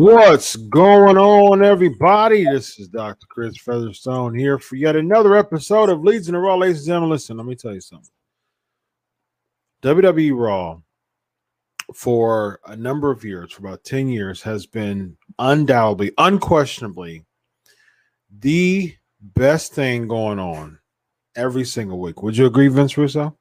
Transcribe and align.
What's 0.00 0.56
going 0.56 1.18
on, 1.18 1.62
everybody? 1.62 2.44
This 2.44 2.78
is 2.78 2.88
Dr. 2.88 3.26
Chris 3.28 3.58
Featherstone 3.58 4.34
here 4.34 4.58
for 4.58 4.76
yet 4.76 4.96
another 4.96 5.36
episode 5.36 5.90
of 5.90 6.02
Legion 6.02 6.34
of 6.34 6.40
Raw. 6.40 6.54
Ladies 6.54 6.78
and 6.78 6.86
gentlemen, 6.86 7.10
listen, 7.10 7.36
let 7.36 7.44
me 7.44 7.54
tell 7.54 7.74
you 7.74 7.82
something. 7.82 8.08
WWE 9.82 10.34
Raw, 10.34 10.80
for 11.94 12.60
a 12.64 12.74
number 12.74 13.10
of 13.10 13.26
years, 13.26 13.52
for 13.52 13.60
about 13.60 13.84
10 13.84 14.08
years, 14.08 14.40
has 14.40 14.64
been 14.64 15.18
undoubtedly, 15.38 16.12
unquestionably 16.16 17.26
the 18.38 18.94
best 19.20 19.74
thing 19.74 20.08
going 20.08 20.38
on 20.38 20.78
every 21.36 21.66
single 21.66 22.00
week. 22.00 22.22
Would 22.22 22.38
you 22.38 22.46
agree, 22.46 22.68
Vince 22.68 22.96
Russo? 22.96 23.36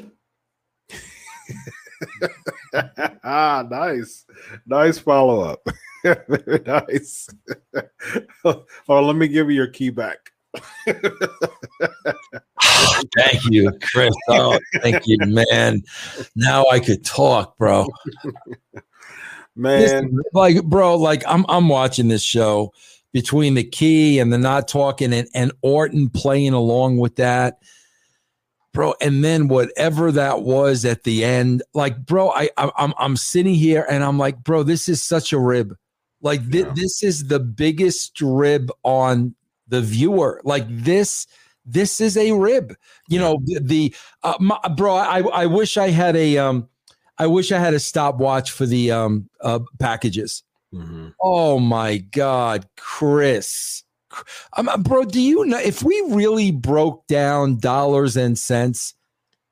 ah, 3.24 3.64
nice, 3.70 4.24
nice 4.66 4.98
follow 4.98 5.40
up. 5.40 5.66
Very 6.02 6.62
nice. 6.66 7.28
oh, 8.44 8.64
let 8.88 9.16
me 9.16 9.28
give 9.28 9.50
you 9.50 9.56
your 9.56 9.68
key 9.68 9.90
back. 9.90 10.30
thank 13.16 13.44
you, 13.50 13.72
Chris. 13.82 14.14
Oh, 14.28 14.58
thank 14.82 15.02
you, 15.06 15.18
man. 15.20 15.82
Now 16.36 16.64
I 16.70 16.78
could 16.78 17.04
talk, 17.04 17.56
bro. 17.58 17.86
Man, 19.56 19.80
Listen, 19.80 20.20
like, 20.32 20.62
bro, 20.64 20.96
like 20.96 21.22
I'm 21.26 21.44
I'm 21.48 21.68
watching 21.68 22.08
this 22.08 22.22
show 22.22 22.72
between 23.12 23.54
the 23.54 23.64
key 23.64 24.18
and 24.18 24.32
the 24.32 24.38
not 24.38 24.68
talking 24.68 25.12
and, 25.12 25.28
and 25.34 25.52
Orton 25.62 26.10
playing 26.10 26.52
along 26.52 26.98
with 26.98 27.16
that 27.16 27.58
bro. 28.74 28.94
And 29.00 29.24
then 29.24 29.48
whatever 29.48 30.12
that 30.12 30.42
was 30.42 30.84
at 30.84 31.04
the 31.04 31.24
end, 31.24 31.62
like, 31.72 32.04
bro, 32.04 32.30
I, 32.30 32.50
I 32.58 32.70
I'm 32.76 32.92
I'm 32.98 33.16
sitting 33.16 33.54
here 33.54 33.86
and 33.90 34.04
I'm 34.04 34.18
like, 34.18 34.44
bro, 34.44 34.62
this 34.64 34.88
is 34.90 35.02
such 35.02 35.32
a 35.32 35.38
rib. 35.38 35.74
Like 36.20 36.42
th- 36.50 36.66
Yeah. 36.66 36.72
this 36.76 37.02
is 37.02 37.28
the 37.28 37.40
biggest 37.40 38.20
rib 38.20 38.70
on 38.82 39.34
the 39.68 39.80
viewer. 39.80 40.40
Like 40.44 40.66
this, 40.68 41.26
this 41.64 42.00
is 42.00 42.16
a 42.18 42.32
rib. 42.32 42.74
You 43.08 43.18
know 43.20 43.38
the, 43.44 43.60
the 43.62 43.94
uh, 44.22 44.34
my, 44.40 44.58
bro. 44.76 44.96
I 44.96 45.20
I 45.20 45.46
wish 45.46 45.78
I 45.78 45.88
had 45.90 46.16
a 46.16 46.36
um, 46.38 46.68
I 47.18 47.26
wish 47.28 47.52
I 47.52 47.58
had 47.58 47.74
a 47.74 47.80
stopwatch 47.80 48.50
for 48.50 48.66
the 48.66 48.90
um 48.90 49.30
uh, 49.40 49.60
packages. 49.78 50.42
Mhm. 50.74 51.14
Oh 51.22 51.60
my 51.60 51.98
God, 51.98 52.66
Chris. 52.76 53.83
Um, 54.56 54.68
uh, 54.68 54.76
bro, 54.78 55.04
do 55.04 55.20
you 55.20 55.44
know 55.44 55.58
if 55.58 55.82
we 55.82 56.00
really 56.08 56.50
broke 56.50 57.06
down 57.06 57.58
dollars 57.58 58.16
and 58.16 58.38
cents? 58.38 58.94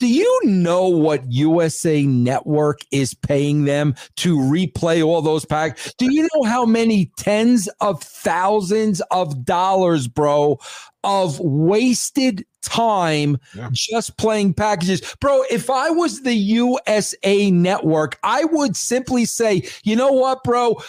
Do 0.02 0.08
you 0.08 0.40
know 0.42 0.88
what 0.88 1.30
USA 1.30 2.04
Network 2.04 2.80
is 2.90 3.14
paying 3.14 3.66
them 3.66 3.94
to 4.16 4.36
replay 4.36 5.00
all 5.04 5.22
those 5.22 5.44
packs? 5.44 5.94
Do 5.96 6.12
you 6.12 6.28
know 6.34 6.42
how 6.42 6.64
many 6.64 7.12
tens 7.18 7.68
of 7.80 8.02
thousands 8.02 9.00
of 9.12 9.44
dollars, 9.44 10.08
bro, 10.08 10.58
of 11.04 11.38
wasted 11.38 12.44
time 12.62 13.38
Yeah. 13.54 13.68
just 13.70 14.16
playing 14.16 14.54
packages? 14.54 15.02
Bro, 15.20 15.44
if 15.52 15.70
I 15.70 15.90
was 15.90 16.22
the 16.22 16.34
USA 16.34 17.52
Network, 17.52 18.18
I 18.24 18.42
would 18.42 18.76
simply 18.76 19.24
say, 19.24 19.62
you 19.84 19.94
know 19.94 20.10
what, 20.10 20.42
bro? 20.42 20.82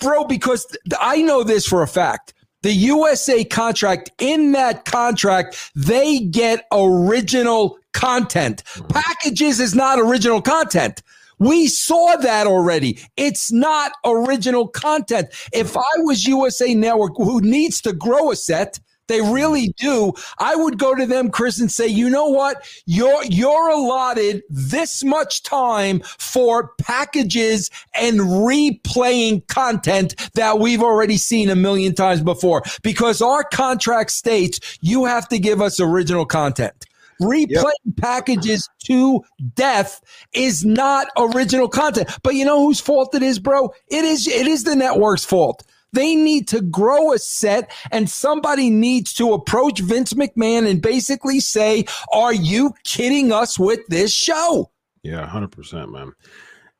Bro, 0.00 0.24
because 0.24 0.66
I 0.98 1.22
know 1.22 1.44
this 1.44 1.66
for 1.66 1.82
a 1.84 1.88
fact. 1.88 2.34
The 2.62 2.72
USA 2.72 3.44
contract, 3.44 4.10
in 4.18 4.52
that 4.52 4.84
contract, 4.84 5.70
they 5.74 6.20
get 6.20 6.66
original 6.72 7.78
content. 7.92 8.62
Hmm. 8.66 8.86
Packages 8.88 9.60
is 9.60 9.74
not 9.74 9.98
original 9.98 10.42
content. 10.42 11.02
We 11.38 11.68
saw 11.68 12.16
that 12.16 12.46
already. 12.46 12.98
It's 13.16 13.50
not 13.50 13.92
original 14.04 14.68
content. 14.68 15.28
If 15.52 15.72
hmm. 15.72 15.78
I 15.78 16.02
was 16.02 16.26
USA 16.26 16.74
Network, 16.74 17.12
who 17.16 17.40
needs 17.40 17.80
to 17.82 17.92
grow 17.92 18.30
a 18.30 18.36
set, 18.36 18.78
they 19.10 19.20
really 19.20 19.74
do. 19.76 20.12
I 20.38 20.54
would 20.54 20.78
go 20.78 20.94
to 20.94 21.04
them, 21.04 21.30
Chris, 21.30 21.58
and 21.58 21.70
say, 21.70 21.88
you 21.88 22.08
know 22.08 22.28
what? 22.28 22.64
You're 22.86 23.24
you're 23.24 23.68
allotted 23.68 24.44
this 24.48 25.02
much 25.02 25.42
time 25.42 26.00
for 26.18 26.68
packages 26.78 27.70
and 27.94 28.20
replaying 28.20 29.46
content 29.48 30.14
that 30.34 30.60
we've 30.60 30.82
already 30.82 31.16
seen 31.16 31.50
a 31.50 31.56
million 31.56 31.92
times 31.92 32.22
before. 32.22 32.62
Because 32.82 33.20
our 33.20 33.42
contract 33.42 34.12
states 34.12 34.78
you 34.80 35.06
have 35.06 35.28
to 35.30 35.40
give 35.40 35.60
us 35.60 35.80
original 35.80 36.24
content. 36.24 36.86
Replaying 37.20 37.96
packages 37.96 38.68
to 38.84 39.24
death 39.54 40.00
is 40.32 40.64
not 40.64 41.08
original 41.18 41.68
content. 41.68 42.08
But 42.22 42.36
you 42.36 42.44
know 42.44 42.60
whose 42.60 42.80
fault 42.80 43.14
it 43.14 43.24
is, 43.24 43.40
bro? 43.40 43.74
It 43.88 44.04
is 44.04 44.28
it 44.28 44.46
is 44.46 44.62
the 44.62 44.76
network's 44.76 45.24
fault. 45.24 45.64
They 45.92 46.14
need 46.14 46.48
to 46.48 46.60
grow 46.60 47.12
a 47.12 47.18
set, 47.18 47.70
and 47.90 48.08
somebody 48.08 48.70
needs 48.70 49.12
to 49.14 49.32
approach 49.32 49.80
Vince 49.80 50.12
McMahon 50.12 50.68
and 50.68 50.80
basically 50.80 51.40
say, 51.40 51.84
Are 52.12 52.34
you 52.34 52.74
kidding 52.84 53.32
us 53.32 53.58
with 53.58 53.80
this 53.88 54.12
show? 54.12 54.70
Yeah, 55.02 55.26
hundred 55.26 55.52
percent, 55.52 55.90
man. 55.90 56.12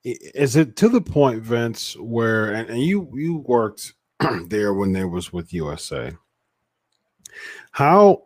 Is 0.05 0.57
it 0.57 0.77
to 0.77 0.89
the 0.89 1.01
point, 1.01 1.43
Vince, 1.43 1.97
where 1.97 2.53
and, 2.53 2.71
and 2.71 2.83
you 2.83 3.11
you 3.15 3.39
worked 3.39 3.95
there 4.47 4.75
when 4.75 4.93
there 4.93 5.09
was 5.09 5.33
with 5.33 5.53
USA? 5.53 6.13
How 7.73 8.25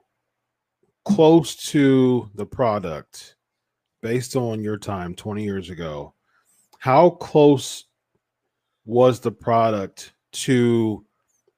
close 1.05 1.57
to 1.71 2.31
the 2.35 2.47
product, 2.47 3.37
based 4.03 4.37
on 4.37 4.63
your 4.63 4.79
time 4.79 5.15
twenty 5.15 5.45
years 5.45 5.71
ago, 5.71 6.15
how 6.79 7.11
close 7.11 7.85
was 8.85 9.21
the 9.21 9.33
product 9.33 10.14
to 10.35 11.05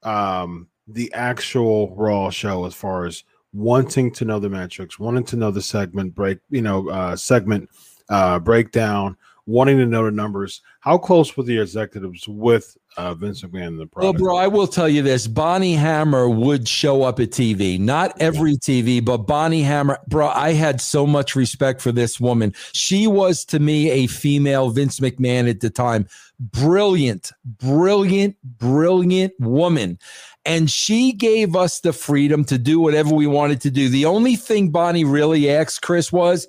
um, 0.02 0.68
the 0.86 1.12
actual 1.12 1.94
Raw 1.96 2.30
show 2.30 2.64
as 2.64 2.74
far 2.74 3.06
as 3.06 3.24
wanting 3.52 4.12
to 4.12 4.24
know 4.24 4.38
the 4.38 4.48
metrics, 4.48 4.98
wanting 4.98 5.24
to 5.24 5.36
know 5.36 5.50
the 5.50 5.62
segment 5.62 6.14
break, 6.14 6.38
you 6.50 6.62
know, 6.62 6.88
uh, 6.90 7.16
segment 7.16 7.68
uh, 8.08 8.38
breakdown, 8.38 9.16
wanting 9.46 9.78
to 9.78 9.86
know 9.86 10.04
the 10.04 10.10
numbers. 10.10 10.62
How 10.80 10.98
close 10.98 11.36
were 11.36 11.42
the 11.42 11.58
executives 11.58 12.28
with 12.28 12.76
uh, 12.96 13.14
Vince 13.14 13.42
McMahon 13.42 13.66
and 13.68 13.80
the 13.80 13.88
Well, 13.94 14.12
bro, 14.12 14.36
I 14.36 14.46
will 14.46 14.66
tell 14.66 14.88
you 14.88 15.02
this. 15.02 15.26
Bonnie 15.26 15.74
Hammer 15.74 16.28
would 16.28 16.66
show 16.66 17.02
up 17.02 17.20
at 17.20 17.30
TV. 17.30 17.78
Not 17.78 18.20
every 18.20 18.56
TV, 18.56 19.04
but 19.04 19.18
Bonnie 19.18 19.62
Hammer. 19.62 19.98
Bro, 20.08 20.28
I 20.28 20.52
had 20.52 20.80
so 20.80 21.06
much 21.06 21.36
respect 21.36 21.80
for 21.80 21.92
this 21.92 22.18
woman. 22.18 22.54
She 22.72 23.06
was 23.06 23.44
to 23.46 23.58
me 23.58 23.90
a 23.90 24.06
female 24.06 24.70
Vince 24.70 25.00
McMahon 25.00 25.48
at 25.48 25.60
the 25.60 25.70
time. 25.70 26.06
Brilliant, 26.40 27.32
brilliant, 27.44 28.36
brilliant 28.42 29.34
woman. 29.38 29.98
And 30.44 30.70
she 30.70 31.12
gave 31.12 31.56
us 31.56 31.80
the 31.80 31.92
freedom 31.92 32.44
to 32.44 32.56
do 32.56 32.78
whatever 32.78 33.14
we 33.14 33.26
wanted 33.26 33.60
to 33.62 33.70
do. 33.70 33.88
The 33.88 34.04
only 34.04 34.36
thing 34.36 34.70
Bonnie 34.70 35.04
really 35.04 35.50
asked 35.50 35.82
Chris 35.82 36.12
was, 36.12 36.46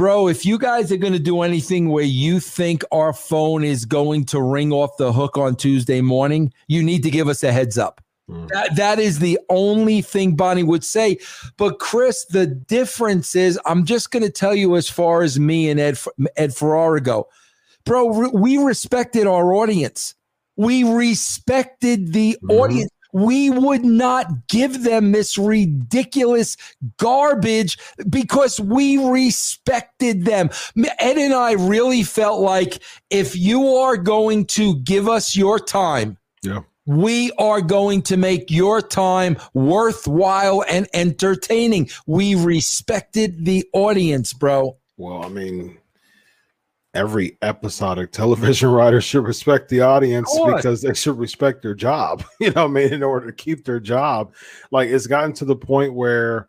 Bro, 0.00 0.28
if 0.28 0.46
you 0.46 0.56
guys 0.56 0.90
are 0.90 0.96
going 0.96 1.12
to 1.12 1.18
do 1.18 1.42
anything 1.42 1.90
where 1.90 2.02
you 2.02 2.40
think 2.40 2.84
our 2.90 3.12
phone 3.12 3.62
is 3.62 3.84
going 3.84 4.24
to 4.24 4.40
ring 4.40 4.72
off 4.72 4.96
the 4.96 5.12
hook 5.12 5.36
on 5.36 5.56
Tuesday 5.56 6.00
morning, 6.00 6.54
you 6.68 6.82
need 6.82 7.02
to 7.02 7.10
give 7.10 7.28
us 7.28 7.42
a 7.42 7.52
heads 7.52 7.76
up. 7.76 8.00
Mm. 8.26 8.48
That, 8.48 8.76
that 8.76 8.98
is 8.98 9.18
the 9.18 9.38
only 9.50 10.00
thing 10.00 10.36
Bonnie 10.36 10.62
would 10.62 10.84
say. 10.84 11.18
But 11.58 11.80
Chris, 11.80 12.24
the 12.24 12.46
difference 12.46 13.36
is 13.36 13.60
I'm 13.66 13.84
just 13.84 14.10
going 14.10 14.22
to 14.22 14.30
tell 14.30 14.54
you 14.54 14.74
as 14.76 14.88
far 14.88 15.20
as 15.20 15.38
me 15.38 15.68
and 15.68 15.78
Ed 15.78 15.98
Ed 16.34 16.56
Ferrara 16.56 17.02
go. 17.02 17.28
Bro, 17.84 18.08
re- 18.08 18.30
we 18.32 18.56
respected 18.56 19.26
our 19.26 19.52
audience. 19.52 20.14
We 20.56 20.82
respected 20.82 22.14
the 22.14 22.38
Mhm. 22.42 22.58
audience. 22.58 22.90
We 23.12 23.50
would 23.50 23.84
not 23.84 24.48
give 24.48 24.84
them 24.84 25.12
this 25.12 25.36
ridiculous 25.38 26.56
garbage 26.98 27.78
because 28.08 28.60
we 28.60 28.96
respected 28.98 30.24
them. 30.24 30.50
Ed 30.98 31.18
and 31.18 31.34
I 31.34 31.52
really 31.52 32.02
felt 32.02 32.40
like 32.40 32.82
if 33.10 33.36
you 33.36 33.66
are 33.76 33.96
going 33.96 34.46
to 34.46 34.76
give 34.76 35.08
us 35.08 35.36
your 35.36 35.58
time, 35.58 36.16
Yeah. 36.42 36.60
we 36.86 37.32
are 37.38 37.60
going 37.60 38.02
to 38.02 38.16
make 38.16 38.50
your 38.50 38.80
time 38.80 39.36
worthwhile 39.54 40.64
and 40.68 40.88
entertaining. 40.94 41.90
We 42.06 42.34
respected 42.34 43.44
the 43.44 43.64
audience, 43.72 44.32
bro. 44.32 44.76
Well, 44.96 45.24
I 45.24 45.28
mean, 45.28 45.78
every 46.94 47.38
episodic 47.42 48.12
television 48.12 48.68
writer 48.72 49.00
should 49.00 49.24
respect 49.24 49.68
the 49.68 49.80
audience 49.80 50.36
because 50.46 50.82
they 50.82 50.94
should 50.94 51.18
respect 51.18 51.62
their 51.62 51.74
job. 51.74 52.24
You 52.40 52.50
know, 52.52 52.64
I 52.64 52.68
mean, 52.68 52.92
in 52.92 53.02
order 53.02 53.26
to 53.26 53.32
keep 53.32 53.64
their 53.64 53.80
job. 53.80 54.32
Like 54.70 54.88
it's 54.88 55.06
gotten 55.06 55.32
to 55.34 55.44
the 55.44 55.56
point 55.56 55.92
where 55.92 56.48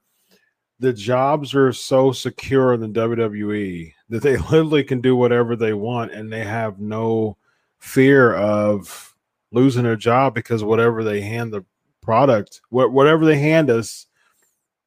the 0.79 0.93
jobs 0.93 1.53
are 1.53 1.71
so 1.73 2.11
secure 2.11 2.73
in 2.73 2.79
the 2.79 2.88
WWE 2.88 3.93
that 4.09 4.23
they 4.23 4.38
literally 4.51 4.83
can 4.83 5.01
do 5.01 5.15
whatever 5.15 5.55
they 5.55 5.73
want 5.73 6.11
and 6.11 6.31
they 6.31 6.43
have 6.43 6.79
no 6.79 7.38
fear 7.79 8.33
of 8.35 9.15
losing 9.51 9.83
their 9.83 9.95
job 9.95 10.33
because 10.33 10.63
whatever 10.63 11.03
they 11.03 11.21
hand 11.21 11.53
the 11.53 11.63
product, 12.01 12.61
wh- 12.69 12.91
whatever 12.91 13.25
they 13.25 13.38
hand 13.38 13.69
us, 13.69 14.07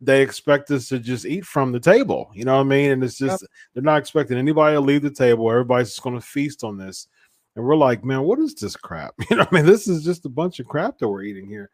they 0.05 0.23
expect 0.23 0.71
us 0.71 0.89
to 0.89 0.99
just 0.99 1.25
eat 1.25 1.45
from 1.45 1.73
the 1.73 1.81
table. 1.81 2.31
You 2.35 2.45
know 2.45 2.55
what 2.57 2.61
I 2.61 2.65
mean? 2.65 2.91
And 2.91 3.05
it's 3.05 3.19
just 3.19 3.45
they're 3.73 3.83
not 3.83 3.99
expecting 3.99 4.39
anybody 4.39 4.77
to 4.77 4.81
leave 4.81 5.03
the 5.03 5.11
table. 5.11 5.51
Everybody's 5.51 5.91
just 5.91 6.03
going 6.03 6.15
to 6.15 6.25
feast 6.25 6.65
on 6.65 6.77
this. 6.77 7.09
And 7.57 7.65
we're 7.65 7.77
like, 7.77 8.05
man, 8.05 8.23
what 8.23 8.39
is 8.39 8.55
this 8.55 8.77
crap? 8.77 9.15
You 9.31 9.37
know, 9.37 9.47
I 9.51 9.55
mean, 9.55 9.67
this 9.67 9.89
is 9.89 10.05
just 10.05 10.27
a 10.27 10.31
bunch 10.31 10.61
of 10.61 10.67
crap 10.67 10.99
that 10.99 11.09
we're 11.09 11.23
eating 11.23 11.49
here. 11.49 11.71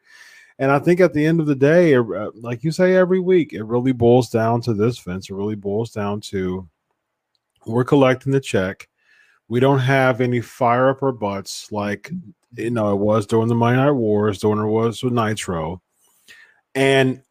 And 0.59 0.71
I 0.71 0.79
think 0.79 0.99
at 0.99 1.13
the 1.13 1.25
end 1.25 1.39
of 1.39 1.47
the 1.47 1.55
day, 1.55 1.95
uh, 1.95 2.29
like 2.35 2.63
you 2.63 2.71
say 2.71 2.95
every 2.95 3.19
week, 3.19 3.53
it 3.53 3.63
really 3.63 3.93
boils 3.93 4.29
down 4.29 4.61
to 4.61 4.73
this, 4.73 4.99
Vince. 4.99 5.29
It 5.29 5.35
really 5.35 5.55
boils 5.55 5.91
down 5.91 6.21
to 6.21 6.69
we're 7.65 7.83
collecting 7.83 8.31
the 8.31 8.39
check. 8.39 8.87
We 9.47 9.59
don't 9.59 9.79
have 9.79 10.21
any 10.21 10.39
fire 10.39 10.89
up 10.89 11.03
our 11.03 11.11
butts 11.11 11.71
like 11.71 12.11
you 12.55 12.69
know 12.69 12.93
it 12.93 12.99
was 12.99 13.25
during 13.25 13.47
the 13.47 13.55
Monday 13.55 13.77
Night 13.77 13.91
Wars, 13.91 14.39
during 14.39 14.59
it 14.59 14.69
was 14.69 15.03
with 15.03 15.13
Nitro. 15.13 15.81
And 16.75 17.21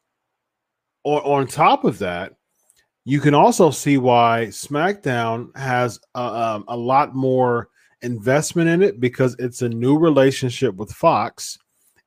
on, 1.05 1.23
on 1.23 1.47
top 1.47 1.85
of 1.85 1.99
that, 1.99 2.35
you 3.05 3.21
can 3.21 3.35
also 3.35 3.71
see 3.71 3.99
why 3.99 4.47
SmackDown 4.51 5.57
has 5.57 5.99
a, 6.15 6.21
um, 6.21 6.65
a 6.69 6.77
lot 6.77 7.15
more 7.15 7.69
investment 8.03 8.69
in 8.69 8.83
it 8.83 9.01
because 9.01 9.37
it's 9.39 9.63
a 9.63 9.69
new 9.69 9.99
relationship 9.99 10.75
with 10.77 10.93
Fox, 10.93 11.59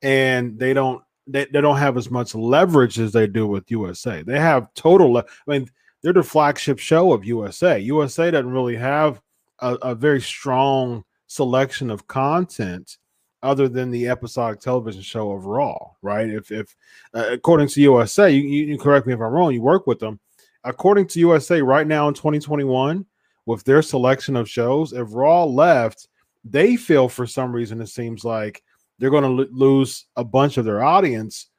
and 0.02 0.58
they 0.58 0.72
don't 0.72 1.02
they, 1.26 1.46
they 1.46 1.60
don't 1.60 1.78
have 1.78 1.96
as 1.96 2.10
much 2.10 2.34
leverage 2.34 2.98
as 2.98 3.12
they 3.12 3.26
do 3.26 3.46
with 3.46 3.70
USA. 3.70 4.22
They 4.22 4.38
have 4.38 4.72
total. 4.74 5.12
Le- 5.14 5.24
I 5.24 5.50
mean, 5.50 5.68
they're 6.02 6.12
the 6.12 6.22
flagship 6.22 6.78
show 6.78 7.12
of 7.12 7.24
USA. 7.24 7.78
USA 7.78 8.30
doesn't 8.30 8.50
really 8.50 8.76
have 8.76 9.20
a, 9.60 9.74
a 9.76 9.94
very 9.94 10.20
strong 10.20 11.04
selection 11.26 11.90
of 11.90 12.06
content 12.06 12.98
other 13.44 13.68
than 13.68 13.90
the 13.90 14.08
episodic 14.08 14.58
television 14.58 15.02
show 15.02 15.30
of 15.32 15.44
Raw, 15.44 15.90
right? 16.02 16.28
If, 16.28 16.50
if 16.50 16.74
uh, 17.12 17.28
according 17.30 17.68
to 17.68 17.80
USA, 17.82 18.30
you, 18.30 18.42
you 18.42 18.78
correct 18.78 19.06
me 19.06 19.12
if 19.12 19.20
I'm 19.20 19.26
wrong, 19.26 19.52
you 19.52 19.60
work 19.60 19.86
with 19.86 20.00
them. 20.00 20.18
According 20.64 21.08
to 21.08 21.20
USA, 21.20 21.60
right 21.60 21.86
now 21.86 22.08
in 22.08 22.14
2021, 22.14 23.04
with 23.44 23.62
their 23.64 23.82
selection 23.82 24.34
of 24.34 24.48
shows, 24.48 24.94
if 24.94 25.08
Raw 25.12 25.44
left, 25.44 26.08
they 26.42 26.76
feel 26.76 27.08
for 27.08 27.26
some 27.26 27.52
reason 27.52 27.82
it 27.82 27.88
seems 27.88 28.24
like 28.24 28.62
they're 28.98 29.10
going 29.10 29.24
to 29.36 29.42
l- 29.44 29.48
lose 29.52 30.06
a 30.16 30.24
bunch 30.24 30.56
of 30.56 30.64
their 30.64 30.82
audience. 30.82 31.50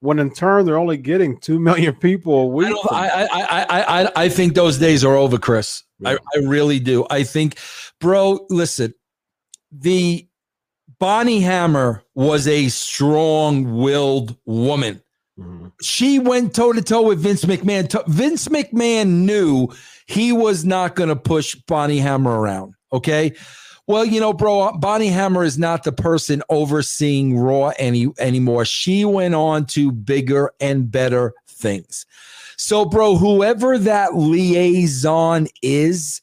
When 0.00 0.18
in 0.18 0.32
turn 0.32 0.64
they're 0.64 0.78
only 0.78 0.96
getting 0.96 1.38
two 1.40 1.58
million 1.58 1.94
people 1.94 2.34
a 2.34 2.46
week. 2.46 2.74
I, 2.90 3.08
I, 3.10 3.42
I, 3.42 4.02
I, 4.02 4.12
I 4.16 4.28
think 4.30 4.54
those 4.54 4.78
days 4.78 5.04
are 5.04 5.14
over, 5.14 5.36
Chris. 5.36 5.82
Yeah. 6.00 6.10
I, 6.10 6.38
I 6.38 6.38
really 6.46 6.80
do. 6.80 7.06
I 7.10 7.22
think, 7.22 7.58
bro, 8.00 8.46
listen, 8.48 8.94
the 9.70 10.26
Bonnie 10.98 11.40
Hammer 11.40 12.02
was 12.14 12.46
a 12.46 12.68
strong 12.68 13.76
willed 13.78 14.36
woman. 14.44 15.02
Mm-hmm. 15.38 15.68
She 15.82 16.18
went 16.18 16.54
toe 16.54 16.72
to 16.72 16.82
toe 16.82 17.02
with 17.02 17.20
Vince 17.20 17.44
McMahon. 17.44 18.06
Vince 18.06 18.48
McMahon 18.48 19.08
knew 19.24 19.68
he 20.06 20.32
was 20.32 20.64
not 20.64 20.94
going 20.94 21.08
to 21.08 21.16
push 21.16 21.54
Bonnie 21.54 21.98
Hammer 21.98 22.38
around. 22.38 22.74
Okay. 22.92 23.34
Well, 23.86 24.04
you 24.04 24.18
know, 24.18 24.32
bro, 24.32 24.72
Bonnie 24.78 25.08
Hammer 25.08 25.44
is 25.44 25.58
not 25.58 25.84
the 25.84 25.92
person 25.92 26.42
overseeing 26.48 27.36
Raw 27.36 27.72
any 27.78 28.08
anymore. 28.18 28.64
She 28.64 29.04
went 29.04 29.34
on 29.34 29.66
to 29.66 29.92
bigger 29.92 30.52
and 30.60 30.90
better 30.90 31.34
things. 31.46 32.06
So, 32.56 32.84
bro, 32.84 33.16
whoever 33.16 33.76
that 33.78 34.14
liaison 34.14 35.48
is, 35.60 36.22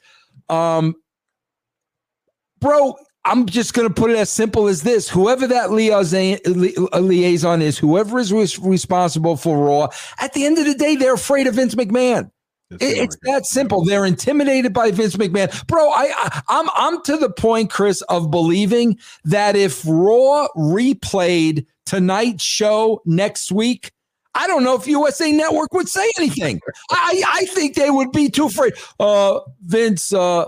um, 0.50 0.96
bro, 2.60 2.96
I'm 3.24 3.46
just 3.46 3.74
going 3.74 3.88
to 3.88 3.94
put 3.94 4.10
it 4.10 4.18
as 4.18 4.30
simple 4.30 4.68
as 4.68 4.82
this: 4.82 5.10
whoever 5.10 5.48
that 5.48 5.72
liaison, 5.72 6.38
liaison 6.46 7.62
is, 7.62 7.78
whoever 7.78 8.20
is 8.20 8.60
responsible 8.60 9.38
for 9.38 9.66
Raw, 9.66 9.90
at 10.20 10.34
the 10.34 10.46
end 10.46 10.58
of 10.58 10.66
the 10.66 10.74
day, 10.74 10.96
they're 10.96 11.14
afraid 11.14 11.48
of 11.48 11.56
Vince 11.56 11.76
McMahon. 11.76 12.32
It's, 12.80 13.18
that 13.24 13.46
simple. 13.46 13.84
They're 13.84 14.06
intimidated 14.06 14.74
by 14.74 14.92
Vince 14.92 15.18
McMahon, 15.18 15.68
bro. 15.68 15.90
I, 15.90 16.12
I 16.16 16.42
I'm 16.48 16.70
I'm 16.74 17.04
to 17.04 17.18
the 17.18 17.30
point, 17.30 17.70
Chris, 17.70 18.02
of 18.04 18.32
believing 18.32 18.98
that 19.26 19.56
if 19.56 19.84
Raw 19.86 20.48
replayed 20.56 21.66
tonight's 21.86 22.44
show 22.44 23.02
next 23.06 23.52
week, 23.52 23.92
I 24.36 24.48
don't 24.48 24.64
know 24.64 24.76
if 24.76 24.88
USA 24.88 25.32
Network 25.32 25.74
would 25.74 25.90
say 25.90 26.10
anything. 26.18 26.62
I 26.90 27.24
I 27.28 27.46
think 27.48 27.76
they 27.76 27.90
would 27.90 28.12
be 28.12 28.30
too 28.30 28.46
afraid. 28.46 28.74
Uh, 29.00 29.40
Vince, 29.64 30.14
uh, 30.14 30.46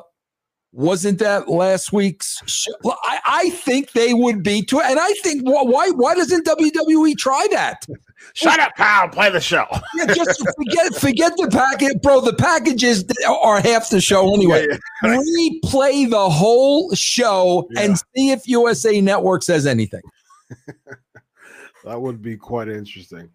wasn't 0.73 1.19
that 1.19 1.47
last 1.47 1.93
week's 1.93 2.41
show? 2.47 2.71
I, 2.83 3.19
I 3.25 3.49
think 3.51 3.91
they 3.91 4.13
would 4.13 4.43
be 4.43 4.63
too. 4.63 4.81
And 4.81 4.99
I 4.99 5.13
think 5.23 5.43
why 5.43 5.89
why 5.91 6.15
doesn't 6.15 6.45
WWE 6.45 7.15
try 7.15 7.47
that? 7.51 7.85
Shut 8.33 8.59
up, 8.59 8.73
pal. 8.75 9.09
Play 9.09 9.29
the 9.29 9.39
show. 9.39 9.65
yeah, 9.95 10.07
just 10.07 10.39
forget 10.39 10.95
forget 10.95 11.33
the 11.37 11.49
package, 11.51 12.01
bro. 12.01 12.21
The 12.21 12.33
packages 12.33 13.05
are 13.27 13.61
half 13.61 13.89
the 13.89 14.01
show 14.01 14.33
anyway. 14.33 14.65
Yeah, 14.69 14.77
yeah. 15.03 15.17
Replay 15.17 16.09
the 16.09 16.29
whole 16.29 16.93
show 16.95 17.67
yeah. 17.71 17.81
and 17.83 17.97
see 17.97 18.31
if 18.31 18.47
USA 18.47 18.99
Network 18.99 19.43
says 19.43 19.67
anything. 19.67 20.01
that 21.85 22.01
would 22.01 22.21
be 22.21 22.35
quite 22.35 22.67
interesting. 22.67 23.29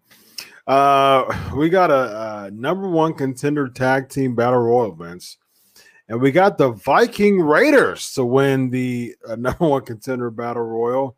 Uh, 0.67 1.25
we 1.55 1.69
got 1.69 1.89
a, 1.89 2.45
a 2.45 2.51
number 2.51 2.87
one 2.87 3.13
contender 3.13 3.67
tag 3.69 4.09
team 4.09 4.35
battle 4.35 4.59
royal 4.59 4.91
events. 4.91 5.37
And 6.09 6.19
we 6.19 6.31
got 6.31 6.57
the 6.57 6.71
Viking 6.71 7.39
Raiders 7.39 8.13
to 8.13 8.25
win 8.25 8.71
the 8.71 9.15
uh, 9.27 9.35
number 9.37 9.67
one 9.67 9.85
contender 9.85 10.31
battle 10.31 10.63
royal. 10.63 11.15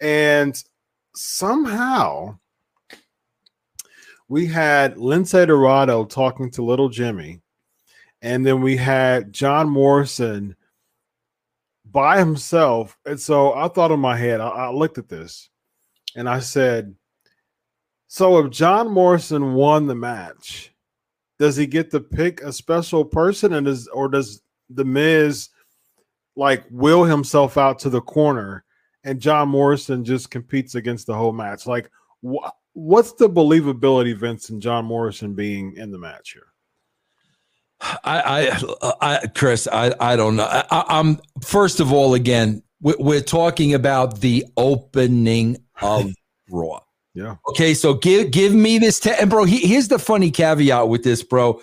And 0.00 0.60
somehow 1.14 2.38
we 4.28 4.46
had 4.46 4.96
Lince 4.96 5.46
Dorado 5.46 6.04
talking 6.04 6.50
to 6.52 6.64
little 6.64 6.88
Jimmy. 6.88 7.40
And 8.20 8.44
then 8.44 8.60
we 8.60 8.76
had 8.76 9.32
John 9.32 9.68
Morrison 9.68 10.56
by 11.84 12.18
himself. 12.18 12.98
And 13.06 13.20
so 13.20 13.54
I 13.54 13.68
thought 13.68 13.92
in 13.92 14.00
my 14.00 14.16
head, 14.16 14.40
I, 14.40 14.48
I 14.48 14.70
looked 14.70 14.98
at 14.98 15.08
this 15.08 15.48
and 16.16 16.28
I 16.28 16.40
said, 16.40 16.96
So 18.08 18.38
if 18.38 18.50
John 18.50 18.90
Morrison 18.90 19.54
won 19.54 19.86
the 19.86 19.94
match, 19.94 20.74
does 21.38 21.56
he 21.56 21.66
get 21.66 21.90
to 21.90 22.00
pick 22.00 22.40
a 22.40 22.52
special 22.52 23.04
person 23.04 23.54
and 23.54 23.66
does 23.66 23.86
or 23.88 24.08
does 24.08 24.42
the 24.70 24.84
Miz 24.84 25.50
like 26.34 26.64
will 26.70 27.04
himself 27.04 27.56
out 27.56 27.78
to 27.80 27.90
the 27.90 28.00
corner 28.00 28.64
and 29.04 29.20
John 29.20 29.48
Morrison 29.48 30.04
just 30.04 30.30
competes 30.30 30.74
against 30.74 31.06
the 31.06 31.14
whole 31.14 31.32
match? 31.32 31.66
Like 31.66 31.90
wh- 32.24 32.48
what's 32.72 33.12
the 33.12 33.28
believability 33.28 34.16
Vince 34.16 34.50
and 34.50 34.60
John 34.60 34.84
Morrison 34.84 35.34
being 35.34 35.76
in 35.76 35.90
the 35.90 35.98
match 35.98 36.32
here? 36.32 36.52
I, 38.04 38.50
I, 38.80 38.94
I 39.00 39.26
Chris, 39.28 39.68
I, 39.70 39.94
I 40.00 40.16
don't 40.16 40.36
know. 40.36 40.46
I, 40.46 40.98
am 40.98 41.20
first 41.42 41.80
of 41.80 41.92
all, 41.92 42.14
again, 42.14 42.62
we're 42.80 43.22
talking 43.22 43.74
about 43.74 44.20
the 44.20 44.44
opening 44.56 45.56
of 45.80 46.12
Raw. 46.50 46.80
Yeah. 47.16 47.36
Okay, 47.48 47.72
so 47.72 47.94
give 47.94 48.30
give 48.30 48.54
me 48.54 48.78
this. 48.78 49.00
Te- 49.00 49.14
and 49.18 49.30
bro, 49.30 49.44
he, 49.44 49.66
here's 49.66 49.88
the 49.88 49.98
funny 49.98 50.30
caveat 50.30 50.88
with 50.88 51.02
this, 51.02 51.22
bro. 51.22 51.62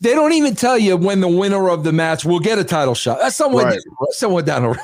They 0.00 0.12
don't 0.14 0.32
even 0.32 0.54
tell 0.54 0.76
you 0.78 0.96
when 0.96 1.20
the 1.20 1.28
winner 1.28 1.70
of 1.70 1.82
the 1.82 1.92
match 1.92 2.24
will 2.24 2.38
get 2.38 2.58
a 2.58 2.64
title 2.64 2.94
shot. 2.94 3.18
That's 3.20 3.34
someone, 3.34 3.64
right. 3.64 3.80
someone 4.10 4.44
down 4.44 4.62
the 4.62 4.68
road. 4.68 4.78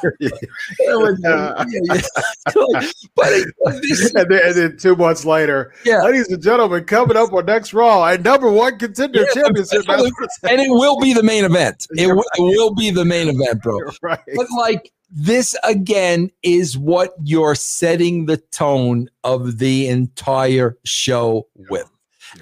but 3.14 3.82
this, 3.82 4.12
and, 4.14 4.28
then, 4.28 4.40
and, 4.44 4.56
then, 4.56 4.76
two 4.76 4.96
months 4.96 5.24
later, 5.24 5.72
yeah. 5.84 6.02
ladies 6.02 6.28
and 6.30 6.42
gentlemen, 6.42 6.82
coming 6.84 7.16
up 7.16 7.32
on 7.32 7.46
next 7.46 7.72
Raw, 7.72 8.04
a 8.04 8.18
number 8.18 8.50
one 8.50 8.76
contender 8.76 9.20
yeah, 9.20 9.42
championship, 9.42 9.84
and 9.88 10.60
it 10.60 10.70
will 10.70 10.98
be 10.98 11.12
the 11.12 11.22
main 11.22 11.44
event. 11.44 11.86
It, 11.96 12.08
right. 12.08 12.24
it 12.34 12.40
will 12.40 12.74
be 12.74 12.90
the 12.90 13.04
main 13.04 13.28
event, 13.28 13.62
bro. 13.62 13.78
Right. 14.02 14.18
But 14.34 14.46
like 14.56 14.92
this 15.14 15.56
again 15.62 16.30
is 16.42 16.76
what 16.76 17.14
you're 17.22 17.54
setting 17.54 18.26
the 18.26 18.36
tone 18.36 19.08
of 19.22 19.58
the 19.58 19.88
entire 19.88 20.76
show 20.84 21.46
with. 21.70 21.88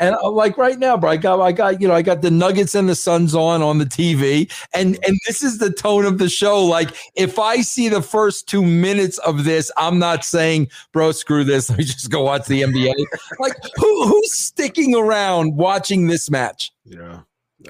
And 0.00 0.16
uh, 0.22 0.30
like 0.30 0.56
right 0.56 0.78
now, 0.78 0.96
bro, 0.96 1.10
I 1.10 1.16
got, 1.16 1.40
I 1.40 1.52
got, 1.52 1.80
you 1.80 1.88
know, 1.88 1.94
I 1.94 2.00
got 2.02 2.22
the 2.22 2.30
Nuggets 2.30 2.74
and 2.74 2.88
the 2.88 2.94
Suns 2.94 3.34
on 3.34 3.60
on 3.62 3.76
the 3.76 3.84
TV, 3.84 4.50
and 4.74 4.98
and 5.06 5.18
this 5.26 5.42
is 5.42 5.58
the 5.58 5.70
tone 5.70 6.06
of 6.06 6.16
the 6.16 6.30
show. 6.30 6.64
Like, 6.64 6.96
if 7.14 7.38
I 7.38 7.60
see 7.60 7.90
the 7.90 8.00
first 8.00 8.48
two 8.48 8.64
minutes 8.64 9.18
of 9.18 9.44
this, 9.44 9.70
I'm 9.76 9.98
not 9.98 10.24
saying, 10.24 10.70
bro, 10.92 11.12
screw 11.12 11.44
this. 11.44 11.68
Let 11.70 11.78
me 11.78 11.84
just 11.84 12.10
go 12.10 12.22
watch 12.22 12.46
the 12.46 12.62
NBA. 12.62 12.94
like, 13.38 13.56
who 13.76 14.06
who's 14.06 14.32
sticking 14.32 14.94
around 14.94 15.56
watching 15.56 16.06
this 16.06 16.30
match? 16.30 16.72
Yeah. 16.84 17.20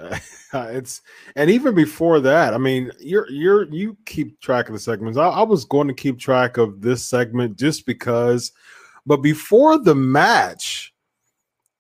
Uh, 0.55 0.69
it's 0.71 1.01
and 1.35 1.49
even 1.49 1.75
before 1.75 2.21
that, 2.21 2.53
I 2.53 2.59
mean, 2.59 2.93
you're 3.01 3.27
you're 3.31 3.65
you 3.73 3.97
keep 4.05 4.39
track 4.43 4.69
of 4.69 4.75
the 4.75 4.79
segments. 4.79 5.17
I, 5.17 5.29
I, 5.29 5.43
was 5.43 5.65
going 5.65 5.89
to 5.89 5.95
keep 5.95 6.19
track 6.19 6.59
of 6.59 6.83
this 6.83 7.07
segment 7.07 7.59
just 7.59 7.87
because, 7.87 8.53
but 9.07 9.23
before 9.23 9.79
the 9.79 9.95
match, 9.95 10.93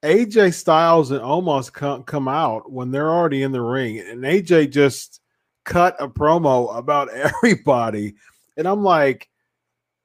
AJ 0.02 0.54
Styles 0.54 1.10
and 1.10 1.20
Omos 1.20 1.70
come 1.70 2.02
come 2.04 2.28
out 2.28 2.72
when 2.72 2.90
they're 2.90 3.10
already 3.10 3.42
in 3.42 3.52
the 3.52 3.60
ring, 3.60 3.98
and 3.98 4.22
AJ 4.22 4.70
just 4.70 5.20
cut 5.64 5.96
a 6.00 6.08
promo 6.08 6.74
about 6.74 7.10
everybody, 7.12 8.14
and 8.56 8.66
I'm 8.66 8.82
like, 8.82 9.28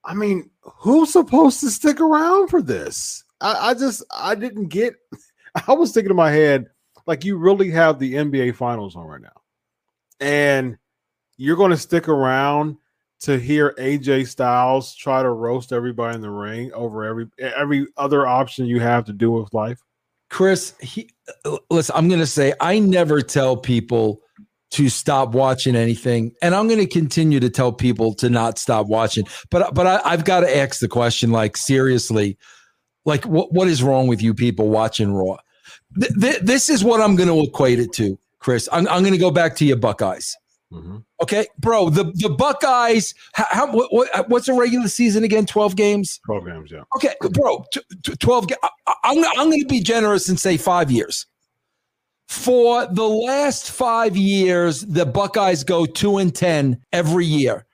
I 0.03 0.13
mean, 0.13 0.49
who's 0.59 1.13
supposed 1.13 1.61
to 1.61 1.69
stick 1.69 2.01
around 2.01 2.49
for 2.49 2.61
this? 2.61 3.23
I, 3.39 3.69
I 3.69 3.73
just 3.75 4.03
I 4.13 4.35
didn't 4.35 4.67
get 4.67 4.95
I 5.67 5.71
was 5.71 5.93
thinking 5.93 6.11
in 6.11 6.17
my 6.17 6.31
head, 6.31 6.67
like 7.07 7.25
you 7.25 7.37
really 7.37 7.71
have 7.71 7.97
the 7.97 8.13
NBA 8.13 8.55
finals 8.55 8.95
on 8.95 9.07
right 9.07 9.21
now. 9.21 9.41
And 10.19 10.77
you're 11.37 11.55
going 11.55 11.71
to 11.71 11.77
stick 11.77 12.07
around 12.07 12.77
to 13.21 13.39
hear 13.39 13.73
AJ 13.79 14.27
Styles 14.27 14.93
try 14.93 15.23
to 15.23 15.29
roast 15.29 15.71
everybody 15.71 16.15
in 16.15 16.21
the 16.21 16.29
ring 16.29 16.71
over 16.73 17.03
every 17.03 17.27
every 17.39 17.87
other 17.97 18.27
option 18.27 18.67
you 18.67 18.79
have 18.79 19.05
to 19.05 19.13
do 19.13 19.31
with 19.31 19.53
life. 19.53 19.79
Chris, 20.29 20.75
he, 20.81 21.09
uh, 21.45 21.55
uh, 21.55 21.57
listen, 21.69 21.95
I'm 21.95 22.09
going 22.09 22.19
to 22.19 22.27
say 22.27 22.53
I 22.59 22.79
never 22.79 23.21
tell 23.21 23.55
people 23.57 24.21
to 24.71 24.89
stop 24.89 25.31
watching 25.31 25.75
anything, 25.75 26.33
and 26.41 26.53
I'm 26.53 26.67
going 26.67 26.79
to 26.79 26.87
continue 26.87 27.39
to 27.39 27.49
tell 27.49 27.71
people 27.71 28.13
to 28.15 28.29
not 28.29 28.59
stop 28.59 28.87
watching. 28.87 29.25
But 29.49 29.73
but 29.73 29.87
I, 29.87 30.01
I've 30.03 30.25
got 30.25 30.41
to 30.41 30.57
ask 30.57 30.79
the 30.79 30.89
question, 30.89 31.31
like 31.31 31.57
seriously, 31.57 32.37
like 33.05 33.25
what 33.25 33.51
what 33.53 33.67
is 33.67 33.81
wrong 33.81 34.07
with 34.07 34.21
you 34.21 34.33
people 34.33 34.69
watching 34.69 35.13
Raw? 35.13 35.37
Th- 35.99 36.13
th- 36.19 36.41
this 36.41 36.69
is 36.69 36.83
what 36.83 37.01
I'm 37.01 37.15
going 37.15 37.29
to 37.29 37.41
equate 37.49 37.79
it 37.79 37.93
to, 37.93 38.17
Chris. 38.39 38.67
I'm, 38.71 38.87
I'm 38.87 39.01
going 39.01 39.13
to 39.13 39.19
go 39.19 39.31
back 39.31 39.55
to 39.57 39.65
your 39.65 39.77
Buckeyes. 39.77 40.35
Mm-hmm. 40.71 40.97
Okay, 41.21 41.47
bro. 41.59 41.89
The 41.89 42.11
the 42.15 42.29
Buckeyes. 42.29 43.15
How, 43.33 43.71
what, 43.71 43.93
what, 43.93 44.29
what's 44.29 44.49
a 44.49 44.53
regular 44.53 44.89
season 44.89 45.23
again? 45.23 45.45
Twelve 45.45 45.77
games. 45.77 46.19
Twelve 46.25 46.45
games. 46.45 46.71
Yeah. 46.71 46.83
Okay, 46.97 47.15
bro. 47.31 47.63
T- 47.71 47.81
t- 48.03 48.15
Twelve. 48.17 48.47
I, 48.61 48.69
I'm 49.05 49.23
I'm 49.23 49.49
going 49.49 49.61
to 49.61 49.67
be 49.67 49.79
generous 49.79 50.27
and 50.27 50.37
say 50.37 50.57
five 50.57 50.91
years. 50.91 51.25
For 52.27 52.85
the 52.87 53.07
last 53.07 53.71
five 53.71 54.17
years, 54.17 54.81
the 54.81 55.05
Buckeyes 55.05 55.63
go 55.63 55.85
two 55.85 56.17
and 56.17 56.35
ten 56.35 56.81
every 56.91 57.25
year. 57.25 57.65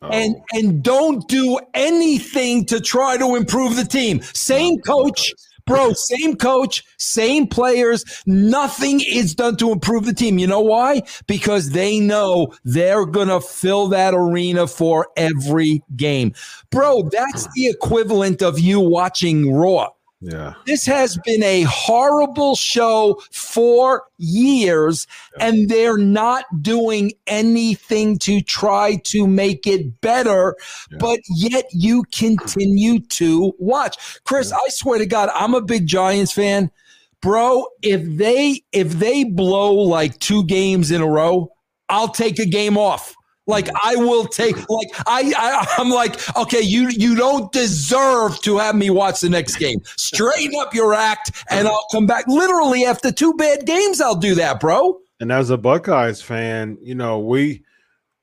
Oh. 0.00 0.08
And 0.08 0.36
and 0.54 0.82
don't 0.82 1.28
do 1.28 1.58
anything 1.74 2.64
to 2.66 2.80
try 2.80 3.18
to 3.18 3.36
improve 3.36 3.76
the 3.76 3.84
team. 3.84 4.22
Same 4.22 4.78
coach, 4.78 5.34
Bro, 5.68 5.92
same 5.92 6.34
coach, 6.34 6.84
same 6.96 7.46
players. 7.46 8.04
Nothing 8.26 9.00
is 9.06 9.34
done 9.34 9.56
to 9.58 9.70
improve 9.70 10.06
the 10.06 10.14
team. 10.14 10.38
You 10.38 10.46
know 10.46 10.60
why? 10.60 11.02
Because 11.26 11.70
they 11.70 12.00
know 12.00 12.54
they're 12.64 13.04
going 13.04 13.28
to 13.28 13.40
fill 13.40 13.88
that 13.88 14.14
arena 14.14 14.66
for 14.66 15.08
every 15.16 15.82
game. 15.94 16.32
Bro, 16.70 17.10
that's 17.12 17.46
the 17.54 17.66
equivalent 17.66 18.42
of 18.42 18.58
you 18.58 18.80
watching 18.80 19.52
Raw. 19.52 19.90
Yeah. 20.20 20.54
This 20.66 20.84
has 20.86 21.16
been 21.24 21.42
a 21.44 21.62
horrible 21.62 22.56
show 22.56 23.22
for 23.30 24.04
years, 24.16 25.06
yeah. 25.36 25.46
and 25.46 25.68
they're 25.68 25.96
not 25.96 26.44
doing 26.60 27.12
anything 27.28 28.18
to 28.20 28.40
try 28.40 28.96
to 29.04 29.28
make 29.28 29.66
it 29.66 30.00
better, 30.00 30.56
yeah. 30.90 30.98
but 30.98 31.20
yet 31.36 31.66
you 31.72 32.02
continue 32.12 32.98
to 32.98 33.54
watch. 33.58 34.20
Chris, 34.24 34.50
yeah. 34.50 34.56
I 34.56 34.68
swear 34.70 34.98
to 34.98 35.06
God, 35.06 35.30
I'm 35.34 35.54
a 35.54 35.60
big 35.60 35.86
Giants 35.86 36.32
fan. 36.32 36.72
Bro, 37.20 37.66
if 37.82 38.02
they 38.04 38.62
if 38.72 38.90
they 38.94 39.24
blow 39.24 39.74
like 39.74 40.18
two 40.18 40.44
games 40.44 40.90
in 40.90 41.00
a 41.00 41.06
row, 41.06 41.50
I'll 41.88 42.08
take 42.08 42.38
a 42.38 42.46
game 42.46 42.76
off. 42.76 43.14
Like 43.48 43.68
I 43.82 43.96
will 43.96 44.26
take 44.26 44.56
like 44.68 44.88
I, 45.06 45.32
I 45.36 45.66
I'm 45.78 45.88
like 45.88 46.36
okay 46.36 46.60
you 46.60 46.90
you 46.90 47.16
don't 47.16 47.50
deserve 47.50 48.40
to 48.42 48.58
have 48.58 48.76
me 48.76 48.90
watch 48.90 49.20
the 49.20 49.30
next 49.30 49.56
game. 49.56 49.80
Straighten 49.96 50.60
up 50.60 50.74
your 50.74 50.94
act 50.94 51.44
and 51.50 51.66
I'll 51.66 51.86
come 51.90 52.06
back. 52.06 52.26
Literally 52.28 52.84
after 52.84 53.10
two 53.10 53.34
bad 53.34 53.66
games 53.66 54.00
I'll 54.00 54.14
do 54.14 54.34
that, 54.36 54.60
bro. 54.60 55.00
And 55.20 55.32
as 55.32 55.50
a 55.50 55.56
Buckeyes 55.56 56.22
fan, 56.22 56.78
you 56.80 56.94
know, 56.94 57.18
we 57.18 57.64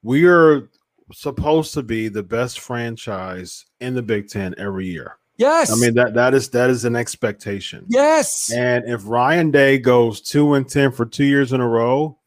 we 0.03 0.25
are 0.25 0.69
supposed 1.11 1.73
to 1.73 1.83
be 1.83 2.07
the 2.07 2.23
best 2.23 2.59
franchise 2.59 3.65
in 3.79 3.95
the 3.95 4.03
Big 4.03 4.29
10 4.29 4.55
every 4.57 4.85
year. 4.85 5.17
Yes. 5.37 5.71
I 5.71 5.75
mean 5.75 5.95
that 5.95 6.13
that 6.13 6.33
is 6.33 6.49
that 6.51 6.69
is 6.69 6.85
an 6.85 6.95
expectation. 6.95 7.85
Yes. 7.89 8.51
And 8.53 8.85
if 8.87 9.01
Ryan 9.05 9.51
Day 9.51 9.79
goes 9.79 10.21
2 10.21 10.53
and 10.53 10.69
10 10.69 10.91
for 10.91 11.05
2 11.05 11.25
years 11.25 11.51
in 11.51 11.61
a 11.61 11.67
row, 11.67 12.17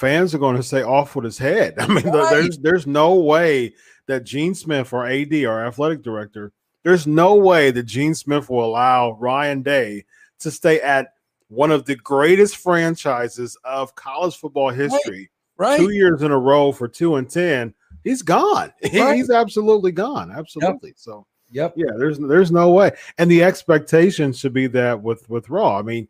fans 0.00 0.34
are 0.34 0.38
going 0.38 0.56
to 0.56 0.62
say 0.62 0.82
off 0.82 1.14
with 1.14 1.26
his 1.26 1.36
head. 1.36 1.74
I 1.78 1.86
mean, 1.86 2.06
right. 2.08 2.30
there's 2.30 2.58
there's 2.58 2.86
no 2.86 3.14
way 3.14 3.74
that 4.06 4.24
Gene 4.24 4.54
Smith 4.54 4.92
or 4.92 5.06
AD 5.06 5.32
or 5.32 5.64
athletic 5.64 6.02
director, 6.02 6.52
there's 6.82 7.06
no 7.06 7.34
way 7.34 7.70
that 7.70 7.84
Gene 7.84 8.14
Smith 8.14 8.48
will 8.48 8.64
allow 8.64 9.12
Ryan 9.12 9.62
Day 9.62 10.06
to 10.40 10.50
stay 10.50 10.80
at 10.80 11.12
one 11.48 11.70
of 11.70 11.84
the 11.84 11.96
greatest 11.96 12.56
franchises 12.56 13.56
of 13.64 13.94
college 13.94 14.36
football 14.36 14.70
history. 14.70 15.30
Right. 15.56 15.70
right. 15.72 15.76
Two 15.78 15.92
years 15.92 16.22
in 16.22 16.30
a 16.30 16.38
row 16.38 16.72
for 16.72 16.88
two 16.88 17.16
and 17.16 17.28
ten. 17.28 17.74
He's 18.02 18.22
gone. 18.22 18.72
Right. 18.94 19.16
He's 19.16 19.30
absolutely 19.30 19.92
gone. 19.92 20.32
Absolutely. 20.32 20.90
Yep. 20.90 20.98
So 20.98 21.26
Yep. 21.52 21.74
Yeah, 21.76 21.90
there's 21.98 22.18
there's 22.18 22.52
no 22.52 22.70
way. 22.70 22.92
And 23.18 23.30
the 23.30 23.42
expectation 23.42 24.32
should 24.32 24.52
be 24.52 24.68
that 24.68 25.02
with 25.02 25.28
with 25.28 25.50
Raw. 25.50 25.78
I 25.78 25.82
mean, 25.82 26.08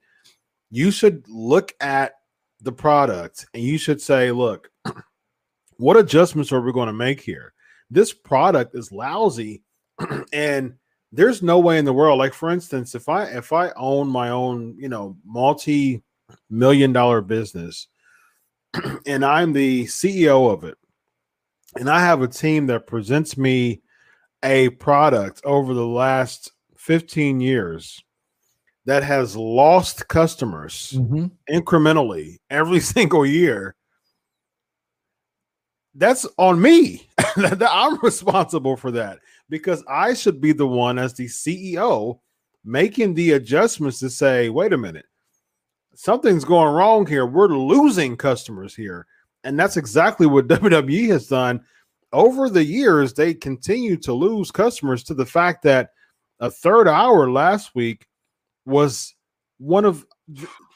you 0.70 0.90
should 0.90 1.26
look 1.28 1.74
at 1.80 2.19
the 2.60 2.72
product 2.72 3.46
and 3.54 3.62
you 3.62 3.78
should 3.78 4.00
say, 4.00 4.30
look, 4.32 4.70
what 5.76 5.96
adjustments 5.96 6.52
are 6.52 6.60
we 6.60 6.72
going 6.72 6.88
to 6.88 6.92
make 6.92 7.20
here? 7.20 7.52
This 7.90 8.12
product 8.12 8.74
is 8.74 8.92
lousy 8.92 9.62
and 10.32 10.74
there's 11.12 11.42
no 11.42 11.58
way 11.58 11.78
in 11.78 11.84
the 11.84 11.92
world 11.92 12.18
like 12.18 12.32
for 12.32 12.50
instance 12.50 12.94
if 12.94 13.08
i 13.08 13.24
if 13.24 13.52
i 13.52 13.70
own 13.76 14.08
my 14.08 14.30
own 14.30 14.74
you 14.78 14.88
know 14.88 15.16
multi 15.24 16.02
million 16.48 16.92
dollar 16.92 17.20
business 17.20 17.88
and 19.06 19.24
i'm 19.24 19.52
the 19.52 19.84
ceo 19.84 20.52
of 20.52 20.64
it 20.64 20.78
and 21.76 21.90
i 21.90 22.00
have 22.00 22.22
a 22.22 22.28
team 22.28 22.66
that 22.66 22.86
presents 22.86 23.36
me 23.36 23.80
a 24.44 24.68
product 24.70 25.40
over 25.44 25.74
the 25.74 25.86
last 25.86 26.52
15 26.76 27.40
years 27.40 28.02
that 28.90 29.04
has 29.04 29.36
lost 29.36 30.08
customers 30.08 30.94
mm-hmm. 30.96 31.26
incrementally 31.48 32.38
every 32.50 32.80
single 32.96 33.24
year, 33.24 33.76
that's 35.94 36.26
on 36.38 36.60
me. 36.60 37.06
I'm 37.36 38.00
responsible 38.00 38.76
for 38.76 38.90
that 38.90 39.20
because 39.48 39.84
I 39.88 40.14
should 40.14 40.40
be 40.40 40.50
the 40.50 40.66
one 40.66 40.98
as 40.98 41.14
the 41.14 41.26
CEO 41.26 42.18
making 42.64 43.14
the 43.14 43.32
adjustments 43.32 44.00
to 44.00 44.10
say, 44.10 44.48
wait 44.48 44.72
a 44.72 44.76
minute, 44.76 45.06
something's 45.94 46.44
going 46.44 46.74
wrong 46.74 47.06
here. 47.06 47.26
We're 47.26 47.46
losing 47.46 48.16
customers 48.16 48.74
here. 48.74 49.06
And 49.44 49.56
that's 49.56 49.76
exactly 49.76 50.26
what 50.26 50.48
WWE 50.48 51.10
has 51.10 51.28
done. 51.28 51.60
Over 52.12 52.50
the 52.50 52.64
years, 52.64 53.14
they 53.14 53.34
continue 53.34 53.96
to 53.98 54.12
lose 54.12 54.50
customers 54.50 55.04
to 55.04 55.14
the 55.14 55.26
fact 55.26 55.62
that 55.62 55.90
a 56.40 56.50
third 56.50 56.88
hour 56.88 57.30
last 57.30 57.76
week 57.76 58.08
was 58.70 59.14
one 59.58 59.84
of 59.84 60.06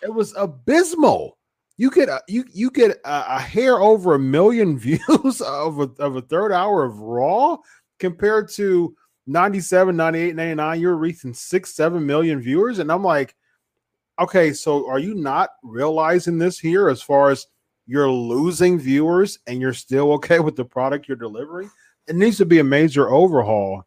it 0.03 0.13
was 0.13 0.35
abysmal. 0.37 1.39
You 1.77 1.91
get 1.91 2.09
a, 2.09 2.21
you 2.29 2.45
you 2.53 2.71
get 2.71 2.99
a, 3.05 3.37
a 3.37 3.41
hair 3.41 3.81
over 3.81 4.15
a 4.15 4.19
million 4.19 4.79
views 4.79 5.41
of 5.41 5.81
a, 5.81 5.91
of 5.99 6.17
a 6.17 6.23
third 6.23 6.53
hour 6.53 6.85
of 6.85 6.99
Raw 6.99 7.59
compared 7.99 8.51
to 8.51 8.95
97, 9.27 9.97
98, 9.97 10.37
99. 10.37 10.81
You're 10.81 10.97
reaching 10.97 11.33
six, 11.33 11.75
seven 11.75 12.05
million 12.05 12.41
viewers, 12.41 12.79
and 12.79 12.93
I'm 12.93 13.03
like, 13.03 13.35
okay, 14.19 14.53
so 14.53 14.89
are 14.89 14.99
you 14.99 15.15
not 15.15 15.51
realizing 15.63 16.39
this 16.39 16.59
here 16.59 16.89
as 16.89 17.03
far 17.03 17.31
as 17.31 17.47
you're 17.87 18.11
losing 18.11 18.79
viewers 18.79 19.39
and 19.47 19.61
you're 19.61 19.75
still 19.75 20.13
okay 20.13 20.41
with 20.41 20.57
the 20.57 20.65
product 20.65 21.09
you're 21.09 21.17
delivering? 21.17 21.71
It 22.07 22.17
needs 22.17 22.37
to 22.39 22.47
be 22.47 22.59
a 22.59 22.65
major 22.65 23.11
overhaul. 23.11 23.87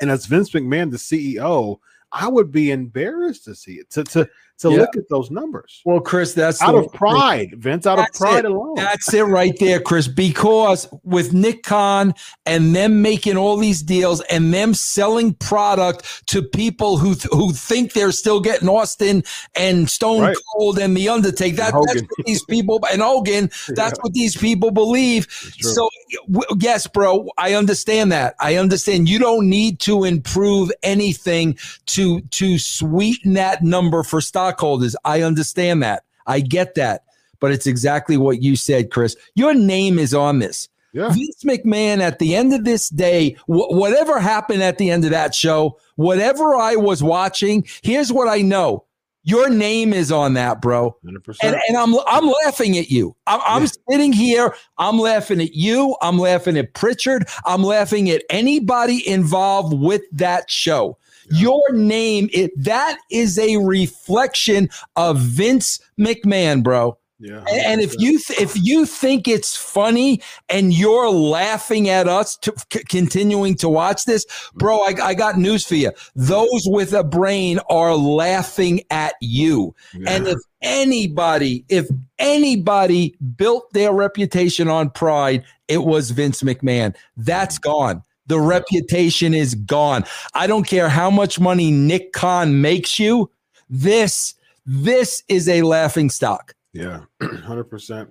And 0.00 0.10
as 0.10 0.26
Vince 0.26 0.50
McMahon, 0.50 0.90
the 0.90 0.96
CEO, 0.96 1.78
I 2.12 2.28
would 2.28 2.52
be 2.52 2.70
embarrassed 2.70 3.44
to 3.44 3.54
see 3.54 3.74
it 3.74 3.90
to 3.90 4.04
to 4.04 4.28
to 4.58 4.70
yeah. 4.70 4.78
look 4.78 4.96
at 4.96 5.08
those 5.08 5.30
numbers. 5.30 5.82
Well, 5.84 6.00
Chris, 6.00 6.32
that's 6.32 6.62
out 6.62 6.72
the, 6.72 6.78
of 6.78 6.92
pride, 6.92 7.54
Vince, 7.58 7.86
out 7.86 7.98
of 7.98 8.12
pride 8.14 8.44
it. 8.44 8.50
alone. 8.50 8.74
That's 8.76 9.12
it 9.12 9.22
right 9.22 9.54
there, 9.60 9.80
Chris. 9.80 10.08
Because 10.08 10.88
with 11.04 11.34
Nick 11.34 11.62
Khan 11.62 12.14
and 12.46 12.74
them 12.74 13.02
making 13.02 13.36
all 13.36 13.56
these 13.56 13.82
deals 13.82 14.22
and 14.22 14.52
them 14.54 14.72
selling 14.72 15.34
product 15.34 16.26
to 16.28 16.42
people 16.42 16.96
who 16.96 17.14
who 17.32 17.52
think 17.52 17.92
they're 17.92 18.12
still 18.12 18.40
getting 18.40 18.68
Austin 18.68 19.22
and 19.54 19.90
Stone 19.90 20.22
right. 20.22 20.36
Cold 20.54 20.78
and 20.78 20.96
the 20.96 21.08
Undertaker, 21.08 21.56
that, 21.56 21.72
that's 21.72 22.02
what 22.02 22.26
these 22.26 22.44
people 22.44 22.80
and 22.90 23.02
Hogan. 23.02 23.50
That's 23.68 23.98
yeah. 23.98 24.02
what 24.02 24.12
these 24.12 24.36
people 24.36 24.70
believe. 24.70 25.26
So 25.60 25.88
w- 26.30 26.60
yes, 26.60 26.86
bro, 26.86 27.28
I 27.36 27.54
understand 27.54 28.12
that. 28.12 28.34
I 28.40 28.56
understand 28.56 29.08
you 29.08 29.18
don't 29.18 29.48
need 29.48 29.80
to 29.80 30.04
improve 30.04 30.70
anything 30.82 31.58
to 31.86 32.20
to 32.20 32.58
sweeten 32.58 33.34
that 33.34 33.62
number 33.62 34.02
for 34.02 34.20
stock 34.20 34.45
stockholders. 34.46 34.96
I 35.04 35.22
understand 35.22 35.82
that. 35.82 36.04
I 36.26 36.40
get 36.40 36.74
that. 36.76 37.04
But 37.40 37.52
it's 37.52 37.66
exactly 37.66 38.16
what 38.16 38.42
you 38.42 38.56
said, 38.56 38.90
Chris. 38.90 39.16
Your 39.34 39.54
name 39.54 39.98
is 39.98 40.14
on 40.14 40.38
this. 40.38 40.68
Yeah. 40.92 41.10
Vince 41.10 41.44
McMahon, 41.44 42.00
at 42.00 42.18
the 42.18 42.34
end 42.34 42.54
of 42.54 42.64
this 42.64 42.88
day, 42.88 43.32
wh- 43.46 43.70
whatever 43.70 44.18
happened 44.18 44.62
at 44.62 44.78
the 44.78 44.90
end 44.90 45.04
of 45.04 45.10
that 45.10 45.34
show, 45.34 45.78
whatever 45.96 46.54
I 46.54 46.76
was 46.76 47.02
watching, 47.02 47.66
here's 47.82 48.10
what 48.10 48.28
I 48.28 48.40
know. 48.40 48.84
Your 49.22 49.50
name 49.50 49.92
is 49.92 50.10
on 50.10 50.34
that, 50.34 50.62
bro. 50.62 50.96
100%. 51.04 51.36
And, 51.42 51.56
and 51.68 51.76
I'm 51.76 51.94
I'm 52.06 52.32
laughing 52.44 52.78
at 52.78 52.90
you. 52.90 53.14
I'm, 53.26 53.40
I'm 53.44 53.62
yeah. 53.62 53.68
sitting 53.90 54.12
here. 54.12 54.54
I'm 54.78 54.98
laughing 54.98 55.40
at 55.42 55.52
you. 55.52 55.96
I'm 56.00 56.16
laughing 56.16 56.56
at 56.56 56.72
Prichard. 56.74 57.28
I'm 57.44 57.64
laughing 57.64 58.08
at 58.08 58.22
anybody 58.30 59.06
involved 59.06 59.76
with 59.78 60.02
that 60.12 60.48
show. 60.48 60.96
Your 61.30 61.72
name, 61.72 62.28
it 62.32 62.50
that 62.56 62.98
is 63.10 63.38
a 63.38 63.56
reflection 63.56 64.68
of 64.96 65.18
Vince 65.18 65.80
McMahon, 65.98 66.62
bro. 66.62 66.98
Yeah. 67.18 67.42
And, 67.48 67.66
and 67.66 67.80
if 67.80 67.94
you 67.98 68.18
th- 68.18 68.38
if 68.38 68.54
you 68.62 68.84
think 68.84 69.26
it's 69.26 69.56
funny 69.56 70.20
and 70.50 70.74
you're 70.74 71.08
laughing 71.08 71.88
at 71.88 72.08
us 72.08 72.36
to, 72.38 72.52
c- 72.70 72.84
continuing 72.84 73.54
to 73.56 73.70
watch 73.70 74.04
this, 74.04 74.26
bro, 74.54 74.80
I, 74.80 74.94
I 75.02 75.14
got 75.14 75.38
news 75.38 75.64
for 75.64 75.76
you. 75.76 75.92
Those 76.14 76.64
with 76.66 76.92
a 76.92 77.02
brain 77.02 77.58
are 77.70 77.96
laughing 77.96 78.82
at 78.90 79.14
you. 79.22 79.74
Yeah. 79.94 80.10
And 80.10 80.26
if 80.26 80.38
anybody, 80.60 81.64
if 81.70 81.88
anybody 82.18 83.16
built 83.36 83.72
their 83.72 83.92
reputation 83.92 84.68
on 84.68 84.90
pride, 84.90 85.42
it 85.68 85.84
was 85.84 86.10
Vince 86.10 86.42
McMahon. 86.42 86.94
That's 87.16 87.58
gone. 87.58 88.02
The 88.26 88.40
reputation 88.40 89.34
is 89.34 89.54
gone. 89.54 90.04
I 90.34 90.46
don't 90.46 90.66
care 90.66 90.88
how 90.88 91.10
much 91.10 91.38
money 91.38 91.70
Nick 91.70 92.12
Khan 92.12 92.60
makes 92.60 92.98
you. 92.98 93.30
This 93.68 94.34
this 94.66 95.22
is 95.28 95.48
a 95.48 95.62
laughing 95.62 96.10
stock. 96.10 96.54
Yeah, 96.72 97.02
hundred 97.22 97.64
percent. 97.64 98.10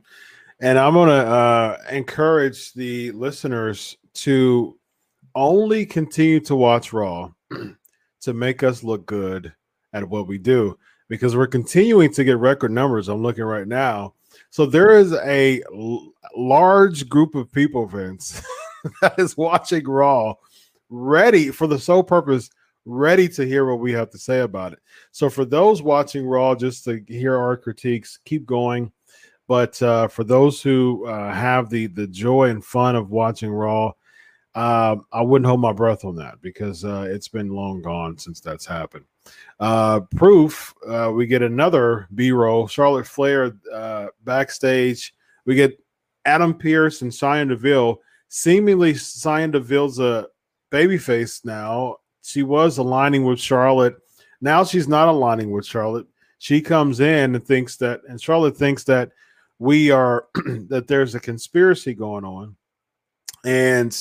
And 0.62 0.80
I'm 0.80 0.94
gonna 0.94 1.12
uh, 1.12 1.78
encourage 1.92 2.74
the 2.74 3.12
listeners 3.12 3.98
to 4.16 4.78
only 5.36 5.86
continue 5.86 6.40
to 6.42 6.56
watch 6.56 6.94
Raw 6.94 7.32
to 8.22 8.34
make 8.34 8.64
us 8.64 8.84
look 8.84 9.06
good 9.06 9.54
at 9.94 10.08
what 10.08 10.28
we 10.28 10.38
do 10.38 10.78
because 11.10 11.36
we're 11.36 11.48
continuing 11.48 12.12
to 12.14 12.24
get 12.24 12.38
record 12.38 12.72
numbers. 12.72 13.10
I'm 13.10 13.22
looking 13.22 13.44
right 13.44 13.68
now, 13.68 14.14
so 14.50 14.66
there 14.66 14.98
is 14.98 15.14
a 15.14 15.62
l- 15.74 16.14
large 16.36 17.10
group 17.10 17.36
of 17.36 17.52
people, 17.52 17.86
Vince, 17.86 18.42
that 19.02 19.18
is 19.18 19.38
watching 19.38 19.88
Raw, 19.88 20.36
ready 20.90 21.50
for 21.52 21.68
the 21.68 21.80
sole 21.80 22.04
purpose, 22.04 22.50
ready 22.86 23.28
to 23.30 23.46
hear 23.46 23.66
what 23.66 23.80
we 23.80 23.92
have 23.94 24.10
to 24.12 24.18
say 24.18 24.42
about 24.42 24.74
it. 24.74 24.80
So 25.12 25.30
for 25.30 25.46
those 25.46 25.82
watching 25.82 26.26
Raw, 26.26 26.56
just 26.56 26.84
to 26.86 27.04
hear 27.08 27.36
our 27.36 27.58
critiques, 27.58 28.20
keep 28.26 28.46
going. 28.46 28.92
But 29.48 29.82
uh, 29.82 30.08
for 30.08 30.24
those 30.24 30.62
who 30.62 31.06
uh, 31.06 31.32
have 31.32 31.70
the 31.70 31.88
the 31.88 32.08
joy 32.08 32.50
and 32.50 32.66
fun 32.66 32.96
of 32.96 33.12
watching 33.12 33.52
Raw, 33.52 33.92
uh, 34.56 34.96
I 35.12 35.22
wouldn't 35.22 35.48
hold 35.48 35.60
my 35.60 35.74
breath 35.74 36.04
on 36.04 36.16
that 36.16 36.42
because 36.42 36.84
uh, 36.84 37.06
it's 37.08 37.28
been 37.28 37.50
long 37.50 37.82
gone 37.82 38.18
since 38.18 38.40
that's 38.40 38.66
happened. 38.66 39.06
Uh, 39.60 40.02
proof, 40.16 40.74
uh, 40.88 41.12
we 41.14 41.28
get 41.28 41.44
another 41.44 42.08
B 42.16 42.32
roll. 42.32 42.68
Charlotte 42.68 43.08
Flair 43.08 43.56
backstage. 44.24 45.14
We 45.46 45.54
get 45.54 45.80
Adam 46.26 46.56
Pearce 46.56 47.04
and 47.04 47.14
Sonya 47.14 47.46
Deville. 47.46 48.02
Seemingly, 48.30 48.96
Sonya 48.96 49.48
Deville's 49.50 50.00
a 50.00 50.28
babyface 50.72 51.46
now. 51.46 51.98
She 52.22 52.44
was 52.44 52.78
aligning 52.78 53.24
with 53.24 53.40
Charlotte. 53.40 53.96
Now 54.42 54.64
she's 54.64 54.88
not 54.88 55.08
aligning 55.08 55.52
with 55.52 55.66
Charlotte. 55.66 56.08
She 56.40 56.62
comes 56.62 57.00
in 57.00 57.36
and 57.36 57.46
thinks 57.46 57.78
that, 57.78 58.02
and 58.08 58.22
Charlotte 58.22 58.58
thinks 58.58 58.84
that 58.86 59.12
we 59.60 59.92
are 59.92 60.28
that 60.68 60.88
there's 60.88 61.16
a 61.16 61.20
conspiracy 61.20 61.94
going 61.94 62.26
on, 62.26 62.56
and 63.46 63.96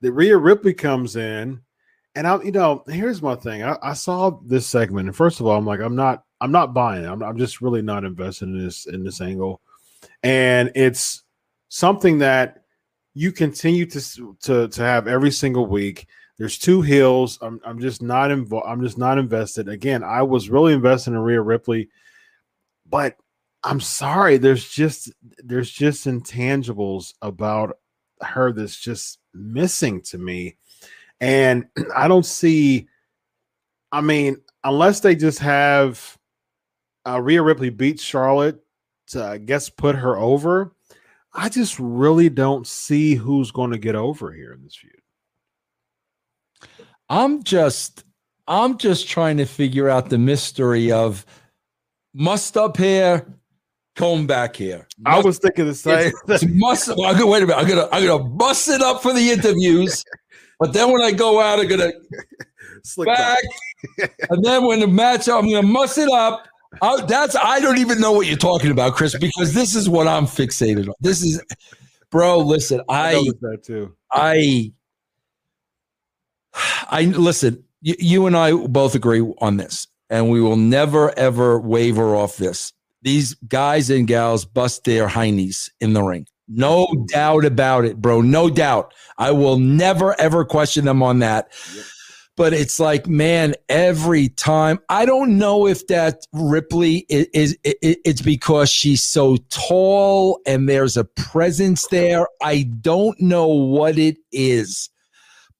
the 0.00 0.12
Rhea 0.12 0.36
Ripley 0.36 0.72
comes 0.74 1.16
in, 1.16 1.60
and 2.14 2.26
I, 2.26 2.42
you 2.42 2.52
know, 2.52 2.84
here's 2.88 3.22
my 3.22 3.34
thing. 3.34 3.62
I, 3.62 3.76
I 3.82 3.92
saw 3.92 4.38
this 4.44 4.66
segment, 4.66 5.08
and 5.08 5.16
first 5.16 5.40
of 5.40 5.46
all, 5.46 5.56
I'm 5.56 5.66
like, 5.66 5.80
I'm 5.80 5.96
not, 5.96 6.24
I'm 6.40 6.52
not 6.52 6.74
buying 6.74 7.04
it. 7.04 7.08
I'm, 7.08 7.22
I'm 7.22 7.38
just 7.38 7.60
really 7.60 7.82
not 7.82 8.04
invested 8.04 8.48
in 8.48 8.58
this 8.58 8.86
in 8.86 9.04
this 9.04 9.20
angle, 9.20 9.60
and 10.22 10.72
it's 10.74 11.22
something 11.68 12.18
that 12.18 12.64
you 13.18 13.32
continue 13.32 13.84
to 13.84 14.36
to 14.42 14.68
to 14.68 14.82
have 14.82 15.08
every 15.08 15.32
single 15.32 15.66
week. 15.66 16.06
There's 16.38 16.56
two 16.56 16.82
hills. 16.82 17.36
I'm 17.42 17.60
I'm 17.64 17.80
just 17.80 18.00
not 18.00 18.30
involved. 18.30 18.66
I'm 18.68 18.80
just 18.80 18.96
not 18.96 19.18
invested. 19.18 19.68
Again, 19.68 20.04
I 20.04 20.22
was 20.22 20.50
really 20.50 20.72
invested 20.72 21.10
in 21.10 21.18
Rhea 21.18 21.40
Ripley, 21.40 21.88
but 22.88 23.16
I'm 23.64 23.80
sorry. 23.80 24.36
There's 24.36 24.68
just 24.68 25.12
there's 25.38 25.68
just 25.68 26.06
intangibles 26.06 27.14
about 27.20 27.78
her 28.22 28.52
that's 28.52 28.78
just 28.78 29.18
missing 29.34 30.00
to 30.02 30.18
me, 30.18 30.56
and 31.20 31.66
I 31.96 32.06
don't 32.06 32.26
see. 32.26 32.86
I 33.90 34.00
mean, 34.00 34.36
unless 34.62 35.00
they 35.00 35.16
just 35.16 35.40
have 35.40 36.16
uh, 37.04 37.20
Rhea 37.20 37.42
Ripley 37.42 37.70
beat 37.70 37.98
Charlotte 37.98 38.60
to, 39.08 39.24
I 39.24 39.38
guess, 39.38 39.70
put 39.70 39.96
her 39.96 40.16
over. 40.16 40.72
I 41.38 41.48
just 41.48 41.78
really 41.78 42.28
don't 42.28 42.66
see 42.66 43.14
who's 43.14 43.52
going 43.52 43.70
to 43.70 43.78
get 43.78 43.94
over 43.94 44.32
here 44.32 44.52
in 44.52 44.64
this 44.64 44.74
feud. 44.74 44.92
I'm 47.08 47.44
just 47.44 48.02
I'm 48.48 48.76
just 48.76 49.08
trying 49.08 49.36
to 49.36 49.44
figure 49.44 49.88
out 49.88 50.10
the 50.10 50.18
mystery 50.18 50.90
of 50.90 51.24
must 52.12 52.56
up 52.56 52.76
here, 52.76 53.24
comb 53.94 54.26
back 54.26 54.56
here. 54.56 54.88
I 55.06 55.20
was 55.20 55.38
thinking 55.38 55.66
the 55.66 55.76
same. 55.76 56.12
it's 56.26 56.44
must. 56.48 56.88
I'm 56.88 56.96
gonna 56.96 57.26
wait 57.26 57.44
a 57.44 57.46
minute. 57.46 57.60
I'm 57.60 57.68
gonna 57.68 57.88
I'm 57.92 58.04
gonna 58.04 58.24
bust 58.24 58.68
it 58.68 58.82
up 58.82 59.00
for 59.00 59.12
the 59.12 59.30
interviews, 59.30 60.04
but 60.58 60.72
then 60.72 60.90
when 60.90 61.02
I 61.02 61.12
go 61.12 61.40
out, 61.40 61.60
I'm 61.60 61.68
gonna 61.68 61.92
Slick 62.82 63.06
back, 63.06 63.38
and 64.28 64.44
then 64.44 64.64
when 64.64 64.80
the 64.80 64.88
match, 64.88 65.28
I'm 65.28 65.48
gonna 65.48 65.62
muss 65.62 65.98
it 65.98 66.10
up. 66.10 66.48
I, 66.82 67.00
that's 67.06 67.34
I 67.36 67.60
don't 67.60 67.78
even 67.78 68.00
know 68.00 68.12
what 68.12 68.26
you're 68.26 68.36
talking 68.36 68.70
about, 68.70 68.94
Chris, 68.94 69.16
because 69.16 69.54
this 69.54 69.74
is 69.74 69.88
what 69.88 70.06
I'm 70.06 70.26
fixated 70.26 70.88
on. 70.88 70.94
This 71.00 71.22
is, 71.22 71.42
bro. 72.10 72.38
Listen, 72.38 72.82
I 72.88 73.14
I 73.14 73.24
that 73.40 73.62
too. 73.64 73.94
I 74.12 74.72
I 76.90 77.04
listen, 77.04 77.64
you, 77.80 77.94
you 77.98 78.26
and 78.26 78.36
I 78.36 78.52
both 78.52 78.94
agree 78.94 79.22
on 79.38 79.56
this, 79.56 79.86
and 80.10 80.30
we 80.30 80.40
will 80.40 80.56
never 80.56 81.16
ever 81.18 81.58
waver 81.58 82.14
off 82.14 82.36
this. 82.36 82.72
These 83.02 83.34
guys 83.34 83.90
and 83.90 84.06
gals 84.06 84.44
bust 84.44 84.84
their 84.84 85.06
heinies 85.08 85.70
in 85.80 85.92
the 85.92 86.02
ring. 86.02 86.26
No 86.48 86.88
doubt 87.08 87.44
about 87.44 87.84
it, 87.84 88.00
bro. 88.00 88.20
No 88.20 88.50
doubt. 88.50 88.94
I 89.18 89.30
will 89.30 89.58
never 89.58 90.18
ever 90.20 90.44
question 90.44 90.84
them 90.84 91.02
on 91.02 91.20
that. 91.20 91.52
Yep. 91.74 91.84
But 92.38 92.54
it's 92.54 92.78
like, 92.78 93.08
man, 93.08 93.54
every 93.68 94.28
time. 94.28 94.78
I 94.88 95.04
don't 95.06 95.38
know 95.38 95.66
if 95.66 95.88
that 95.88 96.24
Ripley 96.32 97.04
is, 97.08 97.26
is, 97.34 97.58
it's 97.64 98.22
because 98.22 98.70
she's 98.70 99.02
so 99.02 99.38
tall 99.50 100.40
and 100.46 100.68
there's 100.68 100.96
a 100.96 101.02
presence 101.04 101.88
there. 101.88 102.28
I 102.40 102.62
don't 102.80 103.20
know 103.20 103.48
what 103.48 103.98
it 103.98 104.18
is, 104.30 104.88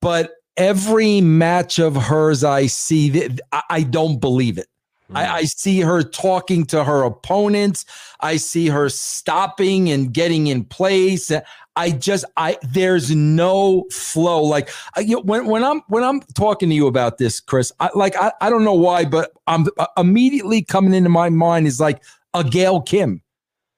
but 0.01 0.31
every 0.57 1.21
match 1.21 1.81
of 1.81 1.97
hers 1.97 2.45
I 2.45 2.67
see, 2.67 3.29
I 3.71 3.83
don't 3.83 4.21
believe 4.21 4.57
it. 4.57 4.69
I, 5.15 5.27
I 5.27 5.45
see 5.45 5.81
her 5.81 6.03
talking 6.03 6.65
to 6.67 6.85
her 6.85 7.03
opponents. 7.03 7.85
I 8.21 8.37
see 8.37 8.69
her 8.69 8.89
stopping 8.89 9.91
and 9.91 10.13
getting 10.13 10.49
in 10.49 10.65
place. 10.65 11.33
I 11.77 11.91
just, 11.93 12.25
I 12.37 12.59
there's 12.63 13.15
no 13.15 13.85
flow. 13.91 14.43
Like 14.43 14.69
I, 14.97 15.01
you 15.01 15.17
know, 15.17 15.23
when 15.23 15.47
when 15.47 15.65
I'm 15.65 15.81
when 15.89 16.03
I'm 16.03 16.21
talking 16.35 16.69
to 16.69 16.75
you 16.75 16.87
about 16.89 17.19
this, 17.19 17.41
Chris, 17.41 17.73
I, 17.81 17.91
like 17.95 18.17
I, 18.17 18.33
I 18.41 18.51
don't 18.51 18.65
know 18.65 18.75
why, 18.75 19.05
but 19.05 19.33
I'm 19.47 19.67
uh, 19.79 19.87
immediately 19.97 20.63
coming 20.63 20.93
into 20.93 21.11
my 21.11 21.31
mind 21.31 21.67
is 21.67 21.81
like 21.81 22.03
a 22.35 22.45
Gail 22.45 22.83
Kim. 22.83 23.23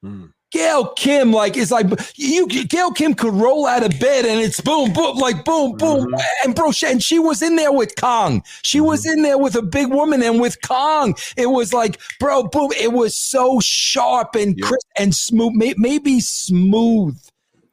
Mm. 0.05 0.33
Gail 0.51 0.89
Kim, 0.95 1.33
like, 1.33 1.57
is 1.57 1.71
like 1.71 1.87
you. 2.17 2.47
Gail 2.47 2.91
Kim 2.91 3.15
could 3.15 3.33
roll 3.35 3.67
out 3.67 3.85
of 3.85 3.99
bed 4.01 4.25
and 4.25 4.41
it's 4.41 4.61
boom, 4.61 4.93
boom, 4.93 5.17
like 5.17 5.45
boom, 5.45 5.73
boom, 5.77 6.07
Mhm. 6.07 6.21
and 6.45 6.55
bro, 6.55 6.73
she, 6.73 6.87
and 6.87 7.03
she 7.03 7.19
was 7.19 7.41
in 7.41 7.57
there 7.57 7.73
with 7.73 7.95
Kong. 8.01 8.43
She 8.63 8.81
was 8.81 9.07
in 9.07 9.23
there 9.23 9.39
with 9.39 9.55
a 9.55 9.63
big 9.63 9.89
woman 9.89 10.23
and 10.23 10.41
with 10.41 10.61
Kong. 10.63 11.15
It 11.37 11.47
was 11.47 11.73
like, 11.73 12.01
bro, 12.19 12.45
boom. 12.45 12.71
It 12.79 12.93
was 12.93 13.15
so 13.15 13.61
sharp 13.61 14.35
and 14.35 14.57
Yeah. 14.59 14.67
crisp 14.67 14.87
and 14.97 15.15
smooth. 15.15 15.53
May, 15.55 15.75
maybe 15.77 16.21
smooth 16.21 17.17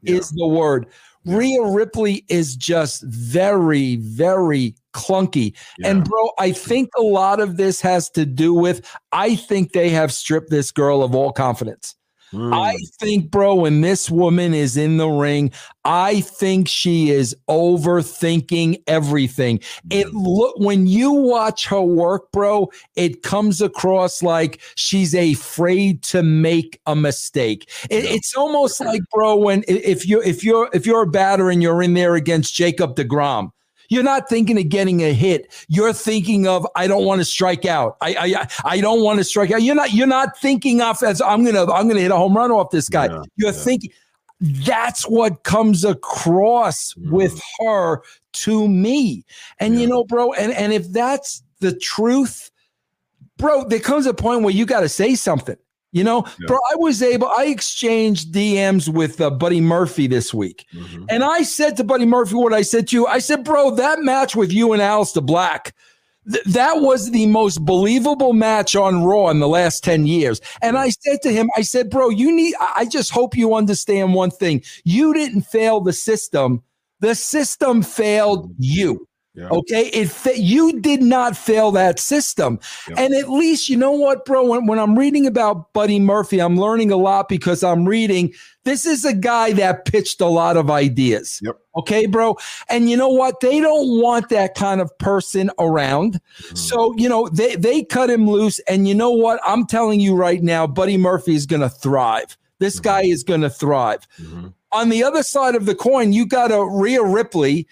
Yeah. 0.04 0.18
is 0.18 0.30
the 0.32 0.48
word. 0.48 0.86
Rhea 1.26 1.62
Ripley 1.62 2.24
is 2.30 2.56
just 2.56 3.02
very, 3.04 3.98
very 3.98 4.76
clunky. 4.94 5.54
And 5.84 6.06
bro, 6.06 6.30
I 6.40 6.52
think 6.54 6.90
a 6.98 7.02
lot 7.02 7.42
of 7.42 7.58
this 7.58 7.82
has 7.82 8.10
to 8.12 8.26
do 8.26 8.54
with 8.54 8.82
I 9.12 9.36
think 9.36 9.74
they 9.74 9.90
have 9.90 10.13
stripped 10.13 10.50
this 10.52 10.72
girl 10.72 11.04
of 11.04 11.13
all 11.16 11.32
confidence. 11.34 11.96
Mm. 12.34 12.54
I 12.54 12.76
think, 13.00 13.32
bro, 13.32 13.56
when 13.56 13.82
this 13.82 14.10
woman 14.10 14.54
is 14.54 14.76
in 14.76 14.98
the 14.98 15.08
ring, 15.08 15.52
I 15.86 16.22
think 16.22 16.68
she 16.68 17.10
is 17.10 17.36
overthinking 17.50 18.84
everything. 18.86 19.62
It 19.90 20.13
look 20.13 20.60
when 20.60 20.88
you 20.88 21.12
watch 21.12 21.68
her 21.68 21.82
work, 21.82 22.32
bro, 22.32 22.70
it 22.96 23.24
comes 23.24 23.62
across 23.62 24.22
like 24.22 24.62
she's 24.76 25.16
afraid 25.16 26.04
to 26.04 26.22
make 26.22 26.82
a 26.86 26.96
mistake. 26.96 27.70
It-. 27.90 28.06
It's 28.06 28.36
almost 28.36 28.82
like, 28.82 29.02
bro, 29.13 29.36
when 29.38 29.63
if 29.68 30.06
you 30.06 30.22
if 30.22 30.44
you're 30.44 30.70
if 30.74 30.86
you're 30.86 31.04
a 31.04 31.08
batter 31.08 31.50
and 31.50 31.63
you're 31.63 31.82
in 31.82 31.94
there 31.94 32.16
against 32.16 32.54
Jacob 32.54 32.96
DeGrom. 32.96 33.52
You're 33.89 34.04
not 34.04 34.28
thinking 34.30 34.58
of 34.58 34.69
getting 34.69 35.02
a 35.04 35.13
hit. 35.13 35.54
You're 35.67 35.93
thinking 35.93 36.47
of 36.47 36.67
I 36.76 36.88
don't 36.88 37.06
want 37.06 37.19
to 37.21 37.26
strike 37.26 37.65
out. 37.65 37.97
I 38.02 38.15
I 38.19 38.47
I 38.78 38.82
don't 38.82 39.04
want 39.04 39.19
to 39.19 39.23
strike 39.23 39.52
out. 39.52 39.62
You're 39.62 39.76
not 39.76 39.93
you're 39.93 40.08
not 40.08 40.38
thinking 40.39 40.82
of 40.82 41.02
as 41.04 41.21
I'm 41.21 41.43
gonna 41.45 41.63
I'm 41.71 41.88
gonna 41.88 42.02
hit 42.02 42.12
a 42.12 42.15
home 42.17 42.36
run 42.36 42.52
off 42.52 42.71
this 42.71 42.89
guy. 42.89 43.06
Yeah, 43.06 43.21
you're 43.38 43.52
yeah. 43.52 43.58
thinking 43.63 43.91
That's 44.39 45.04
what 45.10 45.43
comes 45.43 45.84
across 45.84 46.93
Mhm. 46.93 47.12
with 47.12 47.41
her 47.60 48.02
to 48.34 48.67
me. 48.67 49.26
And 49.60 49.73
Yeah. 49.76 49.82
you 49.82 49.88
know, 49.88 50.04
bro, 50.04 50.32
and, 50.34 50.52
and 50.54 50.71
if 50.73 50.91
that's 50.91 51.41
the 51.60 51.73
truth, 51.76 52.52
bro, 53.38 53.63
there 53.63 53.80
comes 53.80 54.06
a 54.06 54.13
point 54.13 54.43
where 54.43 54.54
you 54.54 54.65
got 54.67 54.82
to 54.82 54.89
say 54.89 55.15
something. 55.15 55.58
You 55.98 56.04
know, 56.04 56.24
Yeah. 56.40 56.46
bro, 56.48 56.58
I 56.72 56.76
was 56.76 57.02
able, 57.02 57.28
I 57.38 57.46
exchanged 57.46 58.32
DMs 58.34 58.88
with 58.88 59.20
uh, 59.20 59.30
Buddy 59.32 59.62
Murphy 59.62 60.08
this 60.08 60.34
week. 60.34 60.66
Mhm. 60.74 61.06
And 61.10 61.24
I 61.24 61.42
said 61.44 61.76
to 61.78 61.84
Buddy 61.84 62.06
Murphy 62.06 62.36
what 62.36 62.54
I 62.54 62.62
said 62.62 62.88
to 62.90 62.96
you. 62.96 63.06
I 63.08 63.20
said, 63.20 63.44
bro, 63.44 63.72
that 63.72 64.02
match 64.02 64.36
with 64.36 64.54
you 64.54 64.74
and 64.74 64.82
Aleister 64.82 65.26
Black, 65.26 65.74
th- 66.32 66.44
that 66.46 66.82
was 66.82 67.12
the 67.12 67.26
most 67.26 67.66
believable 67.66 68.34
match 68.34 68.76
on 68.76 69.04
Raw 69.04 69.30
in 69.30 69.40
the 69.40 69.48
last 69.48 69.84
10 69.84 70.06
years. 70.08 70.40
And 70.62 70.78
I 70.78 70.90
said 70.90 71.22
to 71.24 71.32
him, 71.34 71.50
I 71.58 71.62
said, 71.64 71.90
bro, 71.90 72.10
you 72.10 72.32
need, 72.36 72.54
I 72.76 72.86
just 72.86 73.12
hope 73.12 73.36
you 73.36 73.56
understand 73.56 74.14
one 74.14 74.30
thing. 74.32 74.62
You 74.84 75.14
didn't 75.14 75.42
fail 75.44 75.82
the 75.82 75.94
system, 75.94 76.62
the 77.00 77.16
system 77.16 77.82
failed 77.82 78.54
you. 78.60 79.08
Yeah. 79.38 79.50
Okay, 79.50 79.89
it 79.93 80.10
fa- 80.10 80.39
you 80.39 80.80
did 80.82 81.04
not 81.04 81.38
fail 81.38 81.69
that 81.73 82.00
system, 82.00 82.60
Yeah. 82.89 82.95
and 82.97 83.13
at 83.13 83.30
least 83.30 83.69
you 83.69 83.78
know 83.78 83.91
what, 83.91 84.26
bro. 84.26 84.43
When, 84.43 84.65
when 84.65 84.80
I'm 84.80 84.97
reading 84.97 85.28
about 85.28 85.71
Buddy 85.73 86.00
Murphy, 86.00 86.39
I'm 86.39 86.60
learning 86.60 86.91
a 86.91 86.95
lot 86.97 87.30
because 87.30 87.63
I'm 87.63 87.86
reading. 87.86 88.34
This 88.63 88.88
is 88.88 89.06
a 89.06 89.13
guy 89.13 89.54
that 89.54 89.86
pitched 89.86 90.21
a 90.21 90.26
lot 90.26 90.58
of 90.58 90.71
ideas. 90.71 91.39
Yep. 91.43 91.56
Okay, 91.78 92.08
bro. 92.08 92.36
And 92.67 92.89
you 92.89 92.97
know 92.97 93.10
what? 93.10 93.39
They 93.39 93.60
don't 93.60 94.02
want 94.02 94.30
that 94.30 94.56
kind 94.56 94.82
of 94.82 94.89
person 94.97 95.52
around. 95.60 96.19
Mhm. 96.41 96.58
So 96.58 96.95
you 96.97 97.08
know 97.08 97.30
they 97.32 97.56
they 97.56 97.84
cut 97.84 98.10
him 98.10 98.28
loose, 98.28 98.58
and 98.67 98.88
you 98.88 98.95
know 98.95 99.12
what? 99.12 99.39
I'm 99.45 99.67
telling 99.67 100.00
you 100.00 100.15
right 100.15 100.41
now, 100.41 100.65
Buddy 100.65 100.97
Murphy 100.97 101.36
is 101.36 101.45
going 101.45 101.62
to 101.62 101.69
thrive. 101.69 102.36
This 102.58 102.80
Mhm. 102.80 102.84
guy 102.84 103.02
is 103.04 103.23
going 103.23 103.41
to 103.41 103.52
thrive 103.52 104.00
Mhm. 104.19 104.54
on 104.71 104.89
the 104.89 105.04
other 105.04 105.21
side 105.21 105.54
of 105.54 105.67
the 105.67 105.76
coin, 105.76 106.12
you 106.12 106.26
got 106.26 106.52
a 106.52 106.65
Rhea 106.65 107.04
Ripley. 107.04 107.67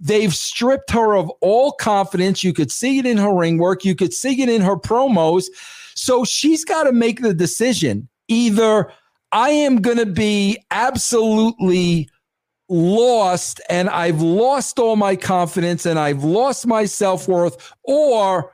They've 0.00 0.34
stripped 0.34 0.90
her 0.90 1.16
of 1.16 1.28
all 1.40 1.72
confidence. 1.72 2.44
You 2.44 2.52
could 2.52 2.70
see 2.70 2.98
it 2.98 3.06
in 3.06 3.16
her 3.18 3.34
ring 3.34 3.58
work. 3.58 3.84
You 3.84 3.94
could 3.94 4.14
see 4.14 4.40
it 4.42 4.48
in 4.48 4.62
her 4.62 4.76
promos. 4.76 5.46
So 5.94 6.24
she's 6.24 6.64
got 6.64 6.84
to 6.84 6.92
make 6.92 7.20
the 7.20 7.34
decision. 7.34 8.08
Either 8.28 8.92
I 9.32 9.50
am 9.50 9.82
going 9.82 9.96
to 9.96 10.06
be 10.06 10.58
absolutely 10.70 12.08
lost 12.68 13.60
and 13.68 13.88
I've 13.88 14.20
lost 14.20 14.78
all 14.78 14.96
my 14.96 15.16
confidence 15.16 15.86
and 15.86 15.98
I've 15.98 16.22
lost 16.22 16.66
my 16.66 16.84
self-worth 16.84 17.72
or 17.82 18.52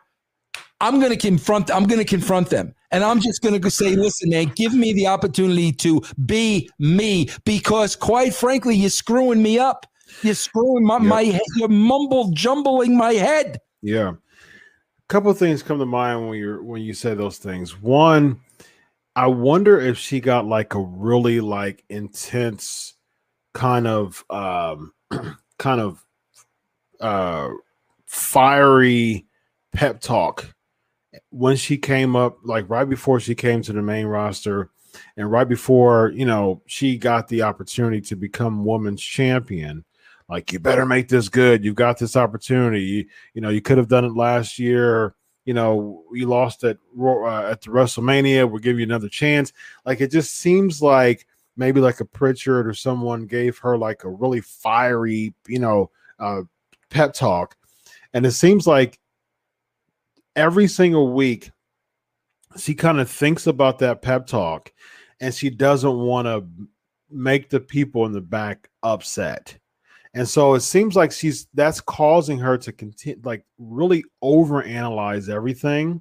I'm 0.80 1.00
going 1.00 1.10
to 1.10 1.16
confront 1.16 1.70
I'm 1.70 1.84
going 1.84 1.98
to 1.98 2.04
confront 2.04 2.50
them. 2.50 2.74
And 2.90 3.02
I'm 3.02 3.20
just 3.20 3.42
going 3.42 3.60
to 3.60 3.70
say, 3.70 3.96
listen, 3.96 4.30
man, 4.30 4.52
give 4.54 4.72
me 4.72 4.92
the 4.92 5.08
opportunity 5.08 5.72
to 5.72 6.00
be 6.26 6.70
me 6.78 7.28
because 7.44 7.96
quite 7.96 8.34
frankly, 8.34 8.76
you're 8.76 8.90
screwing 8.90 9.42
me 9.42 9.58
up. 9.58 9.86
You're 10.22 10.34
screwing 10.34 10.84
my, 10.84 10.96
Yep. 10.98 11.02
my 11.02 11.22
head. 11.24 11.42
You're 11.56 11.68
mumble 11.68 12.30
jumbling 12.32 12.96
my 12.96 13.12
head. 13.14 13.58
Yeah. 13.82 14.10
A 14.10 15.08
couple 15.08 15.30
of 15.30 15.38
things 15.38 15.62
come 15.62 15.78
to 15.78 15.86
mind 15.86 16.28
when 16.28 16.38
you're 16.38 16.62
when 16.62 16.82
you 16.82 16.94
say 16.94 17.14
those 17.14 17.38
things. 17.38 17.80
One, 17.80 18.40
I 19.16 19.26
wonder 19.26 19.78
if 19.78 19.98
she 19.98 20.20
got 20.20 20.46
like 20.46 20.74
a 20.74 20.80
really 20.80 21.40
like 21.40 21.84
intense 21.88 22.94
kind 23.52 23.86
of 23.86 24.24
um 24.30 24.92
kind 25.58 25.80
of 25.80 26.04
uh 27.00 27.50
fiery 28.06 29.26
pep 29.72 30.00
talk 30.00 30.54
when 31.30 31.56
she 31.56 31.76
came 31.76 32.16
up 32.16 32.38
like 32.44 32.68
right 32.68 32.88
before 32.88 33.20
she 33.20 33.34
came 33.34 33.60
to 33.62 33.72
the 33.72 33.82
main 33.82 34.06
roster 34.06 34.70
and 35.16 35.30
right 35.30 35.48
before 35.48 36.12
you 36.14 36.24
know 36.24 36.62
she 36.66 36.96
got 36.96 37.28
the 37.28 37.42
opportunity 37.42 38.00
to 38.00 38.16
become 38.16 38.64
women's 38.64 39.02
champion 39.02 39.84
like 40.28 40.52
you 40.52 40.58
better 40.58 40.86
make 40.86 41.08
this 41.08 41.28
good. 41.28 41.64
You've 41.64 41.74
got 41.74 41.98
this 41.98 42.16
opportunity. 42.16 42.82
You, 42.82 43.04
you 43.34 43.40
know 43.40 43.50
you 43.50 43.60
could 43.60 43.78
have 43.78 43.88
done 43.88 44.04
it 44.04 44.14
last 44.14 44.58
year. 44.58 45.14
You 45.44 45.54
know 45.54 46.04
you 46.12 46.26
lost 46.26 46.64
at 46.64 46.78
uh, 46.98 47.50
at 47.50 47.60
the 47.60 47.70
wrestlemania. 47.70 48.48
We'll 48.48 48.60
give 48.60 48.78
you 48.78 48.84
another 48.84 49.08
chance. 49.08 49.52
Like 49.84 50.00
it 50.00 50.10
just 50.10 50.38
seems 50.38 50.80
like 50.80 51.26
maybe 51.56 51.80
like 51.80 52.00
a 52.00 52.04
prichard 52.04 52.66
or 52.66 52.74
someone 52.74 53.26
gave 53.26 53.58
her 53.58 53.76
like 53.76 54.04
a 54.04 54.10
really 54.10 54.40
fiery 54.40 55.34
you 55.46 55.58
know 55.58 55.90
uh 56.18 56.42
pep 56.90 57.12
talk. 57.12 57.56
And 58.14 58.24
it 58.24 58.32
seems 58.32 58.66
like 58.66 58.98
every 60.36 60.68
single 60.68 61.12
week 61.12 61.50
she 62.56 62.74
kind 62.74 63.00
of 63.00 63.10
thinks 63.10 63.46
about 63.46 63.80
that 63.80 64.00
pep 64.00 64.26
talk 64.26 64.72
and 65.20 65.34
she 65.34 65.50
doesn't 65.50 65.98
want 65.98 66.26
to 66.26 66.44
make 67.10 67.50
the 67.50 67.60
people 67.60 68.06
in 68.06 68.12
the 68.12 68.20
back 68.20 68.68
upset 68.82 69.58
and 70.14 70.28
so 70.28 70.54
it 70.54 70.60
seems 70.60 70.94
like 70.96 71.12
she's 71.12 71.46
that's 71.54 71.80
causing 71.80 72.38
her 72.38 72.56
to 72.58 72.72
continue 72.72 73.20
like 73.24 73.44
really 73.58 74.04
overanalyze 74.22 75.28
everything 75.28 76.00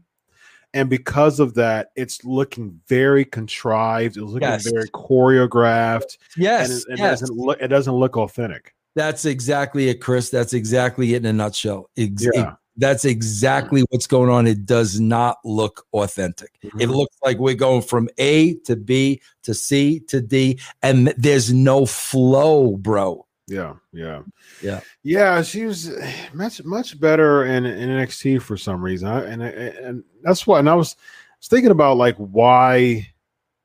and 0.76 0.90
because 0.90 1.40
of 1.40 1.54
that 1.56 1.90
it's 1.96 2.24
looking 2.24 2.80
very 2.88 3.26
contrived 3.26 4.18
it's 4.18 4.26
looking 4.26 4.48
Yes. 4.48 4.70
very 4.72 4.90
choreographed 4.90 6.18
Yes. 6.38 6.70
and 6.70 6.78
it, 6.80 6.94
it 6.94 7.00
yes. 7.00 7.20
doesn't 7.22 7.38
look 7.38 7.62
it 7.62 7.68
doesn't 7.70 7.94
look 7.96 8.18
authentic 8.18 8.74
That's 8.96 9.26
exactly 9.26 9.90
it, 9.90 10.02
Chris. 10.02 10.30
That's 10.30 10.54
exactly 10.54 11.16
it 11.16 11.18
in 11.18 11.26
a 11.26 11.34
nutshell. 11.34 11.90
Ex- 11.98 12.28
Yeah. 12.32 12.54
That's 12.78 13.06
exactly 13.06 13.84
what's 13.90 14.06
going 14.08 14.30
on. 14.30 14.46
It 14.48 14.66
does 14.68 15.00
not 15.00 15.38
look 15.44 15.86
authentic. 15.94 16.52
It 16.62 16.72
Mhm. 16.90 16.96
looks 16.96 17.16
like 17.24 17.40
we're 17.40 17.56
going 17.56 17.82
from 17.82 18.08
A 18.20 18.54
to 18.66 18.76
B 18.76 19.20
to 19.44 19.54
C 19.56 20.00
to 20.10 20.22
D, 20.22 20.60
and 20.84 21.08
there's 21.18 21.52
no 21.52 21.86
flow, 21.88 22.78
bro. 22.78 23.26
Yeah, 23.48 23.74
yeah, 23.92 24.22
Yeah. 24.62 24.80
yeah. 25.04 25.42
She 25.42 25.66
was 25.66 25.92
much 26.34 26.64
much 26.64 27.00
better 27.00 27.46
in, 27.46 27.66
in 27.66 27.90
NXT 27.90 28.42
for 28.42 28.58
some 28.58 28.82
reason, 28.82 29.08
I, 29.08 29.24
and 29.26 29.44
and 29.44 30.04
that's 30.22 30.48
why. 30.48 30.60
And 30.60 30.70
I 30.70 30.76
was, 30.76 30.96
was 31.40 31.48
thinking 31.48 31.72
about 31.72 31.98
like 31.98 32.16
why 32.18 33.08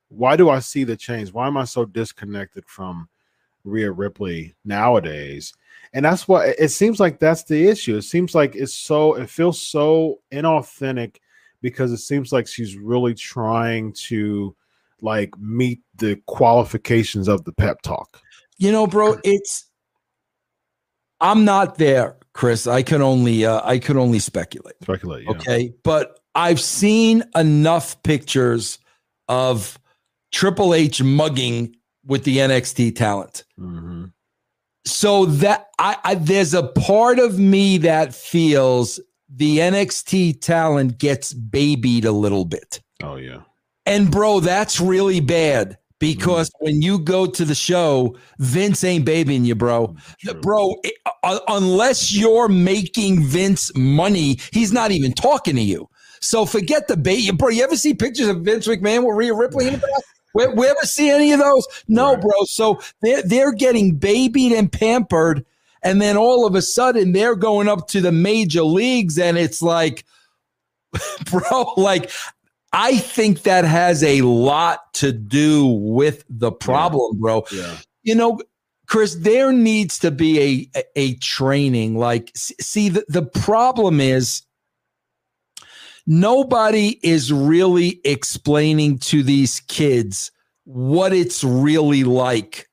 why 0.08 0.36
do 0.36 0.50
I 0.50 0.58
see 0.58 0.84
the 0.84 0.96
change? 0.96 1.32
Why 1.32 1.46
am 1.46 1.56
I 1.56 1.64
so 1.64 1.84
disconnected 1.84 2.64
from 2.66 3.08
Rhea 3.64 3.92
Ripley 3.92 4.54
nowadays? 4.64 5.52
And 5.92 6.04
that's 6.04 6.26
what 6.26 6.48
it 6.58 6.70
seems 6.70 7.00
like. 7.00 7.18
That's 7.18 7.44
the 7.44 7.68
issue. 7.68 7.96
It 7.96 8.02
seems 8.02 8.34
like 8.34 8.56
it's 8.56 8.74
so. 8.74 9.14
It 9.14 9.30
feels 9.30 9.60
so 9.60 10.20
inauthentic 10.32 11.16
because 11.62 11.92
it 11.92 11.98
seems 11.98 12.32
like 12.32 12.46
she's 12.46 12.76
really 12.76 13.14
trying 13.14 13.92
to 13.92 14.54
like 15.00 15.38
meet 15.38 15.80
the 15.96 16.16
qualifications 16.26 17.28
of 17.28 17.44
the 17.44 17.52
pep 17.52 17.80
talk. 17.82 18.20
You 18.58 18.72
know, 18.72 18.86
bro, 18.86 19.16
it's 19.24 19.67
I'm 21.20 21.44
not 21.44 21.78
there, 21.78 22.16
Chris. 22.33 22.66
I 22.66 22.83
can 22.83 23.02
only 23.02 23.44
uh, 23.44 23.61
I 23.64 23.78
can 23.78 23.96
only 23.96 24.18
speculate. 24.18 24.76
Speculate. 24.83 25.24
Yeah. 25.24 25.31
Okay. 25.33 25.72
But 25.83 26.20
I've 26.35 26.61
seen 26.61 27.24
enough 27.35 28.00
pictures 28.02 28.78
of 29.28 29.78
Triple 30.33 30.74
H 30.74 31.02
mugging 31.02 31.74
with 32.07 32.24
the 32.24 32.38
NXT 32.38 32.96
talent. 32.96 33.44
hmm 33.57 34.07
So 34.85 35.26
that 35.26 35.68
I, 35.78 35.96
I 36.04 36.14
there's 36.14 36.54
a 36.54 36.62
part 36.62 37.18
of 37.18 37.38
me 37.38 37.78
that 37.78 38.14
feels 38.14 39.00
the 39.28 39.59
NXT 39.59 40.40
talent 40.40 40.98
gets 40.98 41.33
babied 41.33 42.04
a 42.04 42.12
little 42.12 42.44
bit. 42.44 42.81
Oh 43.02 43.16
yeah. 43.16 43.40
And 43.85 44.11
bro, 44.11 44.40
that's 44.40 44.81
really 44.81 45.20
bad 45.20 45.78
because 45.98 46.50
when 46.61 46.80
you 46.82 46.98
go 46.98 47.26
to 47.26 47.44
the 47.44 47.54
show, 47.54 48.16
Vince 48.38 48.84
ain't 48.84 49.04
babying 49.04 49.44
you, 49.44 49.54
bro. 49.54 49.96
True. 50.20 50.34
Bro, 50.40 50.74
it- 50.84 50.94
uh, 51.24 51.40
unless 51.48 52.12
you're 52.12 52.48
making 52.48 53.22
Vince 53.24 53.70
money, 53.76 54.38
he's 54.52 54.72
not 54.72 54.90
even 54.92 55.12
talking 55.12 55.56
to 55.56 55.62
you. 55.62 55.88
So 56.20 56.46
forget 56.46 56.88
the 56.88 56.96
bait. 56.96 57.30
Bro, 57.37 57.50
you 57.50 57.62
ever 57.64 57.76
see 57.76 57.94
pictures 57.94 58.28
of 58.28 58.42
Vince 58.42 58.66
McMahon 58.66 59.06
with 59.06 59.16
Rhea 59.16 59.34
Ripley 59.34 59.66
in 59.68 59.72
the 59.74 59.78
back? 59.78 60.02
We, 60.34 60.46
we 60.48 60.66
ever 60.68 60.82
see 60.84 61.11
any 61.11 61.32
of 61.32 61.40
those? 61.40 61.66
No, 61.88 62.12
Right. 62.12 62.20
bro. 62.20 62.30
So 62.44 62.80
they're, 63.02 63.22
they're 63.22 63.52
getting 63.52 63.96
babied 63.96 64.52
and 64.52 64.70
pampered. 64.70 65.44
And 65.82 66.00
then 66.02 66.16
all 66.16 66.46
of 66.46 66.54
a 66.54 66.62
sudden 66.62 67.12
they're 67.12 67.37
going 67.37 67.68
up 67.68 67.88
to 67.88 68.00
the 68.00 68.12
major 68.12 68.62
leagues. 68.62 69.18
And 69.18 69.38
it's 69.38 69.62
like, 69.62 70.04
bro, 71.30 71.72
like, 71.76 72.11
I 72.72 72.98
think 72.98 73.42
that 73.42 73.64
has 73.64 74.02
a 74.02 74.20
lot 74.22 74.92
to 74.94 75.12
do 75.12 75.66
with 75.66 76.24
the 76.28 76.52
problem, 76.52 77.18
bro. 77.18 77.44
Yeah. 77.52 77.76
you 78.02 78.14
know 78.14 78.40
chris 78.87 79.16
there 79.16 79.52
needs 79.52 79.98
to 80.00 80.11
be 80.11 80.70
a 80.74 80.78
a, 80.81 80.85
a 80.96 81.14
training. 81.16 81.96
Like 81.96 82.33
see 82.35 82.88
the, 82.88 83.04
the 83.09 83.22
problem 83.24 84.00
is 84.00 84.42
nobody 86.07 86.98
is 87.02 87.33
really 87.33 88.00
explaining 88.04 88.98
to 88.98 89.22
these 89.22 89.61
kids 89.61 90.31
what 90.64 91.12
it's 91.12 91.44
really 91.44 92.02
like 92.04 92.68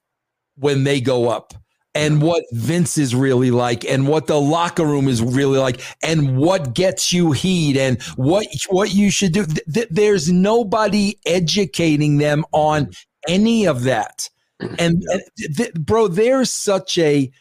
when 0.56 0.84
they 0.86 1.02
go 1.02 1.30
up 1.30 1.54
and 1.96 2.22
what 2.22 2.44
Vince 2.52 2.98
is 2.98 3.16
really 3.16 3.50
like 3.50 3.86
and 3.86 4.08
what 4.08 4.28
the 4.28 4.40
locker 4.40 4.86
room 4.86 5.08
is 5.08 5.22
really 5.22 5.58
like 5.58 5.82
and 6.04 6.38
what 6.38 6.76
gets 6.76 7.12
you 7.12 7.32
heat 7.32 7.78
and 7.78 8.02
what 8.18 8.46
what 8.70 8.94
you 8.94 9.10
should 9.10 9.32
do 9.32 9.46
Th- 9.46 9.66
th- 9.74 9.88
there's 9.90 10.32
nobody 10.32 11.18
educating 11.26 12.18
them 12.18 12.46
on 12.52 12.86
mm-hmm. 12.86 13.34
any 13.34 13.66
of 13.66 13.84
that 13.84 14.30
mm-hmm. 14.62 14.76
And, 14.78 15.04
and 15.10 15.22
th- 15.56 15.74
bro, 15.74 16.08
there's 16.08 16.52
such 16.52 16.98
a 16.98 17.32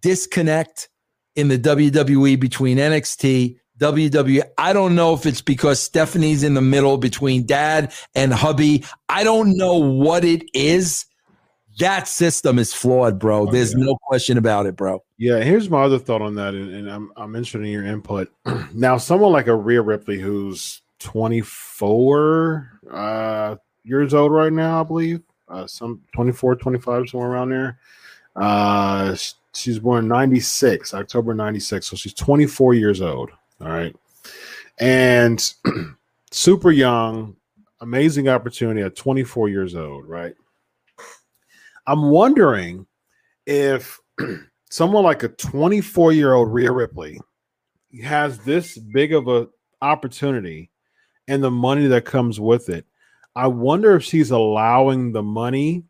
disconnect 0.00 0.88
in 1.34 1.48
the 1.48 1.58
WWE 1.58 2.40
between 2.40 2.78
NXT, 2.78 3.58
WWE. 3.78 4.42
I 4.56 4.72
don't 4.72 4.94
know 4.94 5.12
if 5.14 5.26
it's 5.26 5.42
because 5.42 5.80
Stephanie's 5.80 6.42
in 6.42 6.54
the 6.54 6.62
middle 6.62 6.96
between 6.96 7.44
dad 7.44 7.92
and 8.14 8.32
hubby. 8.32 8.84
I 9.08 9.22
don't 9.22 9.56
know 9.56 9.76
what 9.76 10.24
it 10.24 10.42
is. 10.54 11.04
That 11.78 12.08
system 12.08 12.58
is 12.58 12.72
flawed, 12.72 13.18
bro. 13.18 13.48
Oh, 13.48 13.50
There's 13.50 13.72
yeah. 13.72 13.84
no 13.84 13.96
question 13.96 14.38
about 14.38 14.66
it, 14.66 14.76
bro. 14.76 15.02
Yeah, 15.18 15.40
here's 15.40 15.68
my 15.68 15.82
other 15.82 15.98
thought 15.98 16.22
on 16.22 16.34
that, 16.36 16.54
and, 16.54 16.74
and 16.74 16.90
I'm 16.90 17.12
I'm 17.16 17.34
interested 17.34 17.62
in 17.62 17.68
your 17.68 17.84
input. 17.84 18.32
now, 18.74 18.96
someone 18.96 19.32
like 19.32 19.46
a 19.46 19.54
Rhea 19.54 19.82
Ripley 19.82 20.18
who's 20.18 20.82
24 21.00 22.80
uh, 22.90 23.56
years 23.84 24.14
old 24.14 24.32
right 24.32 24.52
now, 24.52 24.80
I 24.80 24.84
believe, 24.84 25.22
uh, 25.48 25.66
some 25.66 26.02
24, 26.14 26.56
25, 26.56 27.08
somewhere 27.08 27.30
around 27.30 27.50
there. 27.50 27.78
Uh, 28.34 29.16
she's 29.54 29.78
born 29.78 30.08
96, 30.08 30.94
October 30.94 31.34
96, 31.34 31.86
so 31.86 31.96
she's 31.96 32.14
24 32.14 32.74
years 32.74 33.00
old. 33.00 33.30
All 33.60 33.68
right. 33.68 33.94
And 34.78 35.54
super 36.30 36.70
young, 36.70 37.36
amazing 37.80 38.28
opportunity 38.28 38.82
at 38.82 38.96
24 38.96 39.48
years 39.48 39.74
old, 39.74 40.06
right? 40.06 40.34
I'm 41.86 42.10
wondering 42.10 42.86
if 43.46 44.00
someone 44.70 45.04
like 45.04 45.22
a 45.22 45.28
24 45.28 46.12
year 46.12 46.34
old 46.34 46.52
Rhea 46.52 46.72
Ripley 46.72 47.20
has 48.02 48.38
this 48.38 48.76
big 48.76 49.14
of 49.14 49.28
a 49.28 49.48
opportunity 49.82 50.70
and 51.28 51.42
the 51.42 51.50
money 51.50 51.86
that 51.86 52.04
comes 52.04 52.40
with 52.40 52.68
it. 52.68 52.86
I 53.34 53.46
wonder 53.46 53.94
if 53.94 54.02
she's 54.02 54.30
allowing 54.30 55.12
the 55.12 55.22
money 55.22 55.84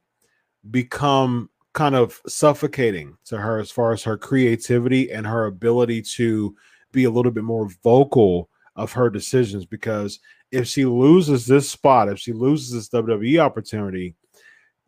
become 0.71 1.49
kind 1.73 1.95
of 1.95 2.21
suffocating 2.27 3.17
to 3.27 3.39
her 3.39 3.59
as 3.59 3.71
far 3.71 3.93
as 3.93 4.03
her 4.03 4.17
creativity 4.17 5.13
and 5.13 5.27
her 5.27 5.47
ability 5.47 6.03
to 6.03 6.55
be 6.93 7.05
a 7.05 7.11
little 7.11 7.31
bit 7.31 7.45
more 7.45 7.69
vocal 7.85 8.49
of 8.75 8.93
her 8.93 9.09
decisions 9.09 9.65
because 9.65 10.19
if 10.51 10.67
she 10.67 10.85
loses 10.85 11.47
this 11.47 11.69
spot, 11.69 12.09
if 12.09 12.19
she 12.19 12.33
loses 12.33 12.73
this 12.73 12.89
WWE 12.89 13.39
opportunity, 13.39 14.15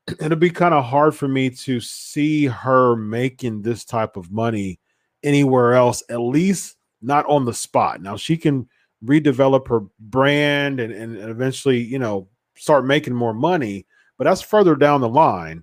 it'll 0.21 0.37
be 0.37 0.51
kind 0.51 0.75
of 0.75 0.85
hard 0.85 1.15
for 1.15 1.29
me 1.29 1.51
to 1.51 1.81
see 1.81 2.47
her 2.47 2.97
making 2.97 3.63
this 3.63 3.85
type 3.85 4.17
of 4.17 4.31
money 4.31 4.81
anywhere 5.23 5.75
else, 5.75 6.03
at 6.11 6.21
least 6.21 6.77
not 7.03 7.27
on 7.27 7.45
the 7.45 7.55
spot. 7.55 8.01
Now 8.01 8.17
she 8.17 8.37
can 8.37 8.69
redevelop 9.05 9.69
her 9.69 9.81
brand 10.01 10.81
and, 10.81 10.93
and 10.93 11.17
eventually, 11.17 11.79
you 11.79 11.99
know, 11.99 12.29
start 12.57 12.85
making 12.85 13.15
more 13.15 13.35
money, 13.35 13.87
but 14.17 14.25
that's 14.25 14.43
further 14.43 14.75
down 14.75 15.01
the 15.01 15.09
line. 15.09 15.63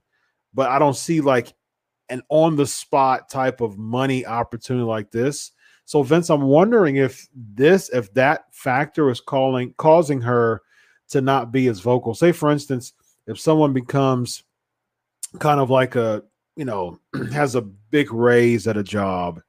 But 0.54 0.70
I 0.70 0.80
don't 0.80 0.96
see 0.96 1.22
like 1.22 1.54
an 2.10 2.22
on 2.30 2.56
the 2.56 2.68
spot 2.68 3.30
type 3.30 3.62
of 3.62 3.78
money 3.78 4.26
opportunity 4.26 4.86
like 4.86 5.12
this 5.12 5.52
so 5.86 6.02
Vince, 6.02 6.32
I'm 6.32 6.42
wondering 6.42 6.96
if 6.96 7.28
this, 7.34 7.90
if 7.90 8.12
that 8.16 8.46
factor 8.52 9.10
is 9.12 9.22
calling 9.22 9.74
causing 9.78 10.20
her 10.22 10.64
to 11.10 11.22
not 11.22 11.52
be 11.52 11.68
as 11.68 11.80
vocal. 11.80 12.16
Say, 12.16 12.32
for 12.32 12.50
instance, 12.50 12.94
if 13.28 13.40
someone 13.40 13.74
becomes 13.74 14.44
kind 15.40 15.60
of 15.60 15.70
like 15.70 15.96
a, 15.96 16.24
you 16.56 16.66
know, 16.66 17.00
has 17.34 17.56
a 17.56 17.62
big 17.62 18.12
raise 18.14 18.68
at 18.68 18.78
a 18.78 18.84
job 18.84 19.42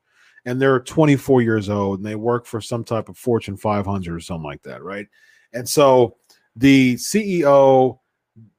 and 0.44 0.60
they're 0.60 0.80
24 0.80 1.42
years 1.42 1.68
old 1.68 1.98
and 1.98 2.06
they 2.06 2.14
work 2.14 2.46
for 2.46 2.60
some 2.60 2.84
type 2.84 3.08
of 3.08 3.18
Fortune 3.18 3.56
500 3.56 4.14
or 4.14 4.20
something 4.20 4.44
like 4.44 4.62
that, 4.62 4.82
right? 4.82 5.06
And 5.52 5.68
so 5.68 6.16
the 6.54 6.94
CEO 6.94 7.98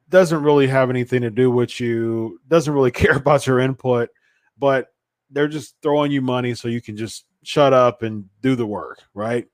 doesn't 0.08 0.42
really 0.42 0.66
have 0.66 0.90
anything 0.90 1.22
to 1.22 1.30
do 1.30 1.50
with 1.50 1.80
you, 1.80 2.40
doesn't 2.48 2.72
really 2.72 2.90
care 2.92 3.16
about 3.16 3.46
your 3.46 3.58
input, 3.58 4.10
but 4.58 4.88
they're 5.30 5.48
just 5.48 5.76
throwing 5.82 6.12
you 6.12 6.22
money 6.22 6.54
so 6.54 6.68
you 6.68 6.80
can 6.80 6.96
just 6.96 7.24
shut 7.42 7.72
up 7.72 8.02
and 8.02 8.24
do 8.40 8.54
the 8.54 8.66
work, 8.66 9.02
right? 9.14 9.46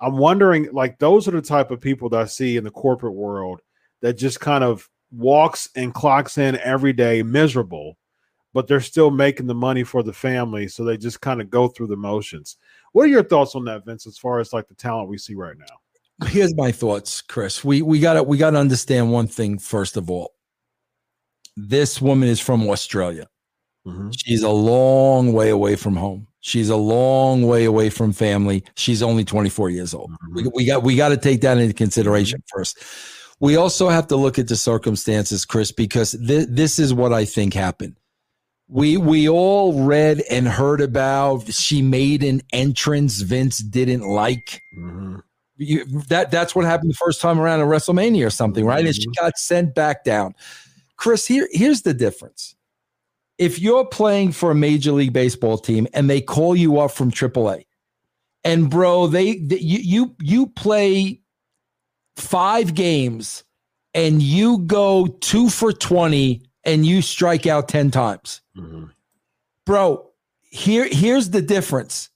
I'm 0.00 0.16
wondering, 0.16 0.72
like, 0.72 0.98
those 0.98 1.28
are 1.28 1.32
the 1.32 1.42
type 1.42 1.70
of 1.70 1.80
people 1.80 2.08
that 2.10 2.20
I 2.20 2.24
see 2.26 2.56
in 2.56 2.64
the 2.64 2.70
corporate 2.70 3.14
world 3.14 3.60
that 4.02 4.14
just 4.14 4.40
kind 4.40 4.64
of 4.64 4.88
walks 5.14 5.68
and 5.76 5.94
clocks 5.94 6.38
in 6.38 6.58
every 6.58 6.92
day 6.92 7.22
miserable, 7.22 7.96
but 8.52 8.66
they're 8.66 8.80
still 8.80 9.10
making 9.10 9.46
the 9.46 9.54
money 9.54 9.84
for 9.84 10.02
the 10.02 10.12
family. 10.12 10.68
So 10.68 10.84
they 10.84 10.96
just 10.96 11.20
kind 11.20 11.40
of 11.40 11.50
go 11.50 11.68
through 11.68 11.88
the 11.88 11.96
motions. 11.96 12.56
What 12.92 13.04
are 13.04 13.08
your 13.08 13.24
thoughts 13.24 13.54
on 13.54 13.64
that, 13.66 13.84
Vince, 13.84 14.06
as 14.06 14.18
far 14.18 14.38
as 14.38 14.52
like 14.52 14.68
the 14.68 14.74
talent 14.74 15.08
we 15.08 15.18
see 15.18 15.34
right 15.34 15.56
now? 15.58 16.28
Here's 16.28 16.54
my 16.54 16.70
thoughts, 16.70 17.20
Chris. 17.20 17.64
We 17.64 17.82
we 17.82 17.98
gotta 17.98 18.22
we 18.22 18.38
gotta 18.38 18.58
understand 18.58 19.10
one 19.12 19.26
thing 19.26 19.58
first 19.58 19.96
of 19.96 20.10
all. 20.10 20.34
This 21.56 22.00
woman 22.00 22.28
is 22.28 22.40
from 22.40 22.68
Australia. 22.68 23.28
Mm-hmm. 23.86 24.10
She's 24.16 24.42
a 24.42 24.50
long 24.50 25.32
way 25.32 25.50
away 25.50 25.76
from 25.76 25.96
home. 25.96 26.26
She's 26.40 26.68
a 26.68 26.76
long 26.76 27.42
way 27.42 27.64
away 27.64 27.90
from 27.90 28.12
family. 28.12 28.64
She's 28.76 29.02
only 29.02 29.24
24 29.24 29.70
years 29.70 29.94
old. 29.94 30.10
Mm-hmm. 30.10 30.34
We, 30.34 30.48
we, 30.54 30.64
got 30.66 30.82
we 30.82 30.96
got 30.96 31.08
to 31.10 31.16
take 31.16 31.40
that 31.40 31.58
into 31.58 31.74
consideration 31.74 32.40
mm-hmm. 32.40 32.58
first. 32.58 32.82
We 33.44 33.56
also 33.56 33.90
have 33.90 34.06
to 34.06 34.16
look 34.16 34.38
at 34.38 34.48
the 34.48 34.56
circumstances, 34.56 35.44
Chris, 35.44 35.70
because 35.70 36.12
th- 36.12 36.48
this 36.48 36.78
is 36.78 36.94
what 36.94 37.12
I 37.12 37.26
think 37.26 37.52
happened. 37.52 37.94
We 38.68 38.96
we 38.96 39.28
all 39.28 39.84
read 39.84 40.22
and 40.30 40.48
heard 40.48 40.80
about 40.80 41.52
she 41.52 41.82
made 41.82 42.24
an 42.24 42.40
entrance 42.54 43.20
Vince 43.20 43.58
didn't 43.58 44.00
like. 44.00 44.62
Mm-hmm. 44.74 45.16
You, 45.58 45.84
that 46.08 46.30
that's 46.30 46.54
what 46.54 46.64
happened 46.64 46.88
the 46.88 46.94
first 46.94 47.20
time 47.20 47.38
around 47.38 47.60
at 47.60 47.66
WrestleMania 47.66 48.26
or 48.26 48.30
something, 48.30 48.64
right? 48.64 48.82
And 48.82 48.94
she 48.94 49.08
mm-hmm. 49.08 49.22
got 49.22 49.36
sent 49.36 49.74
back 49.74 50.04
down. 50.04 50.34
Chris, 50.96 51.26
here 51.26 51.46
here's 51.52 51.82
the 51.82 51.92
difference 51.92 52.56
if 53.36 53.58
you're 53.58 53.84
playing 53.84 54.32
for 54.32 54.52
a 54.52 54.54
major 54.54 54.92
league 54.92 55.12
baseball 55.12 55.58
team 55.58 55.86
and 55.92 56.08
they 56.08 56.22
call 56.22 56.56
you 56.56 56.80
up 56.80 56.92
from 56.92 57.10
AAA, 57.10 57.66
and 58.42 58.70
bro, 58.70 59.06
they, 59.06 59.36
they 59.36 59.58
you 59.58 59.80
you 59.80 60.16
you 60.22 60.46
play 60.46 61.20
five 62.16 62.74
games 62.74 63.44
and 63.94 64.22
you 64.22 64.58
go 64.58 65.06
two 65.20 65.48
for 65.48 65.72
twenty 65.72 66.42
and 66.64 66.86
you 66.86 67.02
strike 67.02 67.46
out 67.46 67.68
ten 67.68 67.90
times, 67.90 68.40
mm-hmm. 68.56 68.86
bro. 69.66 70.10
Here 70.42 70.88
here's 70.90 71.30
the 71.30 71.42
difference. 71.42 72.10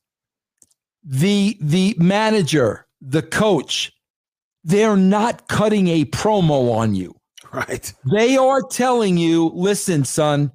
The 1.04 1.56
the 1.60 1.96
manager, 1.98 2.86
the 3.00 3.22
coach, 3.22 3.92
they're 4.64 4.96
not 4.96 5.48
cutting 5.48 5.88
a 5.88 6.04
promo 6.06 6.74
on 6.74 6.94
you. 6.94 7.14
Right. 7.52 7.92
They 8.10 8.36
are 8.36 8.62
telling 8.62 9.16
you, 9.16 9.50
listen, 9.54 10.04
son, 10.04 10.52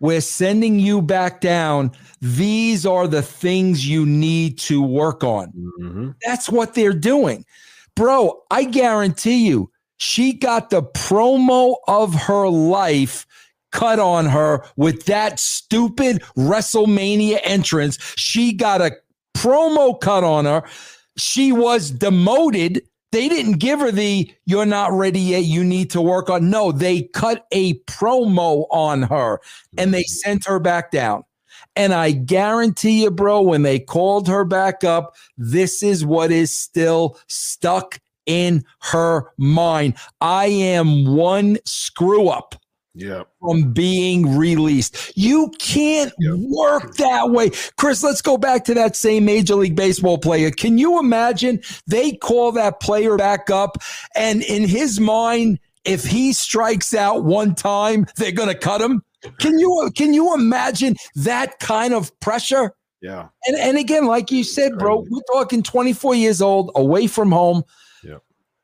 we're 0.00 0.20
sending 0.20 0.78
you 0.78 1.00
back 1.00 1.40
down. 1.40 1.92
These 2.20 2.84
are 2.84 3.08
the 3.08 3.22
things 3.22 3.88
you 3.88 4.04
need 4.04 4.58
to 4.58 4.82
work 4.82 5.24
on. 5.24 5.52
Mm-hmm. 5.80 6.10
That's 6.26 6.50
what 6.50 6.74
they're 6.74 6.92
doing. 6.92 7.46
Bro, 7.96 8.42
I 8.50 8.64
guarantee 8.64 9.46
you, 9.46 9.70
she 9.98 10.32
got 10.32 10.70
the 10.70 10.82
promo 10.82 11.76
of 11.86 12.14
her 12.14 12.48
life 12.48 13.26
cut 13.72 13.98
on 13.98 14.26
her 14.26 14.64
with 14.76 15.06
that 15.06 15.38
stupid 15.38 16.22
WrestleMania 16.36 17.40
entrance. 17.42 17.98
She 18.16 18.52
got 18.52 18.80
a 18.80 18.92
promo 19.36 20.00
cut 20.00 20.24
on 20.24 20.44
her. 20.44 20.62
She 21.16 21.52
was 21.52 21.90
demoted 21.90 22.82
they 23.14 23.28
didn't 23.28 23.58
give 23.58 23.78
her 23.78 23.92
the 23.92 24.28
you're 24.44 24.66
not 24.66 24.90
ready 24.90 25.20
yet, 25.20 25.44
you 25.44 25.62
need 25.62 25.88
to 25.92 26.02
work 26.02 26.28
on. 26.28 26.50
No, 26.50 26.72
they 26.72 27.02
cut 27.02 27.46
a 27.52 27.74
promo 27.84 28.66
on 28.72 29.02
her 29.02 29.40
and 29.78 29.94
they 29.94 30.02
sent 30.02 30.44
her 30.46 30.58
back 30.58 30.90
down. 30.90 31.22
And 31.76 31.92
I 31.92 32.12
guarantee 32.12 33.02
you, 33.02 33.10
bro, 33.10 33.42
when 33.42 33.62
they 33.62 33.78
called 33.78 34.28
her 34.28 34.44
back 34.44 34.84
up, 34.84 35.14
this 35.36 35.82
is 35.82 36.04
what 36.04 36.30
is 36.30 36.56
still 36.56 37.18
stuck 37.28 38.00
in 38.26 38.64
her 38.80 39.30
mind. 39.36 39.94
I 40.20 40.46
am 40.46 41.14
one 41.14 41.58
screw 41.64 42.28
up 42.28 42.54
yeah. 42.94 43.24
from 43.40 43.72
being 43.72 44.36
released. 44.36 45.12
You 45.16 45.50
can't 45.58 46.12
yep. 46.18 46.34
work 46.38 46.96
that 46.96 47.30
way. 47.30 47.50
Chris, 47.76 48.02
let's 48.02 48.22
go 48.22 48.38
back 48.38 48.64
to 48.66 48.74
that 48.74 48.96
same 48.96 49.24
Major 49.24 49.56
League 49.56 49.76
Baseball 49.76 50.18
player. 50.18 50.50
Can 50.50 50.78
you 50.78 50.98
imagine 50.98 51.60
they 51.86 52.12
call 52.12 52.52
that 52.52 52.80
player 52.80 53.16
back 53.16 53.50
up 53.50 53.78
and 54.14 54.42
in 54.42 54.66
his 54.66 55.00
mind, 55.00 55.58
if 55.84 56.04
he 56.04 56.32
strikes 56.32 56.94
out 56.94 57.24
one 57.24 57.54
time, 57.54 58.06
they're 58.16 58.32
going 58.32 58.48
to 58.48 58.54
cut 58.54 58.80
him? 58.80 59.02
Can 59.38 59.58
you 59.58 59.90
can 59.94 60.14
you 60.14 60.34
imagine 60.34 60.96
that 61.16 61.58
kind 61.58 61.94
of 61.94 62.18
pressure? 62.20 62.72
Yeah. 63.00 63.28
And 63.46 63.56
and 63.56 63.78
again, 63.78 64.06
like 64.06 64.30
you 64.30 64.44
said, 64.44 64.78
bro, 64.78 65.04
we're 65.08 65.20
talking 65.32 65.62
24 65.62 66.14
years 66.14 66.40
old, 66.40 66.70
away 66.74 67.06
from 67.06 67.32
home 67.32 67.62
Yeah. 68.02 68.18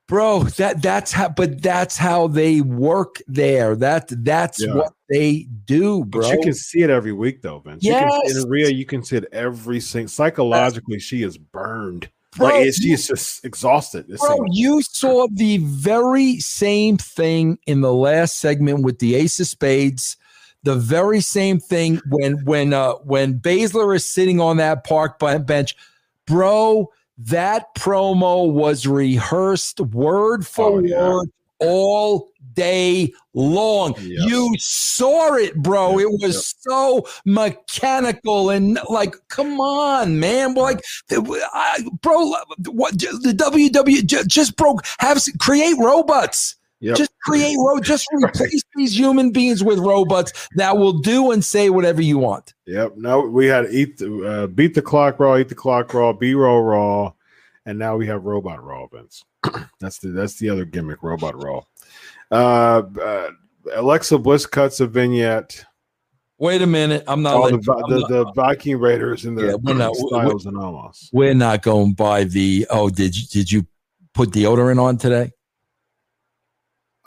bro 0.08 0.44
that 0.44 0.82
that's 0.82 1.12
how 1.12 1.28
but 1.28 1.62
that's 1.62 1.96
how 1.96 2.26
they 2.26 2.62
work 2.62 3.16
there 3.26 3.76
that 3.76 4.08
that's 4.24 4.62
yeah. 4.62 4.74
what 4.74 4.92
they 5.08 5.46
do 5.66 6.04
bro 6.04 6.22
but 6.22 6.32
you 6.32 6.40
can 6.42 6.54
see 6.54 6.82
it 6.82 6.90
every 6.90 7.12
week 7.12 7.42
though 7.42 7.60
vince 7.60 7.84
yes. 7.84 8.36
in 8.36 8.48
Rhea 8.48 8.70
you 8.70 8.84
can 8.84 9.04
see 9.04 9.16
it 9.18 9.26
every 9.32 9.78
single 9.80 10.08
psychologically 10.08 10.98
she 10.98 11.22
is 11.22 11.38
burned 11.38 12.10
Bro, 12.36 12.48
like 12.48 12.74
she's 12.74 13.08
just 13.08 13.44
exhausted. 13.44 14.06
Bro, 14.06 14.44
you 14.52 14.82
saw 14.82 15.26
the 15.32 15.58
very 15.58 16.38
same 16.38 16.96
thing 16.96 17.58
in 17.66 17.80
the 17.80 17.92
last 17.92 18.38
segment 18.38 18.84
with 18.84 19.00
the 19.00 19.16
Ace 19.16 19.40
of 19.40 19.48
Spades. 19.48 20.16
The 20.62 20.76
very 20.76 21.20
same 21.20 21.58
thing 21.58 22.00
when 22.08 22.44
when 22.44 22.72
uh 22.72 22.94
when 22.96 23.38
Baszler 23.38 23.94
is 23.96 24.04
sitting 24.04 24.40
on 24.40 24.58
that 24.58 24.84
park 24.84 25.18
bench, 25.18 25.74
bro. 26.26 26.90
That 27.22 27.74
promo 27.74 28.50
was 28.50 28.86
rehearsed 28.86 29.78
word 29.78 30.46
for 30.46 30.78
oh, 30.78 30.78
yeah. 30.78 31.06
word 31.06 31.28
all 31.60 32.30
day 32.54 33.12
long. 33.34 33.94
Yep. 33.98 34.28
You 34.28 34.54
saw 34.58 35.34
it, 35.34 35.54
bro. 35.56 35.98
Yep. 35.98 36.00
It 36.00 36.12
was 36.20 36.34
yep. 36.34 36.72
so 36.72 37.06
mechanical 37.24 38.50
and 38.50 38.78
like, 38.88 39.14
come 39.28 39.60
on, 39.60 40.18
man. 40.18 40.54
Like, 40.54 40.80
I, 41.10 41.84
bro, 42.02 42.34
what 42.68 42.98
the 42.98 43.34
WW 43.36 44.26
just 44.26 44.56
broke. 44.56 44.84
Have 44.98 45.22
create 45.38 45.76
robots. 45.78 46.56
Yep. 46.80 46.96
Just 46.96 47.18
create 47.20 47.56
robots. 47.58 47.86
Just 47.86 48.08
replace 48.12 48.62
these 48.74 48.98
human 48.98 49.30
beings 49.30 49.62
with 49.62 49.78
robots 49.78 50.48
that 50.54 50.76
will 50.76 50.98
do 50.98 51.30
and 51.30 51.44
say 51.44 51.70
whatever 51.70 52.00
you 52.00 52.18
want. 52.18 52.54
Yep. 52.66 52.96
Now 52.96 53.20
we 53.20 53.46
had 53.46 53.66
eat 53.70 53.98
the, 53.98 54.26
uh, 54.26 54.46
beat 54.46 54.74
the 54.74 54.82
clock 54.82 55.20
raw, 55.20 55.36
eat 55.36 55.48
the 55.48 55.54
clock 55.54 55.92
raw, 55.92 56.12
B 56.12 56.34
roll 56.34 56.62
raw, 56.62 57.12
and 57.66 57.78
now 57.78 57.96
we 57.96 58.06
have 58.06 58.24
robot 58.24 58.64
raw 58.64 58.84
events. 58.84 59.24
that's 59.80 59.98
the 59.98 60.08
that's 60.08 60.38
the 60.38 60.48
other 60.48 60.64
gimmick, 60.64 61.02
robot 61.02 61.42
raw. 61.42 61.60
Uh, 62.30 62.82
uh, 63.00 63.30
Alexa 63.74 64.18
Bliss 64.18 64.46
cuts 64.46 64.80
a 64.80 64.86
vignette. 64.86 65.64
Wait 66.38 66.62
a 66.62 66.66
minute, 66.66 67.04
I'm 67.06 67.20
not. 67.20 67.34
Oh, 67.34 67.48
the, 67.50 67.54
I'm 67.56 67.90
the, 67.90 67.98
not, 67.98 68.08
the, 68.08 68.32
Viking 68.32 68.78
Raiders 68.78 69.26
and 69.26 69.36
the 69.36 69.48
yeah, 69.48 69.54
we're 69.60 69.74
not, 69.74 69.94
Styles 70.08 70.46
we're, 70.46 70.86
and. 70.86 70.94
We're 71.12 71.34
not 71.34 71.60
going 71.60 71.92
by 71.92 72.24
the. 72.24 72.66
Oh, 72.70 72.88
did 72.88 73.14
you 73.14 73.26
did 73.26 73.52
you 73.52 73.66
put 74.14 74.30
deodorant 74.30 74.80
on 74.80 74.96
today? 74.96 75.32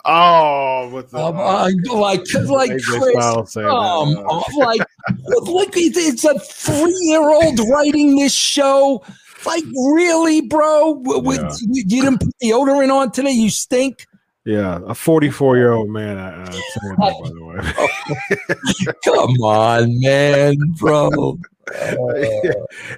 Oh, 0.06 0.90
with 0.92 1.10
the 1.10 1.18
um, 1.18 1.38
uh, 1.38 1.70
like 1.94 2.20
like 2.34 2.70
Chris, 2.82 3.56
um, 3.56 4.12
like 4.58 4.80
like 5.18 5.70
it's 5.76 6.24
a 6.24 6.38
three 6.38 6.98
year 7.02 7.22
old 7.22 7.58
writing 7.70 8.16
this 8.16 8.34
show. 8.34 9.02
Like 9.46 9.64
really, 9.64 10.42
bro? 10.42 11.02
Yeah. 11.06 11.50
You, 11.60 11.84
you 11.86 12.02
didn't 12.02 12.18
put 12.18 12.34
deodorant 12.42 12.92
on 12.92 13.12
today. 13.12 13.30
You 13.30 13.48
stink. 13.48 14.06
Yeah, 14.44 14.80
a 14.86 14.94
44 14.94 15.56
year 15.56 15.72
old 15.72 15.88
man. 15.88 16.18
Uh, 16.18 16.44
that, 16.44 16.96
by 16.98 17.30
the 17.30 17.44
way. 17.44 18.94
Come 19.04 19.36
on, 19.42 20.00
man, 20.00 20.56
bro. 20.78 21.38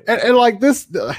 and, 0.09 0.21
and, 0.21 0.37
like 0.37 0.59
this, 0.59 0.93
uh, 0.97 1.15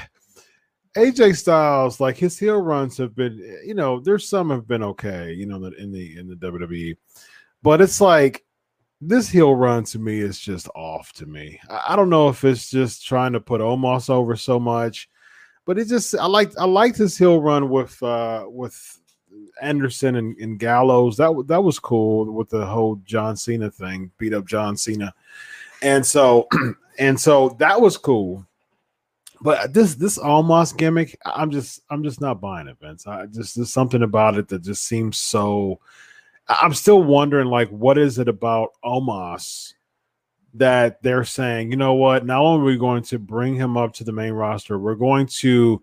AJ 0.98 1.36
Styles, 1.36 2.00
like 2.00 2.16
his 2.16 2.38
heel 2.38 2.60
runs 2.60 2.96
have 2.98 3.14
been, 3.14 3.38
you 3.64 3.74
know, 3.74 4.00
there's 4.00 4.28
some 4.28 4.50
have 4.50 4.66
been 4.66 4.82
okay, 4.82 5.32
you 5.32 5.46
know, 5.46 5.56
in 5.64 5.92
the 5.92 6.18
in 6.18 6.28
the 6.28 6.34
WWE, 6.34 6.96
but 7.62 7.80
it's 7.80 8.00
like 8.00 8.44
this 9.00 9.28
heel 9.28 9.54
run 9.54 9.84
to 9.84 9.98
me 9.98 10.18
is 10.18 10.38
just 10.38 10.68
off 10.74 11.12
to 11.12 11.26
me. 11.26 11.60
I, 11.70 11.82
I 11.90 11.96
don't 11.96 12.10
know 12.10 12.28
if 12.28 12.44
it's 12.44 12.70
just 12.70 13.06
trying 13.06 13.32
to 13.34 13.40
put 13.40 13.60
Omos 13.60 14.10
over 14.10 14.34
so 14.34 14.58
much, 14.58 15.08
but 15.64 15.78
it 15.78 15.86
just 15.86 16.16
I 16.16 16.26
like 16.26 16.56
I 16.58 16.64
liked 16.64 16.96
his 16.96 17.16
heel 17.16 17.40
run 17.40 17.68
with 17.68 18.02
uh 18.02 18.46
with 18.48 18.98
Anderson 19.62 20.16
and, 20.16 20.36
and 20.38 20.58
Gallows. 20.58 21.16
That 21.16 21.44
that 21.46 21.62
was 21.62 21.78
cool 21.78 22.32
with 22.32 22.48
the 22.48 22.66
whole 22.66 22.96
John 23.04 23.36
Cena 23.36 23.70
thing, 23.70 24.10
beat 24.18 24.34
up 24.34 24.46
John 24.46 24.76
Cena, 24.76 25.14
and 25.80 26.04
so 26.04 26.48
and 26.98 27.18
so 27.18 27.50
that 27.60 27.80
was 27.80 27.96
cool. 27.96 28.47
But 29.40 29.72
this 29.72 29.94
this 29.94 30.18
Omos 30.18 30.76
gimmick, 30.76 31.18
I'm 31.24 31.50
just 31.50 31.82
I'm 31.90 32.02
just 32.02 32.20
not 32.20 32.40
buying 32.40 32.68
it, 32.68 32.76
Vince. 32.80 33.06
I 33.06 33.26
just 33.26 33.56
there's 33.56 33.72
something 33.72 34.02
about 34.02 34.36
it 34.36 34.48
that 34.48 34.62
just 34.62 34.84
seems 34.84 35.16
so. 35.16 35.80
I'm 36.48 36.72
still 36.74 37.02
wondering, 37.02 37.48
like, 37.48 37.68
what 37.68 37.98
is 37.98 38.18
it 38.18 38.26
about 38.26 38.70
Omos 38.82 39.74
that 40.54 41.02
they're 41.02 41.24
saying, 41.24 41.70
you 41.70 41.76
know 41.76 41.94
what? 41.94 42.24
Not 42.24 42.40
only 42.40 42.62
are 42.62 42.64
we 42.64 42.78
going 42.78 43.02
to 43.04 43.18
bring 43.18 43.54
him 43.54 43.76
up 43.76 43.92
to 43.94 44.04
the 44.04 44.12
main 44.12 44.32
roster, 44.32 44.78
we're 44.78 44.94
going 44.94 45.26
to 45.26 45.82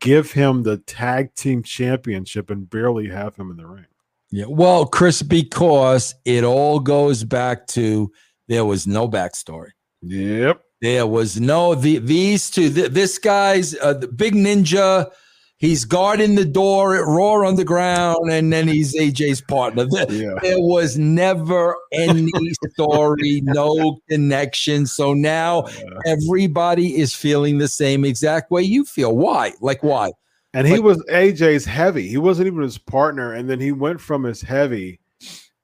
give 0.00 0.32
him 0.32 0.62
the 0.62 0.78
tag 0.78 1.34
team 1.34 1.62
championship 1.62 2.50
and 2.50 2.68
barely 2.68 3.08
have 3.08 3.36
him 3.36 3.50
in 3.50 3.56
the 3.56 3.66
ring. 3.66 3.86
Yeah, 4.30 4.46
well, 4.48 4.86
Chris, 4.86 5.22
because 5.22 6.14
it 6.24 6.44
all 6.44 6.80
goes 6.80 7.24
back 7.24 7.66
to 7.68 8.12
there 8.48 8.64
was 8.64 8.86
no 8.86 9.08
backstory. 9.08 9.70
Yep, 10.02 10.62
there 10.80 11.06
was 11.06 11.40
no 11.40 11.74
the 11.74 11.98
these 11.98 12.50
two. 12.50 12.68
The, 12.68 12.88
this 12.88 13.18
guy's 13.18 13.78
uh, 13.78 13.94
the 13.94 14.08
big 14.08 14.34
ninja 14.34 15.10
he's 15.58 15.84
guarding 15.84 16.34
the 16.34 16.44
door 16.44 16.96
at 16.96 17.06
Raw 17.06 17.46
Underground, 17.46 18.30
and 18.30 18.52
then 18.52 18.68
he's 18.68 18.94
AJ's 18.94 19.40
partner. 19.40 19.86
There, 19.86 20.10
yeah. 20.12 20.38
there 20.42 20.60
was 20.60 20.98
never 20.98 21.76
any 21.92 22.30
story, 22.72 23.40
no 23.44 23.98
connection. 24.08 24.86
So 24.86 25.14
now 25.14 25.64
everybody 26.06 26.98
is 26.98 27.14
feeling 27.14 27.58
the 27.58 27.68
same 27.68 28.04
exact 28.04 28.50
way 28.50 28.62
you 28.62 28.84
feel. 28.84 29.16
Why? 29.16 29.52
Like 29.60 29.82
why? 29.82 30.12
And 30.54 30.66
he 30.66 30.78
was 30.78 31.02
AJ's 31.10 31.66
heavy. 31.66 32.08
He 32.08 32.16
wasn't 32.16 32.46
even 32.46 32.62
his 32.62 32.78
partner, 32.78 33.32
and 33.32 33.48
then 33.48 33.60
he 33.60 33.72
went 33.72 34.00
from 34.00 34.24
his 34.24 34.42
heavy 34.42 35.00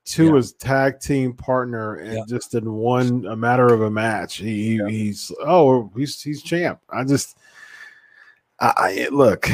to 0.05 0.26
yeah. 0.26 0.34
his 0.34 0.53
tag 0.55 1.00
team 1.00 1.32
partner, 1.32 1.96
and 1.96 2.18
yeah. 2.18 2.24
just 2.26 2.55
in 2.55 2.72
one 2.72 3.24
a 3.26 3.36
matter 3.36 3.66
of 3.66 3.82
a 3.82 3.90
match, 3.90 4.36
he, 4.36 4.80
he's 4.88 5.32
oh 5.44 5.90
he's 5.96 6.20
he's 6.20 6.42
champ. 6.42 6.80
I 6.90 7.05
just 7.05 7.38
I, 8.61 8.72
I 8.76 9.09
look. 9.11 9.48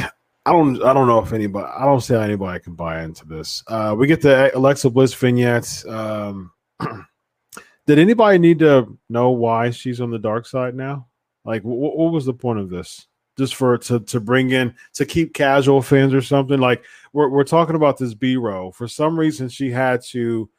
I 0.45 0.51
don't 0.51 0.81
I 0.83 0.93
don't 0.93 1.07
know 1.07 1.19
if 1.19 1.33
anybody 1.33 1.67
I 1.67 1.85
don't 1.85 2.01
see 2.01 2.13
how 2.13 2.21
anybody 2.21 2.59
can 2.59 2.73
buy 2.73 3.03
into 3.03 3.25
this. 3.25 3.63
Uh, 3.67 3.95
we 3.97 4.07
get 4.07 4.21
the 4.21 4.55
Alexa 4.55 4.89
Bliss 4.89 5.13
vignette. 5.13 5.85
Um, 5.87 6.51
did 7.85 7.99
anybody 7.99 8.39
need 8.39 8.59
to 8.59 8.97
know 9.09 9.31
why 9.31 9.69
she's 9.69 10.01
on 10.01 10.09
the 10.09 10.19
dark 10.19 10.47
side 10.47 10.75
now? 10.75 11.07
Like, 11.45 11.63
w- 11.63 11.79
what 11.79 12.11
was 12.11 12.25
the 12.25 12.33
point 12.33 12.59
of 12.59 12.69
this? 12.69 13.07
Just 13.39 13.55
for 13.55 13.77
to 13.77 14.01
to 14.01 14.19
bring 14.19 14.51
in 14.51 14.75
to 14.93 15.05
keep 15.05 15.33
casual 15.33 15.81
fans 15.81 16.13
or 16.13 16.21
something? 16.21 16.59
Like, 16.59 16.83
we're 17.13 17.29
we're 17.29 17.43
talking 17.43 17.75
about 17.75 17.97
this 17.97 18.13
B 18.13 18.35
row. 18.35 18.71
For 18.71 18.87
some 18.87 19.17
reason, 19.17 19.49
she 19.49 19.71
had 19.71 20.01
to 20.09 20.49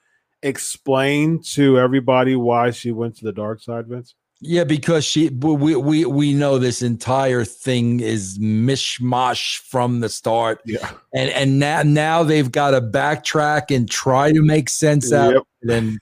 explain 0.43 1.43
to 1.43 1.79
everybody 1.79 2.35
why 2.37 2.71
she 2.71 2.91
went 2.91 3.17
to 3.17 3.25
the 3.25 3.33
dark 3.33 3.61
side, 3.61 3.87
Vince. 3.87 4.15
Yeah, 4.43 4.65
because 4.65 5.05
she 5.05 5.29
we 5.29 5.77
we 5.77 6.05
we 6.07 6.33
know 6.33 6.59
this 6.59 6.81
entire 6.81 7.45
thing 7.45 8.01
is 8.01 8.39
mishmash 8.39 9.59
from 9.59 10.01
the 10.01 10.09
start. 10.09 10.63
Yeah. 10.65 10.91
And 11.15 11.31
and 11.31 11.59
now 11.59 11.83
now 11.83 12.23
they've 12.23 12.51
got 12.51 12.71
to 12.71 12.81
backtrack 12.81 13.75
and 13.75 13.89
try 13.91 14.33
to 14.33 14.43
make 14.43 14.71
sense 14.71 15.13
out 15.13 15.35
yep. 15.35 15.43
Then 15.61 15.99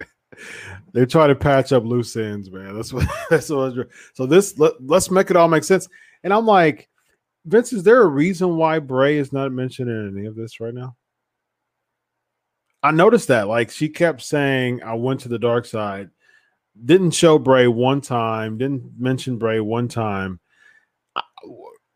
they're 0.92 1.06
trying 1.06 1.28
to 1.30 1.34
patch 1.34 1.72
up 1.72 1.84
loose 1.84 2.14
ends, 2.14 2.50
man. 2.50 2.74
That's 2.76 2.92
what 2.92 3.06
that's 3.30 3.48
what 3.48 3.88
so 4.12 4.26
this 4.26 4.58
let, 4.58 4.74
let's 4.84 5.10
make 5.10 5.30
it 5.30 5.36
all 5.36 5.48
make 5.48 5.64
sense. 5.64 5.88
And 6.24 6.32
I'm 6.32 6.46
like, 6.46 6.88
Vince, 7.46 7.72
is 7.72 7.82
there 7.82 8.02
a 8.02 8.06
reason 8.06 8.56
why 8.56 8.78
Bray 8.78 9.18
is 9.18 9.32
not 9.32 9.52
mentioned 9.52 9.90
in 9.90 10.16
any 10.16 10.26
of 10.26 10.34
this 10.36 10.60
right 10.60 10.74
now? 10.74 10.96
I 12.82 12.90
noticed 12.90 13.28
that. 13.28 13.48
Like 13.48 13.70
she 13.70 13.88
kept 13.88 14.22
saying, 14.22 14.82
I 14.82 14.94
went 14.94 15.20
to 15.20 15.28
the 15.28 15.38
dark 15.38 15.66
side 15.66 16.10
didn't 16.84 17.12
show 17.12 17.38
Bray 17.38 17.66
one 17.66 18.00
time, 18.00 18.58
didn't 18.58 18.92
mention 18.98 19.38
Bray 19.38 19.60
one 19.60 19.88
time. 19.88 20.40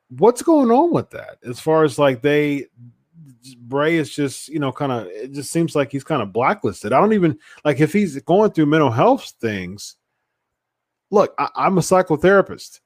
What's 0.08 0.42
going 0.42 0.70
on 0.70 0.92
with 0.92 1.10
that? 1.10 1.38
As 1.44 1.60
far 1.60 1.84
as 1.84 1.98
like 1.98 2.22
they 2.22 2.66
Bray 3.58 3.96
is 3.96 4.14
just, 4.14 4.48
you 4.48 4.58
know, 4.58 4.72
kind 4.72 4.92
of 4.92 5.06
it 5.06 5.32
just 5.32 5.50
seems 5.50 5.74
like 5.74 5.90
he's 5.90 6.04
kind 6.04 6.22
of 6.22 6.32
blacklisted. 6.32 6.92
I 6.92 7.00
don't 7.00 7.14
even 7.14 7.38
like 7.64 7.80
if 7.80 7.92
he's 7.92 8.20
going 8.22 8.52
through 8.52 8.66
mental 8.66 8.90
health 8.90 9.32
things. 9.40 9.96
Look, 11.10 11.34
I, 11.38 11.48
I'm 11.56 11.78
a 11.78 11.82
psychotherapist. 11.82 12.80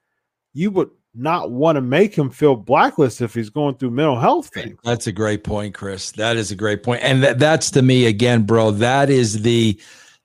You 0.53 0.71
would 0.73 0.91
not 1.17 1.51
want 1.51 1.77
to 1.77 1.81
make 1.81 2.15
him 2.17 2.31
feel 2.31 2.55
blacklisted 2.57 3.25
if 3.25 3.35
he's 3.35 3.51
going 3.51 3.77
through 3.77 3.91
mental 3.91 4.19
health 4.19 4.49
things. 4.49 4.79
That's 4.85 5.07
a 5.07 5.13
great 5.13 5.45
point, 5.45 5.75
Chris. 5.75 6.11
That 6.13 6.37
is 6.37 6.51
a 6.51 6.57
great 6.57 6.83
point. 6.83 7.03
And 7.03 7.23
that, 7.23 7.39
that's 7.39 7.71
to 7.73 7.83
me 7.83 8.07
again, 8.07 8.43
bro, 8.43 8.71
that 8.73 9.11
is 9.11 9.43
the 9.43 9.81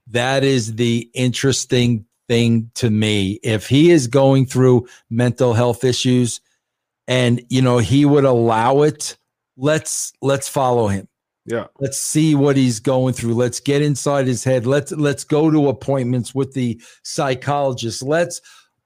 that 0.07 0.43
is 0.43 0.75
the 0.75 1.09
interesting 1.13 2.05
thing 2.27 2.69
to 2.75 2.89
me. 2.89 3.39
If 3.43 3.67
he 3.67 3.91
is 3.91 4.07
going 4.07 4.45
through 4.45 4.87
mental 5.09 5.53
health 5.53 5.83
issues 5.83 6.41
and 7.07 7.41
you 7.49 7.61
know 7.61 7.77
he 7.77 8.05
would 8.05 8.25
allow 8.25 8.81
it, 8.81 9.17
let's 9.57 10.13
let's 10.21 10.47
follow 10.47 10.87
him. 10.87 11.07
Yeah. 11.45 11.67
Let's 11.79 11.97
see 11.97 12.35
what 12.35 12.55
he's 12.55 12.79
going 12.79 13.13
through. 13.13 13.33
Let's 13.33 13.59
get 13.59 13.81
inside 13.81 14.27
his 14.27 14.43
head. 14.43 14.65
Let's 14.65 14.91
let's 14.91 15.23
go 15.23 15.49
to 15.49 15.69
appointments 15.69 16.35
with 16.35 16.53
the 16.53 16.81
psychologist. 17.03 18.03
Let's 18.03 18.41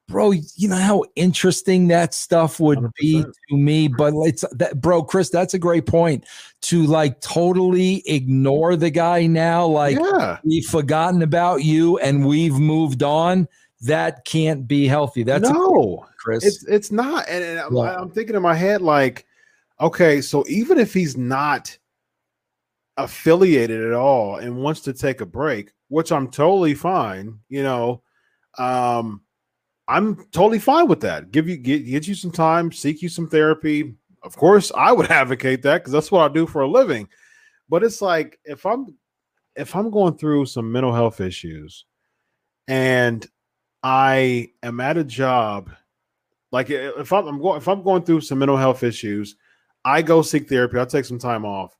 bro, 0.08 0.32
you 0.32 0.68
know 0.68 0.76
how 0.76 1.04
interesting 1.16 1.88
that 1.88 2.14
stuff 2.14 2.60
would 2.60 2.78
100%. 2.78 2.92
be 2.98 3.22
to 3.22 3.56
me. 3.56 3.88
But 3.88 4.14
it's 4.16 4.44
that, 4.52 4.80
bro, 4.80 5.02
Chris, 5.02 5.30
that's 5.30 5.54
a 5.54 5.58
great 5.58 5.86
point 5.86 6.24
to 6.62 6.84
like 6.86 7.20
totally 7.20 8.02
ignore 8.06 8.76
the 8.76 8.90
guy 8.90 9.26
now. 9.26 9.66
Like 9.66 9.98
yeah. 9.98 10.38
we've 10.44 10.66
forgotten 10.66 11.22
about 11.22 11.64
you 11.64 11.98
and 11.98 12.26
we've 12.26 12.54
moved 12.54 13.02
on. 13.02 13.48
That 13.82 14.24
can't 14.24 14.66
be 14.66 14.86
healthy. 14.86 15.22
That's 15.22 15.48
no 15.48 16.06
Chris. 16.18 16.44
It's 16.44 16.64
it's 16.66 16.90
not, 16.90 17.28
and, 17.28 17.44
and 17.44 17.60
I'm. 17.60 17.76
I'm 17.76 18.10
thinking 18.10 18.34
in 18.34 18.42
my 18.42 18.54
head 18.54 18.80
like, 18.80 19.26
okay, 19.80 20.20
so 20.20 20.44
even 20.48 20.78
if 20.78 20.94
he's 20.94 21.16
not 21.16 21.76
affiliated 22.96 23.82
at 23.84 23.92
all 23.92 24.36
and 24.36 24.56
wants 24.56 24.80
to 24.80 24.92
take 24.92 25.20
a 25.20 25.26
break, 25.26 25.72
which 25.88 26.10
I'm 26.10 26.30
totally 26.30 26.74
fine, 26.74 27.38
you 27.48 27.62
know, 27.62 28.02
um, 28.58 29.20
I'm 29.88 30.16
totally 30.32 30.58
fine 30.58 30.88
with 30.88 31.00
that. 31.00 31.30
Give 31.30 31.48
you 31.48 31.56
get, 31.56 31.86
get 31.86 32.08
you 32.08 32.14
some 32.14 32.32
time, 32.32 32.72
seek 32.72 33.02
you 33.02 33.08
some 33.08 33.28
therapy. 33.28 33.94
Of 34.22 34.36
course, 34.36 34.72
I 34.74 34.92
would 34.92 35.10
advocate 35.10 35.62
that 35.62 35.78
because 35.78 35.92
that's 35.92 36.10
what 36.10 36.28
I 36.28 36.32
do 36.32 36.46
for 36.46 36.62
a 36.62 36.68
living. 36.68 37.08
But 37.68 37.84
it's 37.84 38.02
like 38.02 38.38
if 38.44 38.66
I'm 38.66 38.86
if 39.54 39.74
I'm 39.74 39.90
going 39.90 40.16
through 40.18 40.46
some 40.46 40.70
mental 40.70 40.92
health 40.92 41.20
issues 41.20 41.84
and 42.68 43.26
I 43.82 44.50
am 44.62 44.80
at 44.80 44.98
a 44.98 45.04
job, 45.04 45.70
like 46.52 46.70
if 46.70 47.12
I'm, 47.12 47.26
I'm 47.26 47.40
going 47.40 47.58
if 47.58 47.68
I'm 47.68 47.82
going 47.82 48.02
through 48.02 48.22
some 48.22 48.38
mental 48.40 48.56
health 48.56 48.82
issues, 48.82 49.36
I 49.84 50.02
go 50.02 50.22
seek 50.22 50.48
therapy. 50.48 50.78
I'll 50.78 50.86
take 50.86 51.04
some 51.04 51.18
time 51.18 51.44
off, 51.44 51.76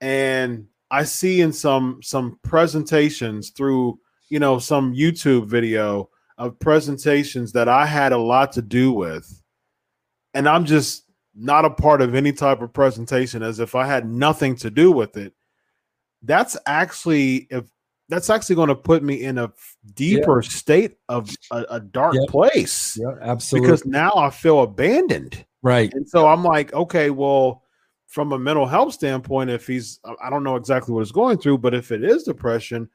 and 0.00 0.66
I 0.90 1.04
see 1.04 1.40
in 1.40 1.52
some 1.52 2.00
some 2.02 2.38
presentations 2.42 3.50
through 3.50 3.98
you 4.28 4.40
know 4.40 4.58
some 4.58 4.92
YouTube 4.92 5.46
video 5.46 6.10
of 6.38 6.58
presentations 6.58 7.52
that 7.52 7.68
I 7.68 7.86
had 7.86 8.12
a 8.12 8.18
lot 8.18 8.52
to 8.52 8.62
do 8.62 8.92
with, 8.92 9.42
and 10.32 10.48
I'm 10.48 10.64
just 10.64 11.04
not 11.34 11.64
a 11.64 11.70
part 11.70 12.00
of 12.00 12.14
any 12.14 12.32
type 12.32 12.62
of 12.62 12.72
presentation 12.72 13.42
as 13.42 13.60
if 13.60 13.74
I 13.74 13.86
had 13.86 14.08
nothing 14.08 14.56
to 14.56 14.70
do 14.70 14.92
with 14.92 15.16
it. 15.16 15.32
That's 16.22 16.56
actually 16.66 17.46
if 17.50 17.64
that's 18.08 18.30
actually 18.30 18.56
going 18.56 18.68
to 18.68 18.74
put 18.74 19.02
me 19.02 19.22
in 19.24 19.38
a 19.38 19.52
deeper 19.94 20.42
state 20.42 20.96
of 21.08 21.30
a, 21.50 21.64
a 21.70 21.80
dark 21.80 22.14
place 22.28 22.98
yeah, 23.00 23.14
absolutely. 23.22 23.68
because 23.68 23.86
now 23.86 24.12
I 24.14 24.30
feel 24.30 24.62
abandoned. 24.62 25.44
right. 25.62 25.92
And 25.92 26.08
so 26.08 26.28
I'm 26.28 26.44
like, 26.44 26.72
okay, 26.74 27.10
well, 27.10 27.62
from 28.06 28.32
a 28.32 28.38
mental 28.38 28.66
health 28.66 28.92
standpoint, 28.92 29.50
if 29.50 29.66
he's, 29.66 30.00
I 30.22 30.30
don't 30.30 30.44
know 30.44 30.56
exactly 30.56 30.94
what 30.94 31.00
he's 31.00 31.12
going 31.12 31.38
through, 31.38 31.58
but 31.58 31.74
if 31.74 31.90
it 31.90 32.04
is 32.04 32.24
depression, 32.24 32.88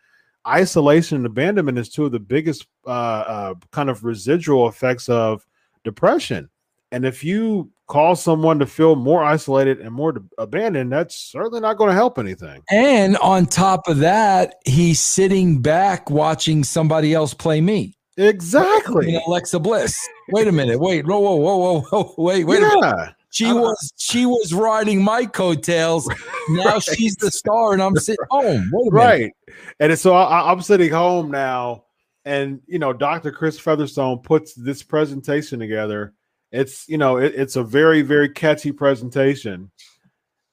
isolation 0.48 1.18
and 1.18 1.26
abandonment 1.26 1.78
is 1.78 1.90
two 1.90 2.06
of 2.06 2.12
the 2.12 2.20
biggest 2.20 2.68
uh, 2.86 2.90
uh, 2.90 3.54
kind 3.72 3.90
of 3.90 4.04
residual 4.04 4.68
effects 4.68 5.10
of 5.10 5.46
depression. 5.84 6.50
And 6.92 7.06
if 7.06 7.24
you 7.24 7.72
cause 7.88 8.22
someone 8.24 8.58
to 8.60 8.66
feel 8.66 8.96
more 8.96 9.24
isolated 9.24 9.80
and 9.80 9.94
more 9.94 10.16
abandoned, 10.38 10.92
that's 10.92 11.16
certainly 11.16 11.60
not 11.60 11.78
going 11.78 11.90
to 11.90 11.96
help 11.96 12.18
anything. 12.18 12.64
And 12.72 13.18
on 13.18 13.46
top 13.46 13.88
of 13.88 13.98
that, 13.98 14.56
he's 14.66 15.00
sitting 15.00 15.62
back 15.62 16.10
watching 16.10 16.64
somebody 16.64 17.14
else 17.14 17.34
play 17.34 17.62
me. 17.62 17.96
Exactly. 18.18 19.16
Alexa 19.28 19.60
Bliss. 19.60 19.98
Wait 20.30 20.48
a 20.48 20.52
minute. 20.52 20.80
Wait. 20.80 21.06
Whoa, 21.06 21.20
whoa, 21.20 21.36
whoa, 21.36 21.58
whoa, 21.58 21.82
whoa. 21.82 22.16
Wait, 22.18 22.44
wait 22.44 22.62
a 22.62 22.68
minute. 22.68 23.16
She 23.32 23.53
was 23.53 23.93
she 23.97 24.25
was 24.25 24.53
riding 24.53 25.03
my 25.03 25.25
coattails. 25.25 26.09
Now 26.51 26.80
she's 26.80 27.15
the 27.15 27.30
star, 27.30 27.73
and 27.73 27.82
I'm 27.82 27.95
sitting 27.95 28.25
home. 28.32 28.71
Wait 28.73 28.88
a 28.88 28.91
minute. 28.91 28.91
right. 28.91 29.32
And 29.80 29.99
so 29.99 30.15
I, 30.15 30.51
i'm 30.51 30.61
sitting 30.63 30.91
home 30.91 31.30
now 31.30 31.84
and 32.25 32.59
you 32.65 32.80
know 32.80 32.91
dr 32.91 33.32
chris 33.34 33.59
featherstone 33.59 34.23
puts 34.23 34.55
this 34.55 34.82
presentation 34.82 35.59
together. 35.59 36.13
It's 36.51 36.89
you 36.89 36.97
know 36.97 37.17
it, 37.17 37.36
it's 37.36 37.55
a 37.55 37.63
very 37.63 38.01
very 38.01 38.30
catchy 38.30 38.71
presentation. 38.71 39.69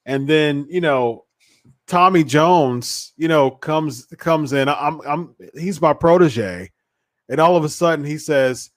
And 0.04 0.28
then 0.28 0.66
you 0.68 0.82
know 0.82 1.24
tommy 1.86 2.24
jones 2.24 3.14
you 3.16 3.28
know 3.28 3.50
comes 3.50 4.04
comes 4.18 4.52
in. 4.52 4.68
I'm 4.68 5.00
i'm 5.06 5.34
he's 5.54 5.80
my 5.80 5.94
protege. 5.94 6.70
And 7.30 7.40
all 7.40 7.56
of 7.56 7.64
a 7.64 7.70
sudden 7.70 8.04
he 8.04 8.18
says 8.18 8.70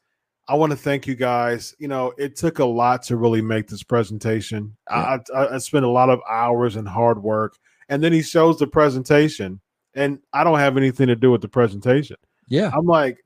i 0.49 0.55
want 0.55 0.71
to 0.71 0.75
thank 0.77 1.07
you 1.07 1.15
guys. 1.15 1.73
You 1.79 1.87
know 1.87 2.11
it 2.17 2.35
took 2.35 2.59
a 2.59 2.65
lot 2.65 3.03
to 3.03 3.15
really 3.15 3.41
make 3.41 3.67
this 3.67 3.83
presentation. 3.83 4.75
I, 4.89 5.19
I 5.33 5.55
i 5.55 5.57
spent 5.59 5.85
a 5.85 5.89
lot 5.89 6.09
of 6.09 6.19
hours 6.29 6.75
and 6.75 6.87
hard 6.87 7.21
work 7.23 7.57
and 7.87 8.03
then 8.03 8.11
he 8.11 8.21
shows 8.21 8.59
the 8.59 8.67
presentation 8.67 9.61
and 9.95 10.19
i 10.33 10.43
don't 10.43 10.59
have 10.59 10.75
anything 10.77 11.07
to 11.07 11.15
do 11.15 11.31
with 11.31 11.41
the 11.41 11.47
presentation. 11.47 12.17
Yeah. 12.47 12.71
i'm 12.75 12.85
like 12.85 13.23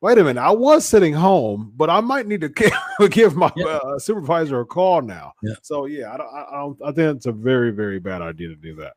wait 0.00 0.16
a 0.18 0.24
minute 0.24 0.40
i 0.40 0.50
was 0.50 0.86
sitting 0.86 1.12
home 1.12 1.72
but 1.76 1.90
i 1.90 2.00
might 2.00 2.26
need 2.26 2.40
to 2.40 2.48
give, 3.10 3.36
my 3.36 3.52
Yeah. 3.56 3.66
uh, 3.84 3.98
supervisor 3.98 4.60
a 4.60 4.64
call 4.66 5.02
now. 5.02 5.32
Yeah. 5.42 5.54
so 5.62 5.86
yeah 5.86 6.12
I, 6.14 6.16
don't, 6.16 6.34
I, 6.34 6.40
I 6.50 6.56
don't 6.60 6.78
i 6.84 6.92
think 6.92 7.16
it's 7.16 7.26
a 7.26 7.32
very 7.32 7.70
very 7.70 7.98
bad 8.00 8.22
idea 8.22 8.48
to 8.48 8.56
do 8.56 8.74
that. 8.76 8.94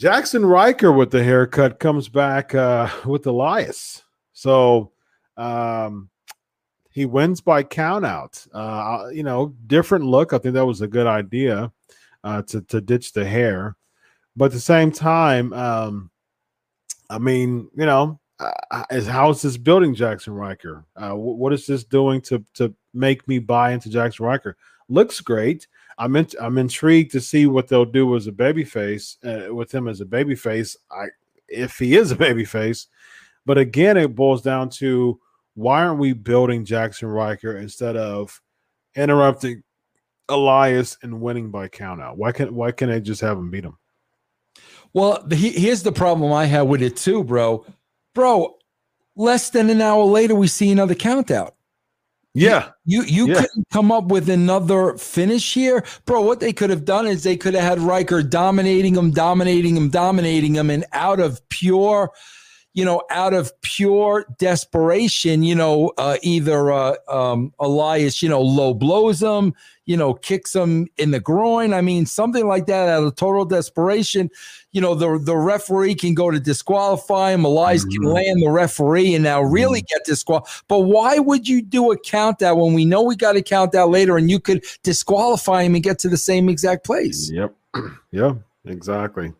Jaxson 0.00 0.48
Ryker 0.48 0.92
with 0.92 1.10
the 1.10 1.22
haircut 1.24 1.80
comes 1.80 2.08
back 2.08 2.54
uh, 2.54 2.88
with 3.04 3.26
elias 3.26 4.02
so 4.32 4.92
um 5.36 6.08
he 6.98 7.06
wins 7.06 7.40
by 7.40 7.62
count 7.62 8.04
out 8.04 8.44
uh 8.52 9.06
you 9.12 9.22
know 9.22 9.54
different 9.68 10.04
look 10.04 10.32
i 10.32 10.38
think 10.38 10.52
that 10.52 10.66
was 10.66 10.80
a 10.80 10.88
good 10.88 11.06
idea 11.06 11.70
uh 12.24 12.42
to 12.42 12.60
to 12.62 12.80
ditch 12.80 13.12
the 13.12 13.24
hair 13.24 13.76
but 14.36 14.46
at 14.46 14.52
the 14.52 14.60
same 14.60 14.90
time 14.90 15.52
um 15.52 16.10
i 17.08 17.18
mean 17.18 17.68
you 17.76 17.86
know 17.86 18.18
uh, 18.40 18.84
is 18.90 19.06
how 19.06 19.30
is 19.30 19.42
this 19.42 19.56
building 19.56 19.94
Jaxson 19.94 20.32
Ryker? 20.36 20.84
Uh, 20.94 21.10
wh- 21.10 21.38
what 21.38 21.52
is 21.52 21.66
this 21.66 21.82
doing 21.82 22.20
to 22.22 22.44
to 22.54 22.72
make 22.94 23.26
me 23.26 23.40
buy 23.40 23.72
into 23.72 23.88
Jaxson 23.88 24.20
Ryker? 24.20 24.56
Looks 24.88 25.20
great. 25.20 25.66
I'm 25.98 26.14
in, 26.14 26.28
I'm 26.40 26.56
intrigued 26.58 27.10
to 27.12 27.20
see 27.20 27.46
what 27.46 27.66
they'll 27.66 27.84
do 27.84 28.14
as 28.14 28.28
a 28.28 28.32
babyface 28.32 29.16
uh, 29.24 29.52
with 29.52 29.74
him 29.74 29.88
as 29.88 30.00
a 30.00 30.04
babyface. 30.04 30.76
I 30.88 31.06
if 31.48 31.78
he 31.78 31.96
is 31.96 32.12
a 32.12 32.16
babyface, 32.26 32.86
but 33.44 33.58
again, 33.58 33.96
it 33.96 34.14
boils 34.14 34.42
down 34.42 34.70
to 34.70 35.18
why 35.58 35.82
aren't 35.84 35.98
we 35.98 36.12
building 36.12 36.64
Jaxson 36.64 37.12
Ryker 37.12 37.56
instead 37.56 37.96
of 37.96 38.40
interrupting 38.94 39.64
Elias 40.28 40.96
and 41.02 41.20
winning 41.20 41.50
by 41.50 41.68
countout? 41.68 42.16
Why 42.16 42.30
can't 42.30 42.52
why 42.52 42.70
can't 42.70 42.92
they 42.92 43.00
just 43.00 43.20
have 43.22 43.36
him 43.36 43.50
beat 43.50 43.64
him? 43.64 43.76
Well, 44.94 45.22
the, 45.26 45.34
he, 45.34 45.50
here's 45.50 45.82
the 45.82 45.90
problem 45.92 46.32
I 46.32 46.46
have 46.46 46.68
with 46.68 46.80
it 46.80 46.96
too, 46.96 47.24
bro. 47.24 47.66
Bro, 48.14 48.54
less 49.16 49.50
than 49.50 49.68
an 49.68 49.80
hour 49.80 50.04
later, 50.04 50.36
we 50.36 50.46
see 50.46 50.70
another 50.70 50.94
count 50.94 51.30
out. 51.32 51.56
Yeah, 52.34 52.70
You 52.84 53.02
you 53.02 53.26
Yeah. 53.26 53.40
couldn't 53.40 53.66
come 53.72 53.90
up 53.90 54.04
with 54.06 54.28
another 54.28 54.96
finish 54.96 55.54
here, 55.54 55.84
bro. 56.06 56.20
What 56.22 56.38
they 56.38 56.52
could 56.52 56.70
have 56.70 56.84
done 56.84 57.06
is 57.08 57.24
they 57.24 57.36
could 57.36 57.54
have 57.54 57.64
had 57.64 57.80
Ryker 57.80 58.22
dominating 58.22 58.94
him, 58.94 59.10
dominating 59.10 59.76
him, 59.76 59.88
dominating 59.88 60.54
him, 60.54 60.70
and 60.70 60.84
out 60.92 61.18
of 61.18 61.40
pure, 61.48 62.12
you 62.78 62.84
know, 62.84 63.02
out 63.10 63.34
of 63.34 63.60
pure 63.62 64.24
desperation, 64.38 65.42
you 65.42 65.56
know, 65.56 65.92
uh, 65.98 66.16
either 66.22 66.70
uh, 66.70 66.94
um, 67.08 67.52
Elias, 67.58 68.22
you 68.22 68.28
know, 68.28 68.40
low 68.40 68.72
blows 68.72 69.20
him, 69.20 69.52
you 69.86 69.96
know, 69.96 70.14
kicks 70.14 70.54
him 70.54 70.86
in 70.96 71.10
the 71.10 71.18
groin. 71.18 71.72
I 71.72 71.80
mean, 71.80 72.06
something 72.06 72.46
like 72.46 72.66
that 72.66 72.88
out 72.88 73.02
of 73.02 73.16
total 73.16 73.44
desperation. 73.44 74.30
You 74.70 74.80
know, 74.80 74.94
the 74.94 75.18
the 75.18 75.36
referee 75.36 75.96
can 75.96 76.14
go 76.14 76.30
to 76.30 76.38
disqualify 76.38 77.32
him. 77.32 77.44
Elias 77.44 77.84
can 77.84 78.00
Mhm. 78.04 78.14
land 78.14 78.42
the 78.44 78.50
referee 78.50 79.12
and 79.12 79.24
now 79.24 79.42
really 79.42 79.82
get 79.82 80.04
disqualified. 80.04 80.62
But 80.68 80.82
why 80.82 81.18
would 81.18 81.48
you 81.48 81.62
do 81.62 81.90
a 81.90 81.98
count 81.98 82.42
out 82.42 82.58
when 82.58 82.74
we 82.74 82.84
know 82.84 83.02
we 83.02 83.16
got 83.16 83.32
to 83.32 83.42
count 83.42 83.74
out 83.74 83.90
later 83.90 84.16
and 84.16 84.30
you 84.30 84.38
could 84.38 84.64
disqualify 84.84 85.64
him 85.64 85.74
and 85.74 85.82
get 85.82 85.98
to 85.98 86.08
the 86.08 86.16
same 86.16 86.48
exact 86.48 86.84
place? 86.84 87.28
Yep. 87.28 87.52
yeah, 88.12 88.34
exactly. 88.66 89.32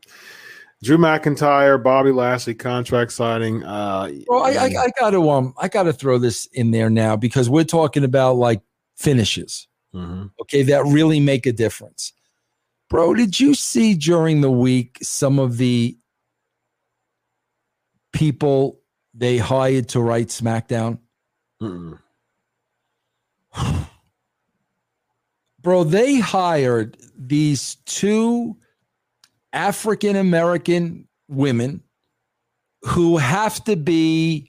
Drew 0.83 0.97
McIntyre, 0.97 1.83
Bobby 1.83 2.13
Lashley 2.13 2.55
contract 2.55 3.13
signing. 3.13 3.65
Uh, 3.65 4.11
Well, 4.29 4.45
I, 4.45 4.51
I, 4.51 4.85
I 4.85 4.89
got 4.99 5.11
to 5.11 5.31
um, 5.31 5.55
I 5.59 5.69
got 5.69 5.85
to 5.85 5.93
throw 5.93 6.19
this 6.19 6.47
in 6.53 6.71
there 6.71 6.89
now 6.89 7.17
because 7.17 7.51
we're 7.51 7.65
talking 7.65 8.05
about 8.05 8.35
like 8.35 8.61
finishes, 8.97 9.67
mhm. 9.95 10.31
okay, 10.43 10.63
that 10.63 10.85
really 10.85 11.19
make 11.19 11.47
a 11.47 11.53
difference. 11.53 12.13
Bro, 12.89 13.15
did 13.15 13.41
you 13.41 13.55
see 13.55 13.95
during 13.95 14.41
the 14.41 14.51
week 14.51 14.99
some 15.03 15.39
of 15.39 15.59
the 15.59 15.99
people 18.13 18.81
they 19.15 19.37
hired 19.37 19.89
to 19.91 20.01
write 20.01 20.29
SmackDown? 20.29 20.99
Bro 25.61 25.85
they 25.85 26.21
hired 26.21 26.97
these 27.17 27.75
two 27.85 28.57
african 29.59 30.15
american 30.17 31.09
women 31.29 31.83
who 32.83 33.17
have 33.17 33.63
to 33.65 33.77
be 33.77 34.49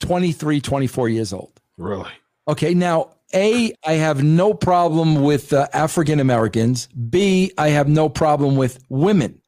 23 0.00 0.60
24 0.60 1.08
years 1.08 1.32
old 1.32 1.60
Really? 1.78 2.10
okay 2.48 2.74
now 2.74 3.10
a 3.32 3.72
i 3.84 3.92
have 3.92 4.22
no 4.22 4.52
problem 4.52 5.22
with 5.22 5.52
uh, 5.52 5.68
african 5.72 6.18
americans 6.20 6.88
b 6.88 7.52
i 7.56 7.68
have 7.68 7.88
no 7.88 8.08
problem 8.08 8.56
with 8.56 8.78
women 8.88 9.40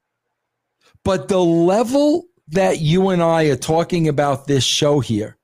but 1.05 1.29
the 1.29 1.41
level 1.41 2.25
that 2.49 2.81
you 2.81 3.09
and 3.09 3.23
i 3.23 3.45
are 3.45 3.57
talking 3.57 4.09
about 4.09 4.47
this 4.47 4.65
show 4.65 5.01
here 5.01 5.39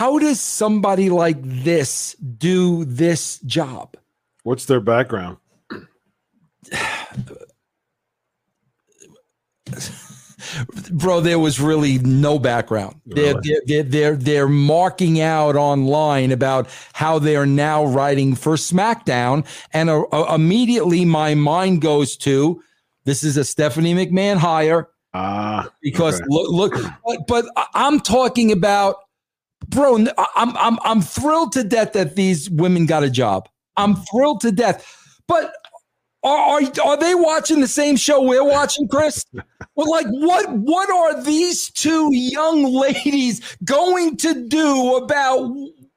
how 0.00 0.18
does 0.18 0.40
somebody 0.40 1.10
like 1.10 1.36
this 1.42 2.14
do 2.14 2.86
this 2.86 3.38
job? 3.40 3.96
What's 4.50 4.64
their 4.64 4.80
background? 4.80 5.36
bro, 10.90 11.20
there 11.20 11.38
was 11.38 11.60
really 11.60 11.98
no 11.98 12.36
background. 12.36 13.00
They're, 13.06 13.36
Really? 13.36 13.60
they're, 13.66 13.84
they're, 13.84 14.16
they're 14.16 14.48
marking 14.48 15.20
out 15.20 15.54
online 15.54 16.32
about 16.32 16.68
how 16.94 17.20
they're 17.20 17.46
now 17.46 17.84
writing 17.84 18.34
for 18.34 18.56
SmackDown. 18.56 19.46
And 19.72 19.88
uh, 19.88 20.00
uh, 20.10 20.34
immediately 20.34 21.04
my 21.04 21.36
mind 21.36 21.80
goes 21.80 22.16
to 22.16 22.60
this 23.04 23.22
is 23.22 23.36
a 23.36 23.44
Stephanie 23.44 23.94
McMahon 23.94 24.36
hire 24.36 24.88
Ah, 25.14 25.70
because 25.80 26.16
okay. 26.16 26.24
look, 26.28 26.72
look 26.74 26.92
but, 27.06 27.18
but 27.28 27.44
I'm 27.74 28.00
talking 28.00 28.50
about, 28.50 28.96
bro. 29.68 29.94
I'm 30.34 30.56
I'm 30.56 30.76
I'm 30.82 31.02
thrilled 31.02 31.52
to 31.52 31.62
death 31.62 31.92
that 31.92 32.16
these 32.16 32.50
women 32.50 32.86
got 32.86 33.04
a 33.04 33.10
job. 33.10 33.48
I'm 33.80 33.96
thrilled 33.96 34.40
to 34.42 34.52
death, 34.52 34.86
but. 35.26 35.52
Are, 36.22 36.36
are 36.36 36.60
are 36.84 36.96
they 36.98 37.14
watching 37.14 37.62
the 37.62 37.66
same 37.66 37.96
show 37.96 38.20
we're 38.20 38.44
watching, 38.44 38.86
Chris? 38.88 39.24
Well, 39.74 39.90
like 39.90 40.04
what 40.08 40.50
what 40.50 40.90
are 40.90 41.22
these 41.22 41.70
two 41.70 42.14
young 42.14 42.64
ladies 42.64 43.40
going 43.64 44.18
to 44.18 44.46
do 44.46 44.96
about 44.96 45.50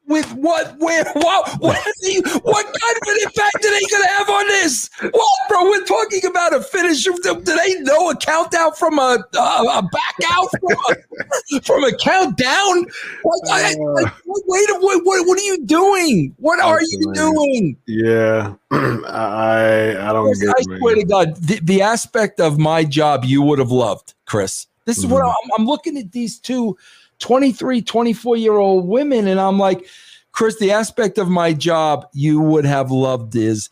with 0.06 0.30
what 0.34 0.76
where 0.78 1.04
what 1.14 1.48
what 1.60 1.76
are 1.76 1.92
they, 2.02 2.16
what 2.42 2.64
kind 2.66 2.96
of 3.02 3.08
an 3.08 3.16
impact 3.22 3.56
are 3.56 3.70
they 3.70 3.80
going 3.80 4.02
to 4.02 4.08
have 4.18 4.28
on 4.28 4.46
this? 4.48 4.90
What, 5.00 5.48
bro? 5.48 5.64
We're 5.64 5.84
talking 5.84 6.26
about 6.26 6.54
a 6.54 6.60
finish. 6.60 7.04
Do 7.04 7.40
they 7.42 7.80
know 7.80 8.10
a 8.10 8.16
countdown 8.16 8.72
from 8.74 8.98
a 8.98 9.18
a, 9.34 9.38
a 9.38 9.82
back 9.82 10.16
out 10.30 10.48
from 10.60 10.76
a, 10.88 11.60
from 11.62 11.84
a 11.84 11.96
countdown? 11.96 12.84
Like, 13.24 13.50
I, 13.50 13.74
like, 13.76 14.12
wait, 14.26 14.68
what, 14.80 15.04
what 15.04 15.26
what 15.26 15.38
are 15.38 15.42
you 15.44 15.64
doing? 15.64 16.34
What 16.38 16.60
are 16.60 16.82
you 16.82 17.12
doing? 17.14 17.76
yeah. 17.86 18.54
I 18.70 19.96
I 19.98 20.12
don't 20.12 20.26
Chris, 20.26 20.40
get 20.40 20.54
I 20.58 20.76
swear 20.78 20.94
to 20.96 21.04
God, 21.04 21.36
the, 21.36 21.60
the 21.62 21.82
aspect 21.82 22.40
of 22.40 22.58
my 22.58 22.84
job 22.84 23.24
you 23.24 23.40
would 23.42 23.58
have 23.58 23.70
loved, 23.70 24.14
Chris. 24.26 24.66
This 24.84 24.98
is 24.98 25.06
what 25.06 25.22
Mhm. 25.22 25.28
I'm, 25.30 25.50
I'm 25.60 25.66
looking 25.66 25.96
at 25.96 26.12
these 26.12 26.38
two 26.38 26.76
23, 27.24 27.80
24 27.80 28.36
year 28.36 28.58
old 28.58 28.86
women, 28.86 29.26
and 29.26 29.40
I'm 29.40 29.58
like, 29.58 29.86
Chris, 30.32 30.58
the 30.58 30.72
aspect 30.72 31.16
of 31.16 31.30
my 31.30 31.54
job 31.54 32.06
you 32.12 32.38
would 32.38 32.66
have 32.66 32.90
loved 32.90 33.34
is 33.34 33.70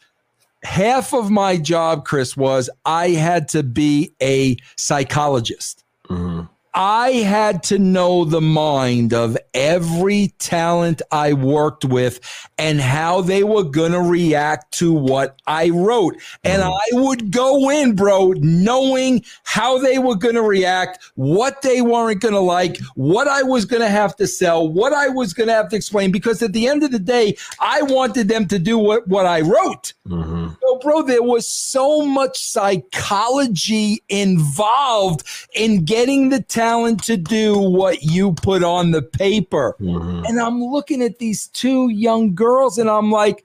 half 0.62 1.12
of 1.12 1.30
my 1.30 1.58
job, 1.58 2.06
Chris, 2.06 2.34
was 2.34 2.70
I 2.86 3.10
had 3.10 3.48
to 3.48 3.62
be 3.62 4.14
a 4.22 4.56
psychologist. 4.78 5.84
Mhm. 6.08 6.48
I 6.72 7.10
had 7.10 7.62
to 7.64 7.78
know 7.78 8.24
the 8.24 8.40
mind 8.40 9.12
of 9.12 9.36
every 9.54 10.32
talent 10.38 11.02
I 11.10 11.32
worked 11.32 11.84
with 11.84 12.20
and 12.58 12.80
how 12.80 13.20
they 13.20 13.44
were 13.44 13.64
going 13.64 13.92
to 13.92 14.00
react 14.00 14.72
to 14.78 14.92
what 14.92 15.40
I 15.46 15.70
wrote. 15.70 16.16
And 16.44 16.62
Mhm. 16.62 16.72
I 16.72 17.00
would 17.00 17.30
go 17.30 17.70
in, 17.70 17.94
bro, 17.94 18.32
knowing 18.38 19.24
how 19.44 19.78
they 19.78 19.98
were 19.98 20.14
going 20.16 20.34
to 20.34 20.42
react, 20.42 20.98
what 21.14 21.62
they 21.62 21.82
weren't 21.82 22.20
going 22.20 22.34
to 22.34 22.40
like, 22.40 22.78
what 22.94 23.28
I 23.28 23.42
was 23.42 23.64
going 23.64 23.82
to 23.82 23.88
have 23.88 24.16
to 24.16 24.26
sell, 24.26 24.66
what 24.68 24.92
I 24.92 25.08
was 25.08 25.34
going 25.34 25.48
to 25.48 25.54
have 25.54 25.68
to 25.70 25.76
explain. 25.76 26.10
Because 26.10 26.42
at 26.42 26.52
the 26.52 26.68
end 26.68 26.82
of 26.82 26.90
the 26.90 26.98
day, 26.98 27.36
I 27.60 27.82
wanted 27.82 28.28
them 28.28 28.46
to 28.46 28.58
do 28.58 28.78
what, 28.78 29.06
what 29.08 29.26
I 29.26 29.40
wrote. 29.40 29.92
Mhm. 30.08 30.56
So, 30.60 30.78
bro, 30.78 31.02
there 31.02 31.22
was 31.22 31.46
so 31.46 32.02
much 32.02 32.42
psychology 32.42 34.02
involved 34.08 35.24
in 35.54 35.84
getting 35.84 36.28
the 36.30 36.40
talent 36.40 37.02
to 37.04 37.16
do 37.16 37.58
what 37.58 38.02
you 38.02 38.32
put 38.32 38.62
on 38.62 38.90
the 38.92 39.02
paper. 39.02 39.41
Mhm. 39.50 40.28
And 40.28 40.40
I'm 40.40 40.62
looking 40.62 41.02
at 41.02 41.18
these 41.18 41.46
two 41.48 41.88
young 41.90 42.34
girls 42.34 42.78
and 42.78 42.88
I'm 42.88 43.10
like, 43.10 43.44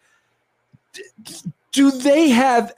do 1.72 1.92
they 1.92 2.30
have. 2.30 2.74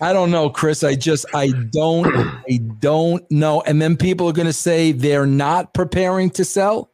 I 0.00 0.12
don't 0.12 0.30
know, 0.30 0.50
Chris. 0.50 0.82
I 0.82 0.96
just, 0.96 1.24
I 1.34 1.52
don't, 1.70 2.06
I 2.50 2.58
don't 2.80 3.28
know. 3.30 3.62
And 3.62 3.80
then 3.80 3.96
people 3.96 4.28
are 4.28 4.32
going 4.32 4.46
to 4.46 4.52
say 4.52 4.92
they're 4.92 5.24
not 5.26 5.72
preparing 5.72 6.30
to 6.30 6.44
sell. 6.44 6.90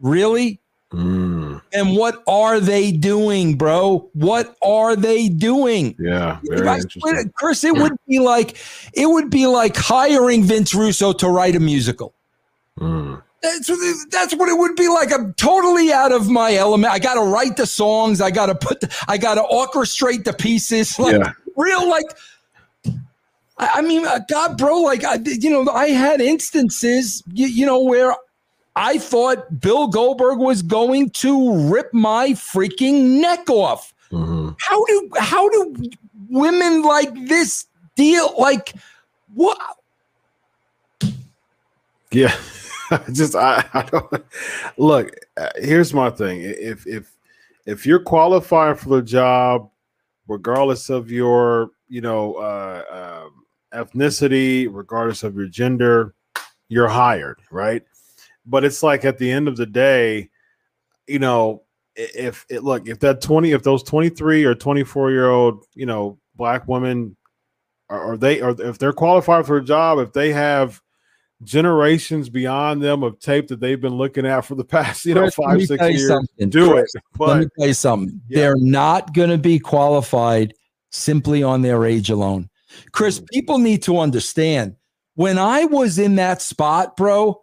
Really? 0.00 0.60
Mm. 0.94 1.60
And 1.72 1.96
what 1.96 2.22
are 2.28 2.60
they 2.60 2.92
doing, 2.92 3.56
bro? 3.56 4.08
What 4.14 4.56
are 4.62 4.94
they 4.94 5.28
doing? 5.28 5.96
Yeah, 5.98 6.38
very 6.44 6.68
I 6.68 6.76
interesting. 6.76 7.32
Chris, 7.36 7.64
it 7.64 7.74
would 7.74 7.96
be 8.08 8.20
like 8.20 8.56
it 8.92 9.06
would 9.06 9.28
be 9.28 9.46
like 9.46 9.76
hiring 9.76 10.44
Vince 10.44 10.72
Russo 10.72 11.12
to 11.14 11.28
write 11.28 11.56
a 11.56 11.60
musical. 11.60 12.14
Mm. 12.80 13.22
That's 13.42 13.68
that's 14.06 14.34
what 14.34 14.48
it 14.48 14.58
would 14.58 14.74
be 14.74 14.88
like. 14.88 15.12
I'm 15.12 15.34
totally 15.34 15.92
out 15.92 16.12
of 16.12 16.28
my 16.30 16.54
element. 16.54 16.92
I 16.92 16.98
got 16.98 17.14
to 17.14 17.20
write 17.20 17.56
the 17.56 17.66
songs. 17.66 18.20
I 18.20 18.30
got 18.30 18.46
to 18.46 18.54
put. 18.54 18.80
The, 18.80 19.04
I 19.06 19.18
got 19.18 19.34
to 19.34 19.42
orchestrate 19.42 20.24
the 20.24 20.32
pieces. 20.32 20.98
Like 20.98 21.12
Yeah. 21.16 21.32
real, 21.56 21.88
like. 21.88 22.06
I 23.58 23.68
I 23.74 23.82
mean, 23.82 24.06
uh, 24.06 24.20
God, 24.28 24.56
bro, 24.58 24.78
like 24.80 25.04
I, 25.04 25.16
you 25.16 25.50
know, 25.50 25.70
I 25.70 25.88
had 25.90 26.20
instances, 26.20 27.22
you, 27.32 27.46
you 27.46 27.66
know, 27.66 27.80
where 27.80 28.16
I 28.76 28.98
thought 28.98 29.60
Bill 29.60 29.86
Goldberg 29.88 30.38
was 30.38 30.62
going 30.62 31.10
to 31.10 31.70
rip 31.70 31.92
my 31.92 32.30
freaking 32.30 33.20
neck 33.20 33.48
off. 33.50 33.92
Mhm. 34.10 34.56
How 34.58 34.84
do 34.86 35.10
how 35.18 35.48
do 35.50 35.76
women 36.30 36.82
like 36.82 37.12
this 37.28 37.66
deal? 37.94 38.34
Like 38.38 38.74
what? 39.34 39.58
Yeah, 42.10 42.34
just 43.12 43.34
I, 43.34 43.64
I 43.72 43.82
don't 43.82 44.24
look. 44.76 45.14
uh, 45.36 45.50
Here's 45.56 45.94
my 45.94 46.10
thing: 46.10 46.40
if 46.42 46.86
if 46.86 47.16
if 47.66 47.86
you're 47.86 48.00
qualified 48.00 48.78
for 48.78 48.90
the 48.90 49.02
job, 49.02 49.70
regardless 50.28 50.90
of 50.90 51.10
your 51.10 51.70
you 51.88 52.00
know 52.00 52.34
uh, 52.34 53.24
um, 53.24 53.44
ethnicity, 53.72 54.68
regardless 54.70 55.22
of 55.22 55.34
your 55.34 55.46
gender, 55.46 56.14
you're 56.68 56.88
hired, 56.88 57.40
right? 57.50 57.82
But 58.46 58.64
it's 58.64 58.82
like 58.82 59.04
at 59.04 59.18
the 59.18 59.30
end 59.30 59.48
of 59.48 59.56
the 59.56 59.66
day, 59.66 60.30
you 61.06 61.18
know, 61.18 61.62
if 61.96 62.44
it 62.50 62.64
look 62.64 62.86
if 62.86 62.98
that 63.00 63.20
twenty 63.20 63.52
if 63.52 63.62
those 63.62 63.82
twenty 63.82 64.08
three 64.08 64.44
or 64.44 64.54
twenty 64.54 64.84
four 64.84 65.10
year 65.10 65.30
old 65.30 65.64
you 65.74 65.86
know 65.86 66.18
black 66.34 66.66
women 66.68 67.16
are, 67.88 68.12
are 68.12 68.16
they 68.16 68.40
or 68.40 68.54
if 68.60 68.78
they're 68.78 68.92
qualified 68.92 69.46
for 69.46 69.56
a 69.56 69.64
job, 69.64 69.98
if 69.98 70.12
they 70.12 70.32
have 70.32 70.80
generations 71.44 72.28
beyond 72.28 72.82
them 72.82 73.02
of 73.02 73.18
tape 73.20 73.48
that 73.48 73.60
they've 73.60 73.80
been 73.80 73.94
looking 73.96 74.26
at 74.26 74.42
for 74.42 74.54
the 74.54 74.64
past, 74.76 75.04
you 75.04 75.14
know, 75.14 75.22
Chris, 75.22 75.34
five, 75.34 75.62
six 75.66 75.82
years. 75.82 76.08
something. 76.08 76.50
Do 76.50 76.70
Chris, 76.72 76.94
it. 76.94 77.02
Let 77.18 77.40
me 77.40 77.46
tell 77.58 77.68
you 77.68 77.74
something. 77.74 78.20
Yeah. 78.28 78.38
They're 78.40 78.56
not 78.56 79.12
going 79.14 79.30
to 79.30 79.38
be 79.38 79.58
qualified 79.58 80.54
simply 80.90 81.42
on 81.42 81.62
their 81.62 81.84
age 81.84 82.10
alone. 82.10 82.48
Chris, 82.92 83.20
Mhm. 83.20 83.26
people 83.32 83.58
need 83.58 83.82
to 83.84 83.98
understand 83.98 84.76
when 85.14 85.38
I 85.38 85.64
was 85.66 85.98
in 85.98 86.16
that 86.16 86.42
spot, 86.42 86.96
bro, 86.96 87.40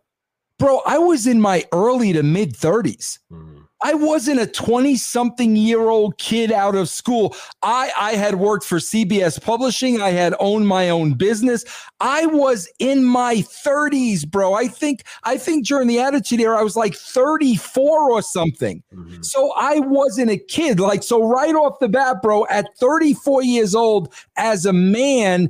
bro, 0.60 0.82
I 0.86 0.98
was 0.98 1.26
in 1.28 1.40
my 1.40 1.66
early 1.72 2.14
to 2.14 2.24
mid 2.24 2.56
30s. 2.56 3.20
Mhm. 3.32 3.66
I 3.84 3.94
wasn't 3.94 4.40
a 4.40 4.48
20 4.48 4.96
something 4.96 5.56
year 5.56 5.90
old 5.90 6.18
kid 6.18 6.52
out 6.52 6.76
of 6.76 6.90
school. 6.90 7.36
I, 7.64 7.92
I 8.00 8.12
had 8.14 8.36
worked 8.36 8.64
for 8.66 8.78
CBS 8.78 9.42
Publishing. 9.42 10.02
I 10.02 10.10
had 10.12 10.36
owned 10.40 10.68
my 10.68 10.90
own 10.90 11.14
business. 11.14 11.66
I 12.00 12.26
was 12.28 12.70
in 12.80 13.04
my 13.04 13.38
30s, 13.38 14.28
bro. 14.28 14.54
I 14.54 14.68
think, 14.68 15.04
I 15.24 15.38
think 15.38 15.66
during 15.66 15.88
the 15.88 16.00
attitude 16.00 16.40
era, 16.42 16.60
I 16.60 16.64
was 16.64 16.76
like 16.76 16.96
34 16.96 18.12
or 18.12 18.22
something. 18.22 18.84
Mhm. 18.94 19.26
So 19.26 19.52
I 19.58 19.80
wasn't 19.80 20.32
a 20.32 20.38
kid. 20.38 20.80
Like, 20.80 21.04
so 21.04 21.24
right 21.24 21.56
off 21.56 21.80
the 21.80 21.90
bat, 21.90 22.22
bro, 22.22 22.46
at 22.50 22.68
34 22.78 23.44
years 23.44 23.74
old, 23.76 24.14
as 24.38 24.66
a 24.66 24.74
man, 24.74 25.50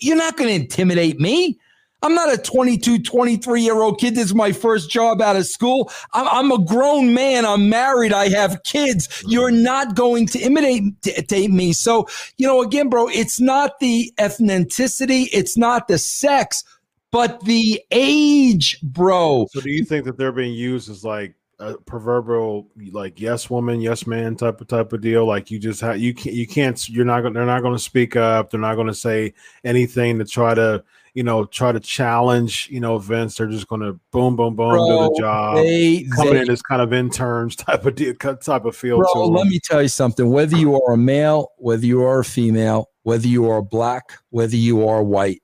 you're 0.00 0.16
not 0.16 0.36
going 0.36 0.48
to 0.48 0.54
intimidate 0.54 1.20
me. 1.20 1.58
I'm 2.06 2.14
not 2.14 2.32
a 2.32 2.38
22, 2.38 3.00
23 3.00 3.62
year 3.62 3.82
old 3.82 3.98
kid. 3.98 4.14
This 4.14 4.26
is 4.26 4.34
my 4.34 4.52
first 4.52 4.88
job 4.88 5.20
out 5.20 5.34
of 5.34 5.44
school. 5.44 5.90
I'm, 6.12 6.28
I'm 6.28 6.52
a 6.52 6.64
grown 6.64 7.12
man. 7.12 7.44
I'm 7.44 7.68
married. 7.68 8.12
I 8.12 8.28
have 8.28 8.62
kids. 8.62 9.24
You're 9.26 9.50
not 9.50 9.96
going 9.96 10.28
to 10.28 10.38
imitate 10.38 11.50
me. 11.50 11.72
So, 11.72 12.06
you 12.36 12.46
know, 12.46 12.62
again, 12.62 12.88
bro, 12.90 13.08
it's 13.08 13.40
not 13.40 13.80
the 13.80 14.12
ethnicity, 14.20 15.26
it's 15.32 15.56
not 15.56 15.88
the 15.88 15.98
sex, 15.98 16.62
but 17.10 17.40
the 17.40 17.82
age, 17.90 18.80
bro. 18.82 19.48
So 19.50 19.60
do 19.60 19.70
you 19.70 19.84
think 19.84 20.04
that 20.04 20.16
they're 20.16 20.30
being 20.30 20.54
used 20.54 20.88
as 20.88 21.04
like 21.04 21.34
a 21.58 21.76
proverbial 21.76 22.68
like 22.92 23.18
yes 23.18 23.50
woman, 23.50 23.80
yes 23.80 24.06
man 24.06 24.36
type 24.36 24.60
of 24.60 24.68
type 24.68 24.92
of 24.92 25.00
deal? 25.00 25.26
Like 25.26 25.50
you 25.50 25.58
just 25.58 25.80
have 25.80 25.98
you 25.98 26.14
can't 26.14 26.36
you 26.36 26.46
can't 26.46 26.88
you're 26.88 27.04
not 27.04 27.22
going 27.22 27.34
they're 27.34 27.46
not 27.46 27.62
going 27.62 27.74
to 27.74 27.82
speak 27.82 28.14
up. 28.14 28.50
They're 28.50 28.60
not 28.60 28.76
going 28.76 28.86
to 28.86 28.94
say 28.94 29.34
anything 29.64 30.20
to 30.20 30.24
try 30.24 30.54
to 30.54 30.84
you 31.16 31.22
know 31.22 31.46
try 31.46 31.72
to 31.72 31.80
challenge 31.80 32.68
you 32.70 32.78
know 32.78 32.98
Vince. 32.98 33.36
They're 33.36 33.46
just 33.46 33.66
going 33.68 33.80
to 33.80 33.98
boom 34.12 34.36
boom 34.36 34.54
boom 34.54 34.72
do 34.72 35.14
the 35.14 35.16
job. 35.18 35.56
They, 35.56 36.06
Coming 36.14 36.34
they 36.34 36.40
in 36.42 36.50
as 36.50 36.60
kind 36.60 36.82
of 36.82 36.92
interns 36.92 37.56
type 37.56 37.86
of 37.86 37.94
deal, 37.94 38.14
type 38.14 38.66
of 38.66 38.76
feel. 38.76 38.98
Bro, 38.98 39.28
let 39.28 39.40
them. 39.40 39.48
me 39.48 39.58
tell 39.64 39.80
you 39.80 39.88
something. 39.88 40.30
Whether 40.30 40.58
you 40.58 40.80
are 40.80 40.92
a 40.92 40.98
male, 40.98 41.48
whether 41.56 41.86
you 41.86 42.02
are 42.02 42.20
a 42.20 42.24
female, 42.24 42.90
whether 43.02 43.26
you 43.26 43.48
are 43.48 43.62
black, 43.62 44.18
whether 44.28 44.56
you 44.56 44.86
are 44.86 45.02
white, 45.02 45.40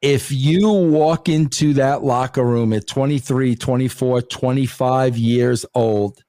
if 0.00 0.32
you 0.32 0.70
walk 0.70 1.28
into 1.28 1.74
that 1.74 2.02
locker 2.02 2.44
room 2.44 2.72
at 2.72 2.86
23, 2.86 3.54
24, 3.54 4.22
25 4.22 5.18
years 5.18 5.66
old, 5.74 6.22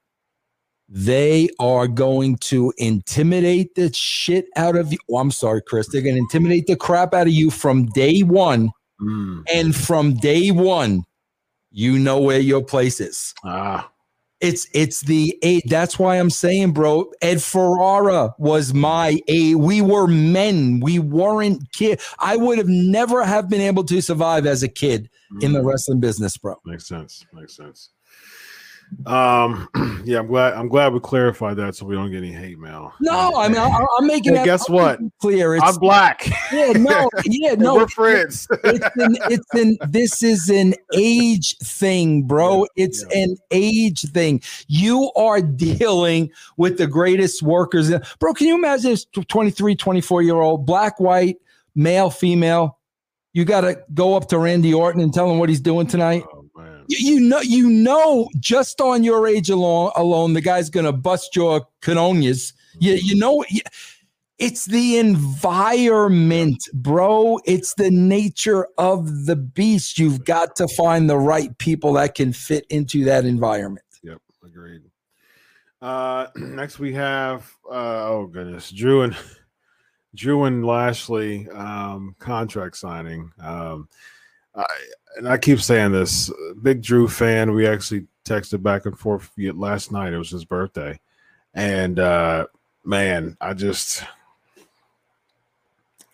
They 0.88 1.50
are 1.58 1.86
going 1.86 2.36
to 2.36 2.72
intimidate 2.78 3.74
the 3.74 3.92
shit 3.92 4.46
out 4.56 4.74
of 4.74 4.90
you. 4.90 4.98
Oh, 5.10 5.18
I'm 5.18 5.30
sorry, 5.30 5.60
Chris. 5.60 5.88
They're 5.88 6.02
going 6.02 6.14
to 6.14 6.20
intimidate 6.20 6.66
the 6.66 6.76
crap 6.76 7.12
out 7.12 7.26
of 7.26 7.32
you 7.32 7.50
from 7.50 7.86
day 7.86 8.22
one. 8.22 8.70
Mm. 9.00 9.42
And 9.52 9.76
from 9.76 10.14
day 10.14 10.50
one, 10.50 11.04
you 11.70 11.98
know 11.98 12.18
where 12.20 12.40
your 12.40 12.64
place 12.64 13.00
is. 13.00 13.34
Ah, 13.44 13.90
It's 14.40 14.66
it's 14.72 15.02
the 15.02 15.38
eight. 15.42 15.64
That's 15.66 15.98
why 15.98 16.16
I'm 16.16 16.30
saying, 16.30 16.72
bro. 16.72 17.12
Ed 17.20 17.42
Ferrara 17.42 18.34
was 18.38 18.72
my 18.72 19.20
a. 19.28 19.54
We 19.56 19.82
were 19.82 20.06
men. 20.06 20.80
We 20.80 20.98
weren't 20.98 21.70
kid. 21.72 22.00
I 22.18 22.36
would 22.36 22.58
have 22.58 22.68
never 22.68 23.24
have 23.24 23.48
been 23.48 23.60
able 23.60 23.84
to 23.84 24.00
survive 24.00 24.46
as 24.46 24.62
a 24.62 24.68
kid 24.68 25.10
in 25.42 25.52
the 25.52 25.60
mm. 25.60 25.66
wrestling 25.66 26.00
business, 26.00 26.36
bro. 26.38 26.56
makes 26.64 26.88
sense. 26.88 27.26
Makes 27.34 27.56
sense. 27.56 27.90
Um, 29.06 29.68
yeah, 30.04 30.18
I'm 30.18 30.26
glad. 30.26 30.54
I'm 30.54 30.68
glad 30.68 30.92
we 30.92 31.00
clarified 31.00 31.56
that 31.58 31.76
so 31.76 31.86
we 31.86 31.94
don't 31.94 32.10
get 32.10 32.18
any 32.18 32.32
hate 32.32 32.58
mail. 32.58 32.92
No, 33.00 33.34
I 33.36 33.48
mean 33.48 33.58
I, 33.58 33.86
I'm 33.98 34.06
making 34.06 34.34
that 34.34 34.44
guess 34.44 34.68
what? 34.68 34.98
Clear. 35.20 35.56
It's 35.56 35.64
I'm 35.64 35.76
black. 35.76 36.28
yeah, 36.52 36.72
no, 36.72 37.10
yeah, 37.24 37.54
no. 37.54 37.74
we're 37.76 37.88
friends. 37.88 38.46
it's 38.64 38.96
an, 38.96 39.16
it's 39.30 39.54
an 39.54 39.76
this 39.88 40.22
is 40.22 40.48
an 40.48 40.74
age 40.94 41.56
thing 41.58 42.22
bro 42.22 42.60
Yeah, 42.60 42.84
it's 42.84 43.04
yeah. 43.10 43.24
an 43.24 43.36
age 43.50 44.02
thing 44.10 44.40
you 44.66 45.10
are 45.16 45.40
dealing 45.40 46.30
with 46.56 46.78
the 46.78 46.86
greatest 46.86 47.42
workers 47.42 47.92
bro 48.18 48.32
can 48.34 48.46
you 48.46 48.54
imagine 48.54 48.90
this 48.90 49.06
23 49.06 49.74
24 49.76 50.22
year 50.22 50.36
old 50.36 50.66
black 50.66 50.98
white 51.00 51.36
male 51.74 52.10
female 52.10 52.78
you 53.32 53.44
got 53.44 53.62
to 53.62 53.78
go 53.94 54.14
up 54.14 54.28
to 54.28 54.38
randy 54.38 54.72
orton 54.72 55.00
and 55.00 55.12
tell 55.12 55.30
him 55.30 55.38
what 55.38 55.48
he's 55.48 55.60
doing 55.60 55.86
tonight 55.86 56.24
oh. 56.32 56.37
You, 56.88 57.20
know 57.20 57.40
you 57.40 57.68
know 57.68 58.28
just 58.40 58.80
on 58.80 59.04
your 59.04 59.26
age 59.26 59.50
alone 59.50 59.90
alone 59.96 60.32
the 60.32 60.40
guy's 60.40 60.70
gonna 60.70 60.92
bust 60.92 61.36
your 61.36 61.66
canonias 61.80 62.52
you, 62.78 62.94
you 62.94 63.16
know 63.16 63.44
it's 64.38 64.66
the 64.66 64.98
environment 64.98 66.68
bro 66.72 67.38
it's 67.44 67.74
the 67.74 67.90
nature 67.90 68.66
of 68.78 69.26
the 69.26 69.36
beast 69.36 69.98
you've 69.98 70.24
got 70.24 70.56
to 70.56 70.66
find 70.68 71.10
the 71.10 71.18
right 71.18 71.56
people 71.58 71.92
that 71.92 72.14
can 72.14 72.32
fit 72.32 72.64
into 72.70 73.04
that 73.04 73.24
environment 73.24 73.84
Yep, 74.02 74.20
agreed. 74.44 74.82
Uh, 75.80 76.28
next 76.36 76.78
we 76.78 76.92
have 76.94 77.50
uh, 77.70 78.08
oh 78.08 78.26
goodness, 78.26 78.70
Drew 78.70 79.02
and 79.02 79.16
Drew 80.14 80.44
and 80.44 80.64
Lashley 80.64 81.48
um, 81.50 82.14
contract 82.18 82.76
signing. 82.76 83.30
Um, 83.40 83.88
I, 84.58 84.66
and 85.16 85.28
I 85.28 85.38
keep 85.38 85.60
saying 85.60 85.92
this, 85.92 86.30
big 86.62 86.82
Drew 86.82 87.08
fan. 87.08 87.52
We 87.54 87.66
actually 87.66 88.06
texted 88.24 88.62
back 88.62 88.86
and 88.86 88.98
forth 88.98 89.30
last 89.36 89.92
night. 89.92 90.12
It 90.12 90.18
was 90.18 90.30
his 90.30 90.44
birthday, 90.44 90.98
and 91.54 91.98
uh, 91.98 92.46
man, 92.84 93.36
I 93.40 93.54
just. 93.54 94.04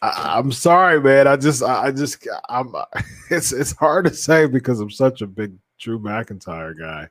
I, 0.03 0.37
I'm 0.39 0.53
sorry, 0.53 1.01
man. 1.01 1.27
I 1.27 1.37
just, 1.37 1.63
I 1.63 1.87
I 1.87 1.91
just, 1.91 2.27
I'm. 2.49 2.75
It's 3.31 3.53
it's 3.53 3.73
hard 3.73 4.05
to 4.05 4.15
say 4.15 4.47
because 4.47 4.81
I'm 4.81 4.91
such 4.91 5.23
a 5.23 5.27
big 5.27 5.55
Drew 5.79 5.99
McIntyre 5.99 6.79
guy, 6.79 7.09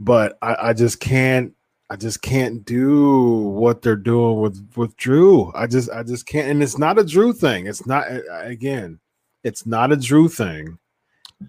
but 0.00 0.36
I, 0.42 0.56
I 0.60 0.72
just 0.72 0.98
can't. 0.98 1.54
I 1.88 1.94
just 1.94 2.20
can't 2.20 2.64
do 2.64 3.36
what 3.38 3.82
they're 3.82 3.94
doing 3.94 4.40
with 4.40 4.68
with 4.74 4.96
Drew. 4.96 5.52
I 5.54 5.68
just, 5.68 5.88
I 5.90 6.02
just 6.02 6.26
can't. 6.26 6.48
And 6.48 6.60
it's 6.60 6.76
not 6.76 6.98
a 6.98 7.04
Drew 7.04 7.32
thing. 7.32 7.68
It's 7.68 7.86
not. 7.86 8.06
Again, 8.42 8.98
it's 9.46 9.64
not 9.64 9.92
a 9.92 9.96
Drew 9.96 10.28
thing. 10.28 10.78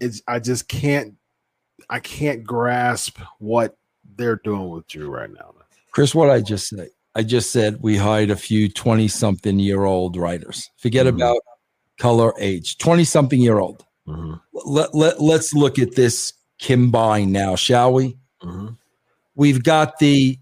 It's. 0.00 0.22
I 0.28 0.38
just 0.38 0.68
can't. 0.68 1.14
I 1.90 2.00
can't 2.00 2.44
grasp 2.44 3.18
what 3.38 3.76
they're 4.16 4.36
doing 4.44 4.68
with 4.70 4.86
Drew 4.88 5.10
right 5.10 5.30
now. 5.32 5.54
chris 5.92 6.14
what 6.14 6.28
i 6.30 6.40
just 6.40 6.68
said 6.68 6.88
i 7.14 7.22
just 7.22 7.50
said 7.50 7.78
we 7.80 7.96
hired 7.96 8.30
a 8.30 8.36
few 8.36 8.68
20 8.68 9.08
something 9.08 9.58
year 9.58 9.84
old 9.84 10.16
writers 10.16 10.70
forget 10.76 11.06
Mhm. 11.06 11.14
about 11.16 11.38
color 11.98 12.32
age 12.38 12.78
20 12.78 13.04
something 13.04 13.40
year 13.40 13.58
old 13.58 13.84
Mhm, 14.06 14.40
let, 14.52 14.94
let, 14.94 15.20
let's 15.20 15.52
look 15.54 15.78
at 15.78 15.94
this 15.94 16.32
combine 16.60 17.32
now 17.32 17.54
shall 17.56 17.92
we 17.92 18.16
mhm. 18.42 18.76
We've 19.34 19.62
got 19.62 19.98
the 19.98 20.38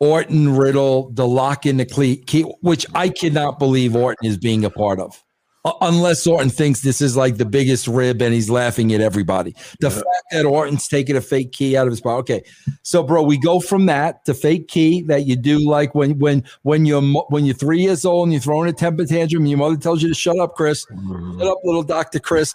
Orton 0.00 0.56
Riddle, 0.56 1.10
the 1.12 1.26
lock 1.26 1.66
in 1.66 1.76
the 1.78 1.84
key, 1.86 2.42
which 2.62 2.86
I 2.94 3.08
cannot 3.10 3.58
believe 3.58 3.94
Orton 3.96 4.26
is 4.26 4.36
being 4.38 4.64
a 4.64 4.70
part 4.70 4.98
of. 5.00 5.22
U- 5.66 5.72
Unless 5.80 6.26
Orton 6.26 6.50
thinks 6.50 6.80
this 6.80 7.00
is 7.00 7.16
like 7.16 7.36
the 7.36 7.44
biggest 7.44 7.88
rib 7.88 8.22
and 8.22 8.32
he's 8.32 8.48
laughing 8.48 8.92
at 8.94 9.00
everybody. 9.00 9.52
The 9.80 9.88
Yeah. 9.88 9.94
fact 9.96 10.06
that 10.32 10.44
Orton's 10.46 10.86
taking 10.88 11.16
a 11.16 11.20
fake 11.20 11.52
key 11.52 11.76
out 11.76 11.86
of 11.86 11.92
his 11.92 12.00
pocket. 12.00 12.16
Okay. 12.20 12.44
So 12.82 13.02
bro, 13.02 13.22
we 13.22 13.36
go 13.38 13.60
from 13.60 13.86
that 13.86 14.24
to 14.26 14.34
fake 14.34 14.68
key 14.68 15.02
that 15.08 15.26
you 15.26 15.36
do 15.36 15.58
like 15.58 15.94
when 15.94 16.18
when 16.18 16.44
when 16.62 16.84
you're 16.86 17.02
when 17.30 17.44
you're 17.44 17.54
three 17.54 17.80
years 17.80 18.04
old 18.04 18.26
and 18.26 18.32
you're 18.32 18.40
throwing 18.42 18.68
a 18.68 18.72
temper 18.72 19.04
tantrum 19.04 19.42
and 19.42 19.50
your 19.50 19.58
mother 19.58 19.76
tells 19.76 20.02
you 20.02 20.08
to 20.08 20.14
shut 20.14 20.38
up, 20.38 20.54
Chris. 20.54 20.84
Mhm. 20.92 21.38
Shut 21.38 21.48
up, 21.48 21.58
little 21.64 21.82
Dr. 21.82 22.18
Chris. 22.20 22.52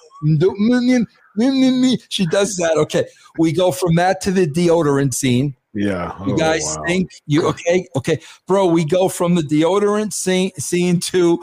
She 2.09 2.25
does 2.27 2.55
that. 2.57 2.73
Okay. 2.77 3.05
We 3.37 3.51
go 3.51 3.71
from 3.71 3.95
that 3.95 4.21
to 4.21 4.31
the 4.31 4.45
deodorant 4.47 5.13
scene. 5.13 5.55
Yeah. 5.73 6.11
You 6.27 6.33
Oh, 6.33 6.37
guys 6.37 6.63
wow. 6.77 6.83
think 6.85 7.11
you 7.27 7.47
okay? 7.47 7.87
Okay, 7.95 8.19
bro. 8.45 8.65
We 8.65 8.83
go 8.83 9.07
from 9.07 9.35
the 9.35 9.41
deodorant 9.41 10.11
scene, 10.11 10.51
scene 10.57 10.99
to 10.99 11.39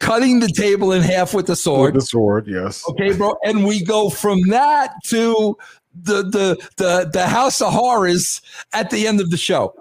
cutting 0.00 0.40
the 0.40 0.48
table 0.48 0.92
in 0.92 1.02
half 1.02 1.34
with 1.34 1.46
the 1.46 1.52
With 1.52 1.58
sword. 1.58 1.94
the 1.94 2.00
sword? 2.00 2.46
Yes. 2.48 2.82
Okay, 2.88 3.12
bro. 3.16 3.36
And 3.44 3.64
we 3.64 3.84
go 3.84 4.10
from 4.10 4.42
that 4.48 4.92
to 5.06 5.56
the 6.02 6.22
the 6.22 6.68
the 6.76 7.10
the 7.12 7.26
House 7.26 7.60
of 7.60 7.72
Horrors 7.72 8.40
at 8.72 8.90
the 8.90 9.06
end 9.06 9.20
of 9.20 9.30
the 9.30 9.36
show. 9.36 9.74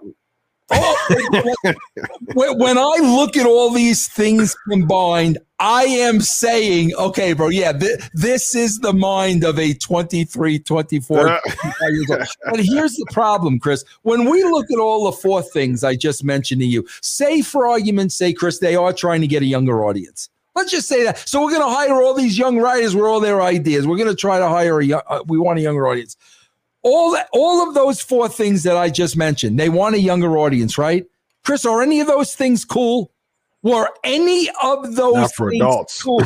Oh, 0.71 1.73
when, 2.33 2.77
I 2.77 2.97
look 3.01 3.37
at 3.37 3.45
all 3.45 3.71
these 3.71 4.07
things 4.07 4.55
combined, 4.69 5.37
I 5.59 5.83
am 5.83 6.21
saying, 6.21 6.93
okay, 6.95 7.33
bro, 7.33 7.49
yeah, 7.49 7.71
th- 7.71 7.99
this 8.13 8.55
is 8.55 8.79
the 8.79 8.93
mind 8.93 9.43
of 9.43 9.59
a 9.59 9.73
23, 9.73 10.59
24, 10.59 11.17
25 11.17 11.41
years 11.91 12.09
old. 12.09 12.27
But 12.49 12.59
here's 12.61 12.95
the 12.95 13.05
problem, 13.11 13.59
Chris. 13.59 13.85
When 14.01 14.29
we 14.29 14.43
look 14.43 14.65
at 14.71 14.79
all 14.79 15.05
the 15.05 15.11
four 15.11 15.43
things 15.43 15.83
I 15.83 15.95
just 15.95 16.23
mentioned 16.23 16.61
to 16.61 16.67
you, 16.67 16.85
say 17.01 17.41
for 17.41 17.67
argument's 17.67 18.15
sake, 18.15 18.37
Chris, 18.37 18.59
they 18.59 18.75
are 18.75 18.91
trying 18.91 19.21
to 19.21 19.27
get 19.27 19.43
a 19.43 19.45
younger 19.45 19.85
audience. 19.85 20.29
Let's 20.55 20.71
just 20.71 20.87
say 20.87 21.03
that. 21.03 21.19
So 21.19 21.43
we're 21.43 21.51
going 21.51 21.61
to 21.61 21.75
hire 21.75 22.01
all 22.01 22.13
these 22.13 22.37
young 22.37 22.57
writers 22.57 22.95
with 22.95 23.05
all 23.05 23.19
their 23.19 23.41
ideas. 23.41 23.85
We're 23.85 23.97
going 23.97 24.09
to 24.09 24.15
try 24.15 24.39
to 24.39 24.47
hire 24.47 24.79
a 24.79 24.85
young, 24.85 25.01
uh, 25.07 25.21
we 25.27 25.37
want 25.37 25.59
a 25.59 25.61
younger 25.61 25.85
audience. 25.87 26.15
All 26.87 27.11
that, 27.13 27.27
all 27.33 27.67
of 27.67 27.73
those 27.73 27.99
four 27.99 28.29
things 28.29 28.61
that 28.63 28.77
I 28.77 28.89
just 28.91 29.17
mentioned, 29.17 29.59
they 29.59 29.69
want 29.69 29.95
a 29.95 29.99
younger 29.99 30.37
audience, 30.37 30.77
right? 30.77 31.03
Chris, 31.43 31.65
are 31.65 31.81
any 31.81 31.99
of 31.99 32.05
those 32.07 32.35
things 32.35 32.63
cool? 32.63 33.11
Were 33.63 33.89
any 34.03 34.49
of 34.61 34.95
those 34.95 35.15
Not 35.15 35.33
for 35.33 35.49
things 35.49 35.61
adults. 35.63 36.03
cool? 36.03 36.21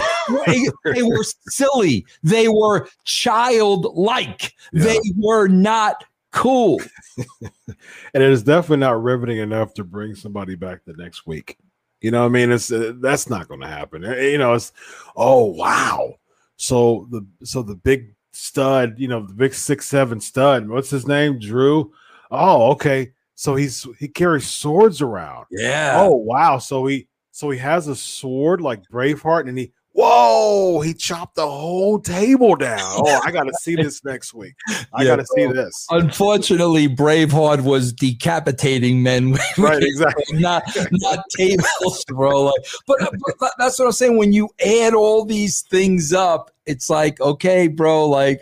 they, 0.45 0.67
they 0.83 1.01
were 1.01 1.23
silly. 1.47 2.05
They 2.23 2.49
were 2.49 2.89
childlike. 3.05 4.53
Yeah. 4.73 4.83
They 4.83 4.99
were 5.15 5.47
not 5.47 6.03
cool. 6.31 6.81
and 7.41 8.21
it 8.23 8.29
is 8.29 8.43
definitely 8.43 8.77
not 8.77 9.01
riveting 9.01 9.37
enough 9.37 9.73
to 9.75 9.85
bring 9.85 10.15
somebody 10.15 10.55
back 10.55 10.81
the 10.85 10.93
next 10.93 11.25
week. 11.25 11.57
You 12.01 12.11
know, 12.11 12.25
I 12.25 12.27
mean, 12.29 12.51
it's 12.51 12.71
uh, 12.71 12.93
that's 12.99 13.29
not 13.29 13.47
going 13.47 13.61
to 13.61 13.67
happen. 13.67 14.03
Uh, 14.05 14.15
You 14.15 14.37
know, 14.37 14.53
it's 14.53 14.73
oh 15.15 15.45
wow. 15.45 16.15
So 16.57 17.07
the 17.11 17.25
so 17.45 17.61
the 17.61 17.75
big 17.75 18.15
stud, 18.39 18.95
you 18.97 19.07
know, 19.07 19.25
the 19.25 19.33
big 19.33 19.53
six 19.53 19.87
seven 19.87 20.19
stud. 20.19 20.67
What's 20.67 20.89
his 20.89 21.07
name? 21.07 21.39
Drew. 21.39 21.91
Oh, 22.31 22.71
okay. 22.71 23.11
So 23.35 23.55
he's 23.55 23.85
he 23.97 24.07
carries 24.07 24.47
swords 24.47 25.01
around. 25.01 25.45
Yeah. 25.51 25.95
Oh 25.97 26.15
wow. 26.15 26.57
So 26.57 26.85
he 26.85 27.07
so 27.31 27.49
he 27.49 27.59
has 27.59 27.87
a 27.87 27.95
sword 27.95 28.61
like 28.61 28.83
Braveheart, 28.89 29.47
and 29.47 29.57
he 29.57 29.71
whoa, 29.93 30.81
he 30.81 30.93
chopped 30.93 31.35
the 31.35 31.47
whole 31.47 31.99
table 31.99 32.55
down. 32.55 32.93
Oh, 32.95 33.21
I 33.23 33.31
got 33.31 33.43
to 33.43 33.53
see 33.55 33.75
this 33.75 34.03
next 34.03 34.33
week. 34.33 34.55
I 34.93 35.03
Yeah, 35.03 35.15
got 35.15 35.15
to 35.17 35.25
see 35.35 35.45
this. 35.47 35.87
Unfortunately, 35.89 36.87
Braveheart 36.87 37.63
was 37.63 37.93
decapitating 37.93 39.03
men. 39.03 39.35
Right, 39.57 39.81
exactly. 39.83 40.23
not 40.39 40.63
not 40.91 41.23
tables, 41.35 42.05
bro. 42.07 42.43
Like, 42.43 42.65
but, 42.87 42.97
but 43.39 43.51
that's 43.57 43.77
what 43.79 43.85
I'm 43.85 43.91
saying. 43.91 44.17
When 44.17 44.31
you 44.31 44.49
add 44.65 44.93
all 44.93 45.25
these 45.25 45.61
things 45.61 46.13
up, 46.13 46.51
it's 46.65 46.89
like, 46.89 47.19
okay, 47.19 47.67
bro. 47.67 48.07
Like, 48.07 48.41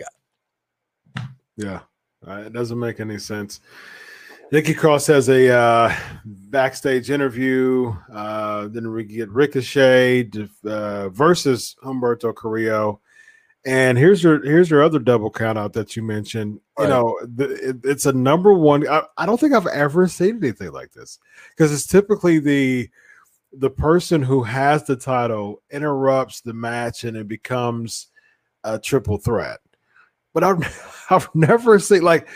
Yeah, 1.56 1.80
uh, 2.26 2.42
it 2.46 2.52
doesn't 2.52 2.78
make 2.78 3.00
any 3.00 3.18
sense. 3.18 3.60
Nikki 4.52 4.74
Cross 4.74 5.08
has 5.08 5.28
a 5.28 5.52
uh, 5.54 5.94
backstage 6.50 7.10
interview. 7.10 7.94
Uh, 8.12 8.68
then 8.68 8.90
we 8.92 9.04
get 9.04 9.30
Ricochet 9.30 10.30
uh, 10.64 11.08
versus 11.10 11.76
Humberto 11.84 12.34
Carrillo. 12.34 13.00
And 13.66 13.98
here's 13.98 14.22
your 14.22 14.42
here's 14.44 14.70
your 14.70 14.82
other 14.82 14.98
double 14.98 15.30
count 15.30 15.58
out 15.58 15.72
that 15.74 15.96
you 15.96 16.02
mentioned. 16.02 16.60
You 16.78 16.84
Right. 16.84 16.88
know, 16.90 17.18
the, 17.22 17.70
it, 17.70 17.76
it's 17.84 18.06
a 18.06 18.12
number 18.12 18.54
one. 18.54 18.88
I, 18.88 19.02
I 19.16 19.26
don't 19.26 19.38
think 19.38 19.52
I've 19.52 19.66
ever 19.66 20.06
seen 20.08 20.36
anything 20.36 20.72
like 20.72 20.92
this 20.92 21.18
because 21.50 21.72
it's 21.72 21.86
typically 21.86 22.38
the 22.38 22.88
the 23.52 23.70
person 23.70 24.22
who 24.22 24.42
has 24.42 24.84
the 24.84 24.96
title 24.96 25.62
interrupts 25.70 26.40
the 26.40 26.52
match 26.54 27.04
and 27.04 27.16
it 27.16 27.26
becomes 27.28 28.08
a 28.64 28.78
triple 28.78 29.18
threat. 29.18 29.58
But 30.32 30.44
I've 30.44 31.06
I've 31.10 31.28
never 31.34 31.78
seen 31.78 32.02
like 32.02 32.28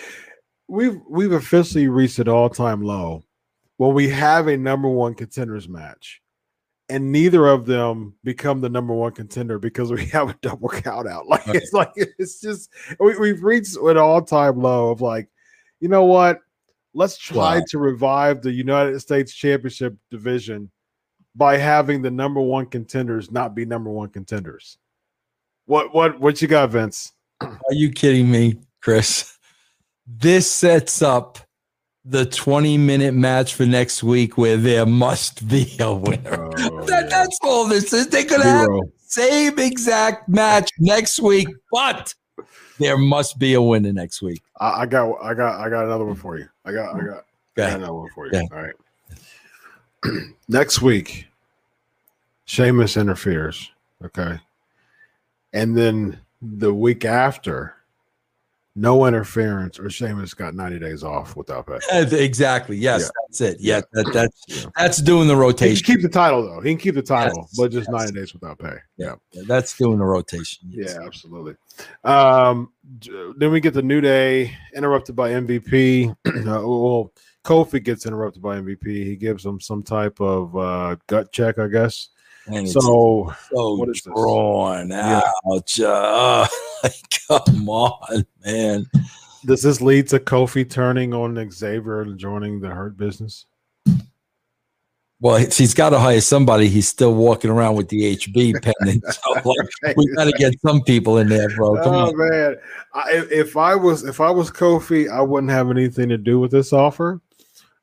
we've 0.68 1.00
we've 1.08 1.32
officially 1.32 1.88
reached 1.88 2.18
an 2.18 2.28
all 2.28 2.50
time 2.50 2.82
low 2.82 3.22
when 3.82 3.94
we 3.94 4.08
have 4.08 4.46
a 4.46 4.56
number 4.56 4.88
one 4.88 5.12
contenders 5.12 5.68
match, 5.68 6.22
and 6.88 7.10
neither 7.10 7.48
of 7.48 7.66
them 7.66 8.14
become 8.22 8.60
the 8.60 8.68
number 8.68 8.94
one 8.94 9.10
contender 9.10 9.58
because 9.58 9.90
we 9.90 10.06
have 10.12 10.30
a 10.30 10.36
double 10.40 10.68
count 10.68 11.08
out. 11.08 11.26
Like 11.28 11.42
it's 11.48 11.72
like 11.72 11.90
it's 11.96 12.40
just 12.40 12.70
we, 13.00 13.16
we've 13.18 13.42
reached 13.42 13.76
an 13.76 13.96
all 13.96 14.22
time 14.22 14.60
low 14.60 14.90
of 14.90 15.00
like, 15.00 15.28
you 15.80 15.88
know 15.88 16.04
what? 16.04 16.38
Let's 16.94 17.18
try 17.18 17.58
Wow. 17.58 17.64
to 17.70 17.78
revive 17.78 18.40
the 18.40 18.52
United 18.52 19.00
States 19.00 19.34
Championship 19.34 19.96
division 20.12 20.70
by 21.34 21.56
having 21.56 22.02
the 22.02 22.10
number 22.10 22.40
one 22.40 22.66
contenders 22.66 23.32
not 23.32 23.52
be 23.52 23.64
number 23.64 23.90
one 23.90 24.10
contenders. 24.10 24.78
What 25.66 25.92
what 25.92 26.20
what 26.20 26.40
you 26.40 26.46
got, 26.46 26.70
Vince? 26.70 27.12
Are 27.40 27.56
you 27.70 27.90
kidding 27.90 28.30
me, 28.30 28.60
Chris? 28.80 29.36
This 30.06 30.48
sets 30.48 31.02
up 31.02 31.40
the 32.04 32.26
20 32.26 32.78
minute 32.78 33.14
match 33.14 33.54
for 33.54 33.64
next 33.64 34.02
week 34.02 34.36
where 34.36 34.56
there 34.56 34.86
must 34.86 35.46
be 35.48 35.76
a 35.78 35.92
winner. 35.92 36.50
Oh, 36.58 36.84
That, 36.86 37.04
yeah. 37.04 37.08
That's 37.08 37.38
all 37.42 37.66
this 37.66 37.92
is. 37.92 38.08
They're 38.08 38.24
going 38.24 38.42
to 38.42 38.48
have 38.48 38.66
the 38.66 38.90
same 38.98 39.58
exact 39.58 40.28
match 40.28 40.70
next 40.78 41.20
week, 41.20 41.48
but 41.70 42.14
there 42.78 42.98
must 42.98 43.38
be 43.38 43.54
a 43.54 43.62
winner 43.62 43.92
next 43.92 44.22
week. 44.22 44.42
I, 44.58 44.82
I 44.82 44.86
got 44.86 45.12
I 45.22 45.34
got 45.34 45.60
I 45.60 45.68
got 45.68 45.84
another 45.84 46.04
one 46.04 46.16
for 46.16 46.38
you. 46.38 46.48
I 46.64 46.72
got 46.72 46.94
I 46.94 47.00
got, 47.00 47.18
I 47.18 47.22
got 47.56 47.72
another 47.74 47.94
one 47.94 48.10
for 48.14 48.26
you. 48.26 48.48
All 48.52 48.62
right. 48.62 48.74
Next 50.48 50.82
week, 50.82 51.28
Sheamus 52.44 52.96
interferes. 52.96 53.70
Okay. 54.04 54.40
And 55.52 55.76
then 55.76 56.18
the 56.40 56.74
week 56.74 57.04
after, 57.04 57.76
no 58.74 59.04
interference, 59.06 59.78
or 59.78 59.90
Sheamus 59.90 60.32
got 60.34 60.54
90 60.54 60.78
days 60.78 61.04
off 61.04 61.36
without 61.36 61.66
pay. 61.66 61.78
Exactly. 62.24 62.76
Yes, 62.76 63.02
Yeah. 63.02 63.08
that's 63.28 63.40
it. 63.42 63.60
Yeah, 63.60 63.80
that, 63.92 64.10
that's 64.12 64.40
Yeah. 64.48 64.70
that's 64.76 65.02
doing 65.02 65.28
the 65.28 65.36
rotation. 65.36 65.76
He 65.76 65.82
can 65.82 65.94
keep 65.96 66.02
the 66.02 66.08
title 66.08 66.42
though. 66.42 66.60
He 66.60 66.70
can 66.70 66.78
keep 66.78 66.94
the 66.94 67.02
title, 67.02 67.36
Yes, 67.42 67.54
but 67.56 67.70
just 67.70 67.88
yes. 67.92 68.00
90 68.00 68.12
days 68.18 68.32
without 68.32 68.58
pay. 68.58 68.76
Yeah. 68.96 69.16
That's 69.46 69.76
doing 69.76 69.98
the 69.98 70.04
rotation. 70.04 70.68
yes. 70.70 70.94
Yeah, 70.98 71.06
absolutely. 71.06 71.54
Um, 72.04 72.70
then 73.36 73.50
we 73.50 73.60
get 73.60 73.74
the 73.74 73.82
New 73.82 74.00
Day 74.00 74.56
interrupted 74.74 75.16
by 75.16 75.30
MVP. 75.32 76.08
uh, 76.26 76.32
well, 76.44 77.12
Kofi 77.44 77.82
gets 77.82 78.06
interrupted 78.06 78.42
by 78.42 78.58
MVP. 78.58 78.86
He 79.04 79.16
gives 79.16 79.44
him 79.44 79.60
some 79.60 79.82
type 79.82 80.20
of 80.20 80.56
uh, 80.56 80.96
gut 81.08 81.32
check, 81.32 81.58
I 81.58 81.66
guess. 81.68 82.08
And 82.46 82.68
So 82.68 82.80
so 83.50 83.74
what 83.76 83.88
is 83.90 84.02
this? 84.02 84.12
drawn 84.14 84.88
Yeah. 84.90 85.22
out. 85.52 85.78
Uh, 86.84 86.88
come 87.28 87.68
on, 87.68 88.26
man. 88.44 88.84
does 89.46 89.62
this 89.62 89.80
lead 89.80 90.08
to 90.08 90.18
Kofi 90.18 90.68
turning 90.68 91.14
on 91.14 91.50
Xavier 91.50 92.00
and 92.02 92.18
joining 92.18 92.60
the 92.60 92.68
Hurt 92.68 92.96
business? 92.96 93.46
Well, 95.20 95.36
he's- 95.36 95.72
got 95.74 95.90
to 95.90 96.00
hire 96.00 96.20
somebody. 96.20 96.66
He's 96.68 96.88
still 96.88 97.14
walking 97.14 97.48
around 97.48 97.76
with 97.76 97.88
the 97.88 98.16
HB 98.16 98.54
pendant. 98.60 99.04
So 99.12 99.32
like, 99.84 99.96
we 99.96 100.06
got 100.16 100.24
to 100.24 100.32
get 100.32 100.52
some 100.66 100.82
people 100.82 101.18
in 101.18 101.28
there, 101.28 101.48
bro. 101.50 101.76
Come 101.84 101.94
oh 101.94 102.08
on. 102.08 102.16
man, 102.30 102.56
I, 102.92 103.12
if- 103.12 103.30
if 103.30 103.56
I 103.56 103.76
was 103.76 104.02
if 104.04 104.20
I 104.20 104.30
was 104.30 104.50
Kofi, 104.50 105.08
I 105.08 105.20
wouldn't 105.20 105.52
have 105.52 105.70
anything 105.70 106.08
to 106.08 106.18
do 106.18 106.40
with 106.40 106.50
this 106.50 106.72
offer 106.72 107.20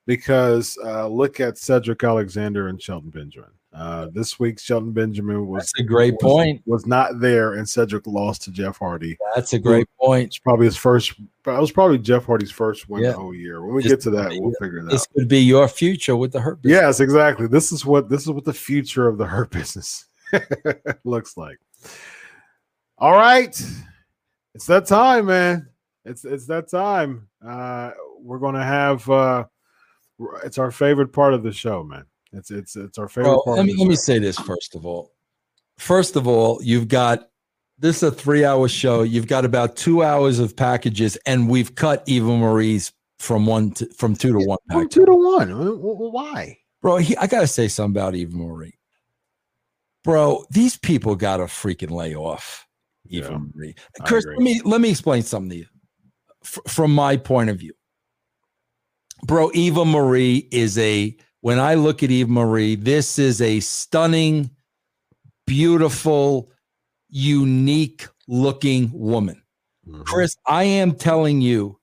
because 0.05 0.77
uh, 0.83 1.07
look 1.07 1.39
at 1.39 1.57
Cedric 1.57 2.03
Alexander 2.03 2.67
and 2.67 2.81
Shelton 2.81 3.09
Benjamin. 3.09 3.51
Uh, 3.71 4.07
this 4.11 4.39
week, 4.39 4.59
Shelton 4.59 4.91
Benjamin 4.93 5.45
was 5.45 5.65
That's 5.65 5.79
a 5.79 5.83
great 5.83 6.13
was- 6.15 6.21
point. 6.23 6.61
Was 6.65 6.85
not 6.87 7.19
there, 7.19 7.53
and 7.53 7.69
Cedric 7.69 8.07
lost 8.07 8.41
to 8.43 8.51
Jeff 8.51 8.79
Hardy. 8.79 9.15
That's 9.35 9.53
a 9.53 9.59
great 9.59 9.87
point. 10.01 10.25
It's 10.27 10.39
probably 10.39 10.65
his 10.65 10.75
first. 10.75 11.13
That 11.45 11.59
was 11.61 11.71
probably 11.71 11.99
Jeff 11.99 12.25
Hardy's 12.25 12.49
first 12.51 12.89
win 12.89 13.03
Yeah. 13.03 13.11
the 13.11 13.17
whole 13.17 13.33
year. 13.35 13.63
When 13.63 13.75
we 13.75 13.83
get 13.83 14.01
to 14.01 14.09
that, 14.11 14.31
we'll 14.31 14.53
figure 14.59 14.79
it 14.79 14.89
This 14.89 15.03
out. 15.03 15.13
could 15.15 15.27
be 15.27 15.41
your 15.41 15.67
future 15.67 16.15
with 16.15 16.31
the 16.31 16.41
hurt. 16.41 16.61
business. 16.63 16.81
Yes, 16.81 16.99
exactly. 16.99 17.45
This 17.47 17.71
is 17.71 17.85
what 17.85 18.09
this 18.09 18.21
is 18.23 18.31
what 18.31 18.43
the 18.45 18.53
future 18.53 19.07
of 19.07 19.17
the 19.19 19.25
hurt 19.27 19.51
business 19.51 20.05
looks 21.03 21.37
like. 21.37 21.59
All 22.97 23.13
right, 23.13 23.55
it's 24.55 24.65
that 24.65 24.87
time, 24.87 25.27
man. 25.27 25.69
It's 26.05 26.25
it's 26.25 26.47
that 26.47 26.69
time. 26.69 27.27
Uh, 27.45 27.91
we're 28.19 28.39
gonna 28.39 28.63
have. 28.65 29.07
Uh, 29.09 29.45
it's 30.43 30.57
our 30.57 30.71
favorite 30.71 31.13
part 31.13 31.33
of 31.35 31.43
the 31.43 31.51
show, 31.53 31.83
man. 31.83 32.05
It's 32.31 32.51
it's 32.51 32.75
it's 32.75 32.97
our 32.97 33.07
favorite 33.07 33.29
Well, 33.31 33.43
part. 33.43 33.57
let 33.57 33.65
me 33.65 33.75
let 33.77 33.87
me 33.87 33.95
say 33.95 34.19
this 34.19 34.37
first 34.37 34.75
of 34.75 34.85
all. 34.85 35.13
First 35.77 36.15
of 36.15 36.27
all, 36.27 36.59
you've 36.63 36.87
got 36.87 37.29
this 37.79 37.97
is 37.97 38.03
a 38.03 38.11
three 38.11 38.45
hour 38.45 38.67
show. 38.67 39.03
You've 39.03 39.27
got 39.27 39.45
about 39.45 39.75
two 39.75 40.03
hours 40.03 40.39
of 40.39 40.55
packages, 40.55 41.17
and 41.25 41.49
we've 41.49 41.73
cut 41.75 42.03
Eva 42.05 42.27
Marie's 42.37 42.91
from 43.17 43.45
one 43.45 43.71
to 43.71 43.87
from 43.97 44.15
two 44.15 44.31
to 44.33 44.45
one 44.45 44.57
From 44.69 44.81
package. 44.81 44.93
two 44.93 45.05
to 45.05 45.13
one. 45.13 45.49
Wh- 45.49 45.79
wh- 45.79 46.13
Why? 46.13 46.57
Bro, 46.81 46.97
he, 46.97 47.17
I 47.17 47.27
gotta 47.27 47.47
say 47.47 47.67
something 47.67 47.99
about 47.99 48.15
Eva 48.15 48.35
Marie. 48.35 48.77
Bro, 50.03 50.45
these 50.51 50.77
people 50.77 51.15
gotta 51.15 51.43
freaking 51.43 51.91
lay 51.91 52.15
off 52.15 52.67
Eva 53.07 53.31
Yeah, 53.31 53.37
Marie. 53.55 53.75
Chris, 54.05 54.25
let 54.25 54.37
me 54.39 54.61
let 54.63 54.81
me 54.81 54.89
explain 54.91 55.23
something 55.23 55.49
to 55.49 55.55
you 55.57 55.65
F- 56.43 56.59
from 56.67 56.93
my 56.93 57.17
point 57.17 57.49
of 57.49 57.57
view. 57.57 57.73
Bro, 59.25 59.51
Eva 59.53 59.83
Marie 59.83 60.47
is 60.51 60.77
a 60.77 61.15
when 61.41 61.59
I 61.59 61.75
look 61.75 62.03
at 62.03 62.11
Eva 62.11 62.29
Marie, 62.31 62.75
this 62.75 63.17
is 63.19 63.41
a 63.41 63.59
stunning, 63.59 64.49
beautiful, 65.47 66.51
unique 67.09 68.07
looking 68.27 68.91
woman. 68.93 69.41
Mhm, 69.87 70.05
Chris, 70.05 70.35
I 70.45 70.63
am 70.63 70.93
telling 70.93 71.41
you, 71.41 71.79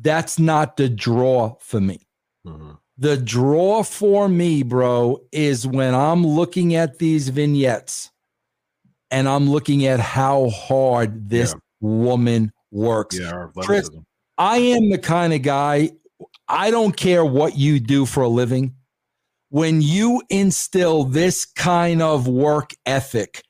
that's 0.00 0.38
not 0.38 0.76
the 0.76 0.88
draw 0.88 1.56
for 1.60 1.80
me. 1.80 2.00
mhm. 2.46 2.78
The 3.00 3.16
draw 3.16 3.84
for 3.84 4.28
me, 4.28 4.62
bro, 4.64 5.20
is 5.30 5.66
when 5.66 5.94
I'm 5.94 6.26
looking 6.26 6.74
at 6.74 6.98
these 6.98 7.28
vignettes 7.28 8.10
and 9.10 9.28
I'm 9.28 9.48
looking 9.48 9.86
at 9.86 10.00
how 10.00 10.50
hard 10.50 11.30
this 11.30 11.52
Yeah. 11.52 11.60
woman 11.80 12.52
works. 12.72 13.16
Yeah, 13.18 13.46
Chris. 13.58 13.88
I 14.36 14.58
am 14.58 14.90
the 14.90 14.98
kind 14.98 15.32
of 15.32 15.42
guy, 15.42 15.92
I 16.48 16.70
don't 16.72 16.96
care 16.96 17.24
what 17.24 17.56
you 17.56 17.78
do 17.80 18.04
for 18.04 18.22
a 18.24 18.28
living. 18.28 18.74
When 19.50 19.80
you 19.80 20.22
instill 20.28 21.04
this 21.04 21.44
kind 21.44 22.02
of 22.02 22.28
work 22.28 22.74
ethic, 22.84 23.42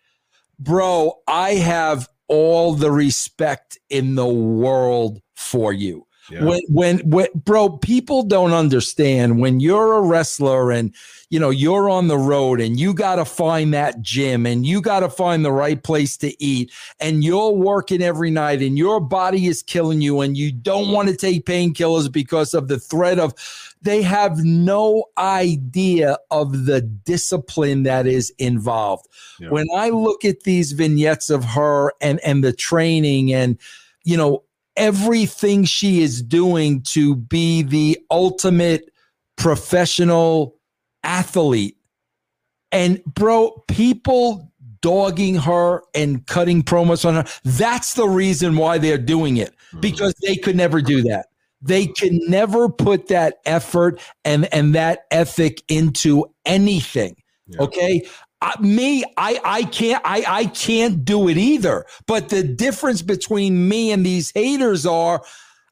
bro, 0.59 1.14
I 1.26 1.55
have 1.55 2.09
all 2.28 2.74
the 2.74 2.90
respect 2.90 3.78
in 3.90 4.14
the 4.14 4.26
world 4.26 5.20
for 5.34 5.72
you. 5.72 6.07
Yeah. 6.30 6.44
When, 6.44 6.61
when, 6.68 6.99
when, 7.11 7.28
bro, 7.34 7.70
people 7.70 8.22
don't 8.22 8.53
understand 8.53 9.40
when 9.40 9.61
you're 9.61 9.94
a 9.94 10.03
wrestler 10.03 10.70
and 10.70 10.94
you 11.30 11.40
know 11.40 11.51
you're 11.51 11.88
on 11.88 12.09
the 12.09 12.18
road 12.18 12.61
and 12.61 12.78
you 12.78 12.92
got 12.92 13.16
to 13.16 13.24
find 13.24 13.72
that 13.72 14.03
gym 14.03 14.44
and 14.44 14.66
you 14.66 14.82
got 14.82 15.01
to 15.01 15.09
find 15.09 15.44
the 15.44 15.53
right 15.53 15.82
place 15.82 16.16
to 16.18 16.42
eat 16.42 16.70
and 17.01 17.24
you're 17.24 17.51
working 17.51 18.03
every 18.03 18.30
night 18.30 18.61
and 18.61 18.76
your 18.76 19.01
body 19.01 19.46
is 19.46 19.62
killing 19.62 20.01
you 20.01 20.20
and 20.20 20.36
you 20.36 20.53
don't 20.53 20.92
want 20.92 21.09
to 21.09 21.16
take 21.16 21.46
painkillers 21.46 22.12
because 22.12 22.53
of 22.53 22.68
the 22.68 22.78
threat 22.78 23.18
of 23.18 23.34
they 23.83 24.03
have 24.03 24.39
no 24.45 25.05
idea 25.18 26.18
of 26.31 26.66
the 26.66 26.81
discipline 26.81 27.85
that 27.85 28.07
is 28.07 28.33
involved 28.39 29.07
Yeah. 29.41 29.51
when 29.51 29.66
i 29.76 29.91
look 29.91 30.24
at 30.24 30.43
these 30.45 30.72
vignettes 30.72 31.31
of 31.31 31.45
her 31.45 31.93
and 32.01 32.20
and 32.24 32.43
the 32.43 32.53
training 32.53 33.33
and 33.33 33.59
you 34.05 34.16
know 34.16 34.45
everything 34.76 35.64
she 35.64 36.01
is 36.03 36.22
doing 36.22 36.83
to 36.83 37.16
be 37.16 37.62
the 37.62 37.99
ultimate 38.11 38.91
professional 39.37 40.57
athlete 41.05 41.76
and 42.72 43.03
bro 43.05 43.51
people 43.68 44.53
dogging 44.81 45.35
her 45.35 45.83
and 45.95 46.26
cutting 46.26 46.62
promos 46.62 47.05
on 47.05 47.14
her 47.16 47.24
that's 47.45 47.95
the 47.95 48.07
reason 48.09 48.57
why 48.57 48.79
they're 48.79 48.97
doing 48.99 49.37
it 49.37 49.53
Mhm. 49.72 49.81
because 49.81 50.14
they 50.22 50.37
could 50.37 50.55
never 50.57 50.81
do 50.81 51.03
that 51.03 51.26
they 51.61 51.87
can 51.87 52.21
never 52.29 52.69
put 52.69 53.09
that 53.09 53.39
effort 53.45 54.01
and 54.25 54.53
and 54.55 54.75
that 54.75 55.01
ethic 55.11 55.63
into 55.69 56.27
anything 56.45 57.17
Yeah. 57.47 57.63
okay? 57.63 58.07
I, 58.41 58.55
me 58.61 59.05
i 59.17 59.41
i 59.45 59.63
can't 59.65 60.01
i 60.05 60.25
i 60.29 60.45
can't 60.47 61.05
do 61.05 61.29
it 61.29 61.37
either. 61.37 61.85
But 62.07 62.29
the 62.29 62.43
difference 62.45 63.03
between 63.03 63.69
me 63.69 63.91
and 63.91 64.07
these 64.07 64.31
haters 64.33 64.87
are 64.87 65.23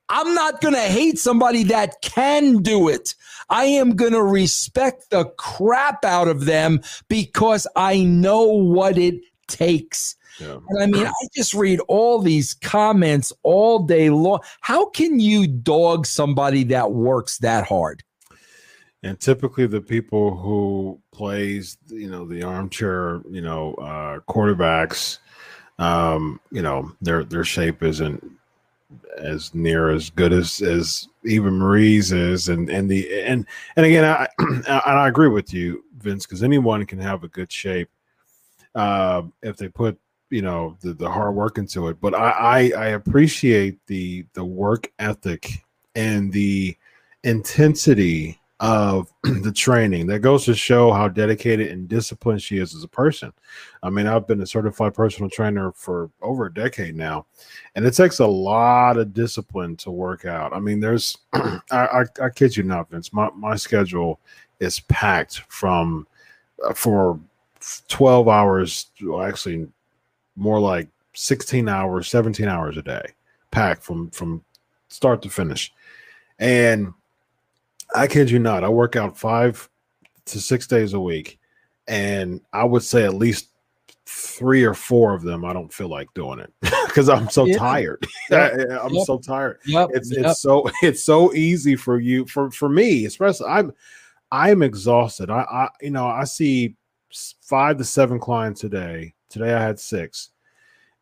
i'm 0.08 0.34
not 0.34 0.60
going 0.60 0.74
to 0.74 0.80
hate 0.80 1.18
somebody 1.18 1.62
that 1.64 1.94
can 2.02 2.62
do 2.62 2.88
it. 2.88 3.14
I 3.48 3.64
am 3.66 3.94
going 3.94 4.12
to 4.12 4.22
respect 4.22 5.10
the 5.10 5.26
crap 5.38 6.04
out 6.04 6.26
of 6.26 6.44
them 6.46 6.80
because 7.08 7.68
i 7.76 8.02
know 8.02 8.42
what 8.42 8.98
it 8.98 9.14
takes 9.46 10.15
Yeah. 10.40 10.58
and 10.68 10.82
I 10.82 10.86
mean, 10.86 11.06
I 11.06 11.12
just 11.34 11.54
read 11.54 11.80
all 11.88 12.20
these 12.20 12.54
comments 12.54 13.32
all 13.42 13.80
day 13.80 14.10
long. 14.10 14.40
How 14.60 14.86
can 14.90 15.18
you 15.20 15.46
dog 15.46 16.06
somebody 16.06 16.64
that 16.64 16.92
works 16.92 17.38
that 17.38 17.66
hard? 17.66 18.02
and 19.02 19.20
typically 19.20 19.66
the 19.66 19.80
people 19.80 20.34
who 20.36 20.98
plays 21.12 21.76
you 21.88 22.10
know 22.10 22.26
the 22.26 22.42
armchair 22.42 23.20
you 23.30 23.42
know 23.42 23.74
uh 23.74 24.18
quarterbacks 24.20 25.18
um 25.78 26.40
you 26.50 26.62
know 26.62 26.90
their 27.02 27.22
their 27.22 27.44
shape 27.44 27.82
isn't 27.82 28.24
as 29.18 29.54
near 29.54 29.90
as 29.90 30.10
good 30.10 30.32
as 30.32 30.60
as 30.62 31.08
Eva 31.24 31.50
Marie's 31.50 32.12
is, 32.12 32.48
and 32.48 32.70
and 32.70 32.88
the 32.88 33.22
and 33.22 33.46
and 33.76 33.86
again, 33.86 34.04
I 34.04 34.28
and 34.38 34.66
I 34.66 35.08
agree 35.08 35.28
with 35.28 35.52
you, 35.52 35.84
Vince, 35.98 36.26
because 36.26 36.42
anyone 36.42 36.86
can 36.86 36.98
have 36.98 37.24
a 37.24 37.28
good 37.28 37.50
shape 37.50 37.88
uh, 38.74 39.22
if 39.42 39.56
they 39.56 39.68
put 39.68 39.98
you 40.30 40.42
know 40.42 40.76
the, 40.80 40.92
the 40.92 41.08
hard 41.08 41.34
work 41.34 41.58
into 41.58 41.88
it. 41.88 42.00
But 42.00 42.14
I, 42.14 42.30
I 42.30 42.58
I 42.76 42.86
appreciate 42.88 43.78
the 43.86 44.26
the 44.32 44.44
work 44.44 44.90
ethic 44.98 45.64
and 45.94 46.32
the 46.32 46.76
intensity 47.24 48.38
of 48.60 49.12
the 49.22 49.52
training 49.52 50.06
that 50.06 50.20
goes 50.20 50.44
to 50.46 50.54
show 50.54 50.90
how 50.92 51.08
dedicated 51.08 51.70
and 51.70 51.88
disciplined 51.88 52.40
she 52.40 52.58
is 52.58 52.74
as 52.74 52.82
a 52.82 52.88
person. 52.88 53.32
I 53.82 53.90
mean, 53.90 54.06
I've 54.06 54.26
been 54.26 54.40
a 54.40 54.46
certified 54.46 54.94
personal 54.94 55.28
trainer 55.28 55.72
for 55.72 56.10
over 56.22 56.46
a 56.46 56.54
decade 56.54 56.96
now, 56.96 57.26
and 57.74 57.84
it 57.84 57.92
takes 57.92 58.20
a 58.20 58.26
lot 58.26 58.96
of 58.96 59.12
discipline 59.12 59.76
to 59.78 59.90
work 59.90 60.24
out. 60.24 60.54
I 60.54 60.60
mean, 60.60 60.80
there's, 60.80 61.18
I, 61.34 61.60
I, 61.70 62.04
I 62.22 62.28
kid 62.30 62.56
you 62.56 62.62
not, 62.62 62.90
Vince, 62.90 63.12
my, 63.12 63.28
my 63.34 63.56
schedule 63.56 64.20
is 64.60 64.80
packed 64.80 65.42
from 65.48 66.06
uh, 66.64 66.72
for 66.72 67.20
12 67.88 68.28
hours, 68.28 68.90
well, 69.02 69.22
actually 69.22 69.68
more 70.36 70.60
like 70.60 70.88
16 71.14 71.68
hours, 71.68 72.08
17 72.08 72.46
hours 72.46 72.76
a 72.76 72.82
day, 72.82 73.04
packed 73.50 73.82
from 73.82 74.10
from 74.10 74.44
start 74.88 75.22
to 75.22 75.30
finish. 75.30 75.72
And 76.38 76.92
I 77.94 78.06
kid 78.06 78.30
you 78.30 78.38
not, 78.38 78.64
I 78.64 78.68
work 78.68 78.96
out 78.96 79.18
five 79.18 79.68
to 80.26 80.40
six 80.40 80.66
days 80.66 80.92
a 80.92 81.00
week, 81.00 81.38
and 81.88 82.40
I 82.52 82.64
would 82.64 82.82
say 82.82 83.04
at 83.04 83.14
least 83.14 83.48
three 84.06 84.62
or 84.62 84.74
four 84.74 85.14
of 85.14 85.22
them 85.22 85.44
I 85.44 85.52
don't 85.52 85.72
feel 85.72 85.88
like 85.88 86.12
doing 86.14 86.38
it 86.38 86.52
because 86.86 87.08
I'm 87.08 87.28
so 87.28 87.44
yeah. 87.44 87.58
tired. 87.58 88.06
Yeah. 88.30 88.78
I'm 88.82 88.92
yep. 88.92 89.06
so 89.06 89.18
tired. 89.18 89.58
Yep. 89.66 89.90
It's 89.94 90.10
yep. 90.10 90.26
it's 90.26 90.40
so 90.40 90.68
it's 90.82 91.02
so 91.02 91.32
easy 91.34 91.76
for 91.76 92.00
you 92.00 92.26
for 92.26 92.50
for 92.50 92.68
me, 92.68 93.04
especially 93.04 93.48
I'm 93.48 93.72
I'm 94.32 94.62
exhausted. 94.62 95.30
I 95.30 95.42
I 95.42 95.68
you 95.80 95.90
know 95.90 96.06
I 96.06 96.24
see 96.24 96.74
five 97.42 97.78
to 97.78 97.84
seven 97.84 98.18
clients 98.18 98.64
a 98.64 98.68
day. 98.68 99.14
Today 99.36 99.54
I 99.54 99.62
had 99.62 99.78
six, 99.78 100.30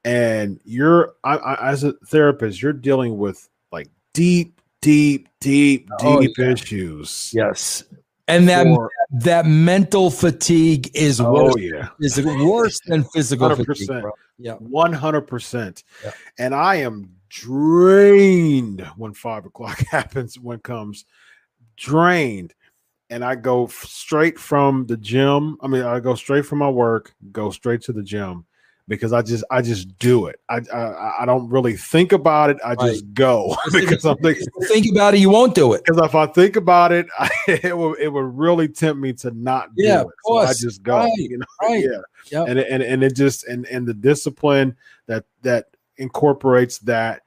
and 0.04 0.60
you're 0.64 1.14
I, 1.22 1.36
I 1.36 1.70
as 1.70 1.84
a 1.84 1.92
therapist, 2.06 2.60
you're 2.60 2.72
dealing 2.72 3.16
with 3.16 3.48
like 3.70 3.88
deep 4.12 4.60
deep, 4.84 5.28
deep, 5.40 5.88
oh, 6.00 6.20
deep 6.20 6.36
yeah. 6.36 6.50
issues. 6.50 7.32
Yes. 7.34 7.84
And 8.28 8.48
that 8.48 8.64
for, 8.64 8.90
that 9.12 9.46
mental 9.46 10.10
fatigue 10.10 10.90
is 10.94 11.20
oh, 11.20 11.32
worse, 11.32 11.54
yeah. 11.58 11.88
is 12.00 12.20
worse 12.22 12.78
than 12.86 13.04
physical 13.04 13.48
100%, 13.48 13.66
fatigue. 13.66 14.02
Bro. 14.02 14.12
Yeah. 14.38 14.56
100%. 14.56 15.84
Yeah. 16.04 16.10
And 16.38 16.54
I 16.54 16.76
am 16.76 17.10
drained 17.28 18.80
when 18.96 19.14
five 19.14 19.46
o'clock 19.46 19.78
happens, 19.90 20.38
when 20.38 20.58
comes 20.60 21.04
drained. 21.76 22.54
And 23.14 23.24
I 23.24 23.36
go 23.36 23.68
straight 23.68 24.40
from 24.40 24.86
the 24.86 24.96
gym. 24.96 25.56
I 25.60 25.68
mean, 25.68 25.82
I 25.82 26.00
go 26.00 26.16
straight 26.16 26.46
from 26.46 26.58
my 26.58 26.68
work, 26.68 27.14
go 27.30 27.50
straight 27.50 27.80
to 27.82 27.92
the 27.92 28.02
gym 28.02 28.44
because 28.88 29.12
I 29.12 29.22
just 29.22 29.44
I 29.52 29.62
just 29.62 29.96
do 29.98 30.26
it. 30.26 30.40
I 30.48 30.62
I, 30.72 31.22
I 31.22 31.24
don't 31.24 31.48
really 31.48 31.76
think 31.76 32.10
about 32.10 32.50
it. 32.50 32.58
I 32.64 32.74
just 32.74 33.12
go 33.14 33.56
because 33.72 34.04
I'm 34.04 34.16
thinking. 34.18 34.46
Think 34.62 34.90
about 34.90 35.14
it, 35.14 35.20
you 35.20 35.30
won't 35.30 35.54
do 35.54 35.74
it. 35.74 35.82
Because 35.84 36.04
if 36.04 36.16
I 36.16 36.26
think 36.26 36.56
about 36.56 36.90
it, 36.90 37.06
I, 37.16 37.30
it 37.48 37.78
would 37.78 38.00
it 38.00 38.08
would 38.08 38.36
really 38.36 38.66
tempt 38.66 39.00
me 39.00 39.12
to 39.12 39.30
not 39.30 39.70
yeah, 39.76 40.02
do 40.02 40.08
it. 40.08 40.14
So 40.24 40.38
I 40.38 40.46
just 40.48 40.82
go. 40.82 40.96
Right. 40.96 41.12
You 41.16 41.38
know? 41.38 41.46
Right. 41.62 41.84
Yeah. 41.84 42.00
Yep. 42.32 42.48
And 42.48 42.58
and 42.58 42.82
and 42.82 43.04
it 43.04 43.14
just 43.14 43.46
and 43.46 43.64
and 43.66 43.86
the 43.86 43.94
discipline 43.94 44.76
that 45.06 45.24
that 45.42 45.66
incorporates 45.98 46.78
that. 46.80 47.20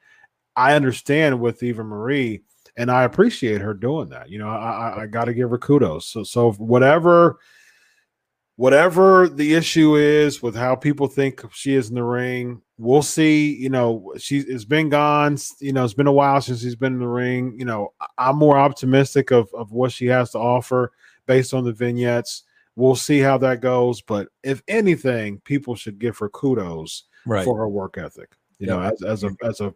I 0.56 0.74
understand 0.74 1.40
with 1.40 1.62
Eva 1.62 1.84
Marie, 1.84 2.42
and 2.78 2.92
I 2.92 3.04
appreciate 3.04 3.60
her 3.62 3.74
doing 3.74 4.10
that. 4.10 4.30
You 4.30 4.40
know, 4.40 4.50
I 4.50 4.72
I, 4.72 5.02
I 5.04 5.08
got 5.08 5.26
to 5.26 5.34
give 5.34 5.50
her 5.50 5.58
kudos. 5.58 6.08
So 6.08 6.24
so 6.24 6.52
whatever 6.54 7.40
whatever 8.56 9.28
the 9.28 9.54
issue 9.54 9.96
is 9.96 10.42
with 10.42 10.56
how 10.56 10.76
people 10.76 11.08
think 11.08 11.44
she 11.54 11.74
is 11.74 11.90
in 11.90 11.96
the 11.96 12.04
ring, 12.04 12.62
we'll 12.78 13.02
see. 13.02 13.56
You 13.56 13.70
know, 13.70 14.14
she 14.18 14.44
has 14.52 14.66
been 14.66 14.90
gone. 14.90 15.38
You 15.60 15.74
know, 15.74 15.84
it's 15.84 15.94
been 15.94 16.08
a 16.08 16.12
while 16.12 16.40
since 16.42 16.62
she's 16.62 16.76
been 16.76 16.94
in 16.94 17.00
the 17.00 17.08
ring. 17.08 17.56
You 17.58 17.66
know, 17.66 17.94
I'm 18.18 18.38
more 18.38 18.58
optimistic 18.58 19.32
of 19.32 19.50
of 19.54 19.72
what 19.72 19.92
she 19.92 20.06
has 20.08 20.32
to 20.32 20.40
offer 20.40 20.92
based 21.26 21.54
on 21.54 21.64
the 21.64 21.74
vignettes. 21.74 22.44
We'll 22.76 22.96
see 22.96 23.20
how 23.20 23.40
that 23.40 23.60
goes. 23.60 24.02
But 24.02 24.28
if 24.44 24.62
anything, 24.68 25.40
people 25.46 25.74
should 25.74 25.98
give 25.98 26.16
her 26.20 26.30
kudos 26.30 27.06
right. 27.26 27.44
for 27.44 27.58
her 27.58 27.68
work 27.68 27.98
ethic. 27.98 28.36
You 28.60 28.68
know, 28.68 28.82
as, 28.82 29.02
as 29.04 29.24
a 29.24 29.36
as 29.44 29.62
a 29.62 29.74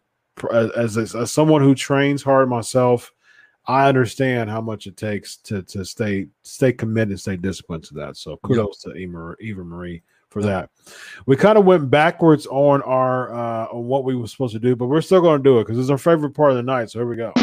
as, 0.51 0.97
as, 0.97 1.15
as 1.15 1.31
someone 1.31 1.61
who 1.61 1.75
trains 1.75 2.23
hard 2.23 2.49
myself, 2.49 3.11
I 3.67 3.87
understand 3.87 4.49
how 4.49 4.61
much 4.61 4.87
it 4.87 4.97
takes 4.97 5.37
to 5.37 5.61
to 5.63 5.85
stay 5.85 6.27
stay 6.41 6.73
committed, 6.73 7.19
stay 7.19 7.37
disciplined 7.37 7.83
to 7.85 7.93
that. 7.95 8.17
So 8.17 8.37
kudos 8.37 8.79
to 8.79 8.93
Eva, 8.93 9.35
Eva 9.39 9.63
Marie 9.63 10.01
for 10.29 10.41
that. 10.41 10.69
We 11.27 11.35
kind 11.35 11.57
of 11.57 11.65
went 11.65 11.89
backwards 11.91 12.47
on 12.47 12.81
our 12.83 13.33
uh, 13.33 13.67
on 13.67 13.85
what 13.85 14.03
we 14.03 14.15
were 14.15 14.27
supposed 14.27 14.53
to 14.53 14.59
do, 14.59 14.75
but 14.75 14.87
we're 14.87 15.01
still 15.01 15.21
going 15.21 15.39
to 15.39 15.43
do 15.43 15.59
it 15.59 15.65
because 15.65 15.77
it's 15.77 15.89
our 15.89 15.97
favorite 15.97 16.31
part 16.31 16.51
of 16.51 16.57
the 16.57 16.63
night. 16.63 16.89
So 16.89 16.99
here 16.99 17.07
we 17.07 17.17
go. 17.17 17.33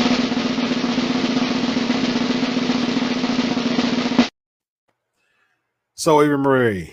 So 5.95 6.23
Eva 6.23 6.39
Marie, 6.39 6.93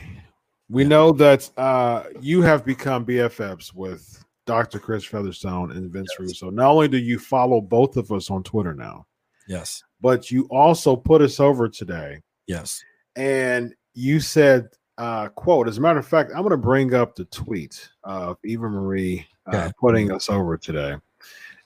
we 0.68 0.84
know 0.84 1.12
that 1.14 1.50
uh, 1.58 2.04
you 2.20 2.42
have 2.42 2.66
become 2.66 3.06
BFFs 3.06 3.74
with 3.74 4.25
Dr. 4.46 4.80
Chris 4.80 5.04
Featherstone 5.04 5.72
and 5.72 5.92
Vince 5.92 6.10
yes. 6.12 6.20
Russo. 6.20 6.50
Not 6.50 6.72
only 6.72 6.88
do 6.88 6.98
you 6.98 7.20
follow 7.20 7.62
both 7.62 7.98
of 7.98 8.12
us 8.12 8.30
on 8.30 8.44
Twitter 8.44 8.74
now, 8.74 9.06
Yes. 9.48 9.84
But 10.02 10.32
you 10.32 10.48
also 10.50 10.96
put 10.96 11.22
us 11.22 11.40
over 11.40 11.70
today. 11.70 12.22
Yes. 12.48 12.84
And 13.16 13.74
you 13.94 14.20
said, 14.20 14.68
uh, 14.98 15.30
quote, 15.30 15.68
as 15.68 15.78
a 15.78 15.82
matter 15.82 16.00
of 16.00 16.08
fact, 16.08 16.32
I'm 16.32 16.42
going 16.42 16.52
to 16.52 16.58
bring 16.58 16.94
up 16.94 17.16
the 17.16 17.26
tweet 17.26 17.90
of 18.04 18.38
Eva 18.44 18.70
Marie 18.70 19.26
uh, 19.52 19.58
okay. 19.58 19.72
putting 19.80 20.12
us 20.12 20.30
over 20.30 20.58
today. 20.58 20.96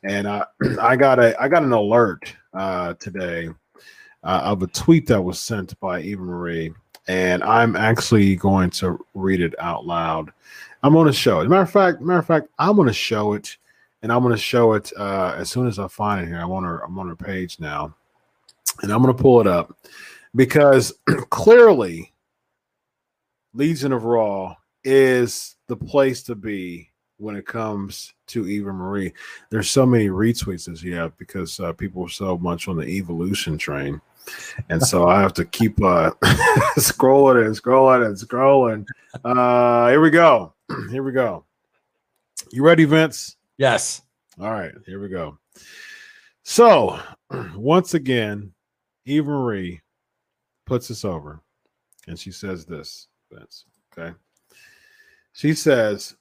And 0.04 0.28
I, 0.28 0.46
I 0.82 0.96
got 0.96 1.20
a, 1.20 1.40
I 1.42 1.48
got 1.48 1.64
an 1.64 1.74
alert 1.74 2.34
uh, 2.54 2.94
today 2.96 3.50
uh, 4.24 4.42
of 4.44 4.64
a 4.64 4.68
tweet 4.68 5.08
that 5.08 5.22
was 5.22 5.40
sent 5.40 5.80
by 5.80 6.02
Eva 6.02 6.22
Marie, 6.22 6.74
and 7.08 7.44
I'm 7.44 7.76
actually 7.76 8.36
going 8.36 8.70
to 8.72 9.00
read 9.14 9.42
it 9.42 9.54
out 9.60 9.86
loud. 9.86 10.32
I'm 10.82 10.94
to 10.94 11.14
show 11.14 11.40
it. 11.40 11.42
As 11.42 11.46
a 11.48 11.50
matter 11.50 11.62
of 11.62 11.72
fact, 11.72 12.02
matter 12.02 12.20
of 12.20 12.26
fact, 12.26 12.48
I'm 12.58 12.78
to 12.86 12.94
show 12.94 13.34
it 13.34 13.58
and 14.02 14.12
I'm 14.12 14.28
to 14.30 14.38
show 14.38 14.74
it 14.74 14.92
uh, 14.98 15.36
as 15.38 15.50
soon 15.50 15.68
as 15.68 15.80
I 15.80 15.88
find 15.88 16.24
it 16.24 16.28
here. 16.28 16.40
I'm 16.40 16.52
on 16.52 16.64
her. 16.64 16.84
I'm 16.84 16.98
on 16.98 17.10
her 17.10 17.16
page 17.16 17.60
now, 17.60 17.94
and 18.82 18.92
I'm 18.92 19.06
to 19.06 19.14
pull 19.14 19.42
it 19.42 19.48
up 19.48 19.78
because 20.36 20.94
clearly, 21.30 22.14
Legion 23.54 23.92
of 23.92 24.06
Raw 24.06 24.56
is 24.84 25.56
the 25.68 25.76
place 25.76 26.24
to 26.24 26.36
be 26.36 26.90
when 27.18 27.36
it 27.36 27.46
comes 27.46 28.14
to 28.28 28.48
Eva 28.48 28.72
Marie. 28.72 29.12
There's 29.50 29.70
so 29.70 29.86
many 29.86 30.08
retweets 30.08 30.72
as 30.72 30.82
you 30.82 30.96
have 30.96 31.18
because 31.18 31.60
uh, 31.60 31.74
people 31.74 32.06
are 32.06 32.10
so 32.10 32.38
much 32.38 32.70
on 32.70 32.78
the 32.78 32.88
evolution 32.88 33.58
train. 33.58 34.00
And 34.70 34.82
so 34.82 35.10
I 35.10 35.20
have 35.22 35.34
to 35.34 35.46
keep 35.46 35.84
uh, 35.84 36.12
scrolling 36.78 37.46
and 37.46 37.56
scrolling 37.56 38.06
and 38.06 38.16
scrolling. 38.16 38.86
Uh, 39.26 39.90
here 39.90 40.00
we 40.00 40.12
go. 40.12 40.54
Here 40.92 41.04
we 41.04 41.12
go. 41.12 41.46
You 42.52 42.64
ready, 42.64 42.86
Vince? 42.86 43.36
Yes. 43.58 44.02
All 44.40 44.52
right, 44.52 44.72
here 44.86 45.02
we 45.02 45.10
go. 45.10 45.38
So, 46.44 46.98
once 47.56 47.94
again, 47.94 48.54
Eva 49.06 49.30
Marie 49.30 49.82
puts 50.66 50.90
us 50.90 51.04
over 51.04 51.42
and 52.08 52.18
she 52.18 52.32
says 52.32 52.66
this, 52.66 53.08
Vince. 53.32 53.66
Okay. 53.92 54.16
She 55.34 55.54
says, 55.54 56.16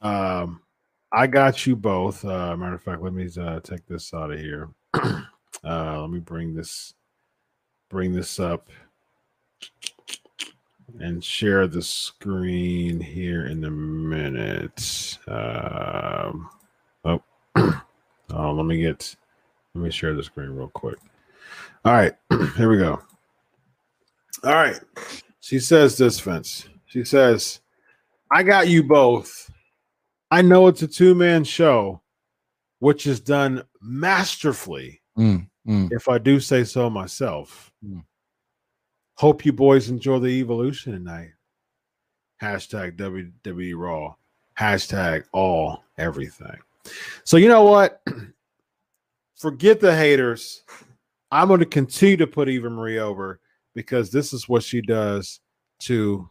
um, 0.00 0.60
I 1.12 1.28
got 1.28 1.66
you 1.66 1.76
both. 1.76 2.24
Uh, 2.24 2.56
matter 2.56 2.74
of 2.74 2.82
fact, 2.82 3.02
let 3.02 3.12
me 3.12 3.28
uh, 3.40 3.60
take 3.60 3.86
this 3.86 4.12
out 4.12 4.32
of 4.32 4.40
here. 4.40 4.70
uh, 4.94 5.20
let 5.62 6.10
me 6.10 6.18
bring 6.18 6.54
this 6.54 6.94
bring 7.88 8.12
this 8.12 8.40
up 8.40 8.68
and 11.00 11.22
share 11.22 11.66
the 11.66 11.82
screen 11.82 13.00
here 13.00 13.46
in 13.46 13.64
a 13.64 13.70
minute. 13.70 15.18
Um, 15.26 16.48
oh, 17.04 17.22
oh, 17.56 18.52
let 18.52 18.66
me 18.66 18.78
get, 18.78 19.14
let 19.74 19.84
me 19.84 19.90
share 19.90 20.14
the 20.14 20.22
screen 20.22 20.50
real 20.50 20.68
quick. 20.68 20.98
All 21.84 21.92
right, 21.92 22.14
here 22.56 22.70
we 22.70 22.78
go. 22.78 23.00
All 24.44 24.54
right, 24.54 24.80
she 25.40 25.58
says 25.58 25.96
this, 25.96 26.20
Vince. 26.20 26.68
She 26.86 27.04
says, 27.04 27.60
I 28.30 28.42
got 28.42 28.68
you 28.68 28.82
both. 28.82 29.50
I 30.30 30.42
know 30.42 30.66
it's 30.66 30.82
a 30.82 30.88
two 30.88 31.14
man 31.14 31.44
show, 31.44 32.00
which 32.78 33.06
is 33.06 33.20
done 33.20 33.62
masterfully, 33.80 35.00
mm, 35.16 35.46
mm. 35.66 35.88
if 35.92 36.08
I 36.08 36.18
do 36.18 36.40
say 36.40 36.64
so 36.64 36.90
myself. 36.90 37.72
Mm. 37.84 38.04
Hope 39.16 39.46
you 39.46 39.52
boys 39.52 39.88
enjoy 39.88 40.18
the 40.18 40.28
evolution 40.28 40.92
tonight. 40.92 41.30
Hashtag 42.42 42.98
WWE 42.98 43.74
Raw. 43.74 44.14
Hashtag 44.58 45.24
all 45.32 45.84
everything. 45.96 46.58
So 47.24 47.38
you 47.38 47.48
know 47.48 47.64
what? 47.64 48.02
Forget 49.36 49.80
the 49.80 49.96
haters. 49.96 50.62
I'm 51.32 51.48
going 51.48 51.60
to 51.60 51.66
continue 51.66 52.18
to 52.18 52.26
put 52.26 52.50
Eva 52.50 52.68
Marie 52.68 52.98
over 52.98 53.40
because 53.74 54.10
this 54.10 54.34
is 54.34 54.50
what 54.50 54.62
she 54.62 54.82
does 54.82 55.40
to 55.80 56.28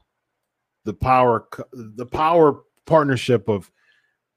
the 0.84 0.94
power 0.94 1.48
the 1.74 2.06
power 2.06 2.62
partnership 2.86 3.50
of 3.50 3.72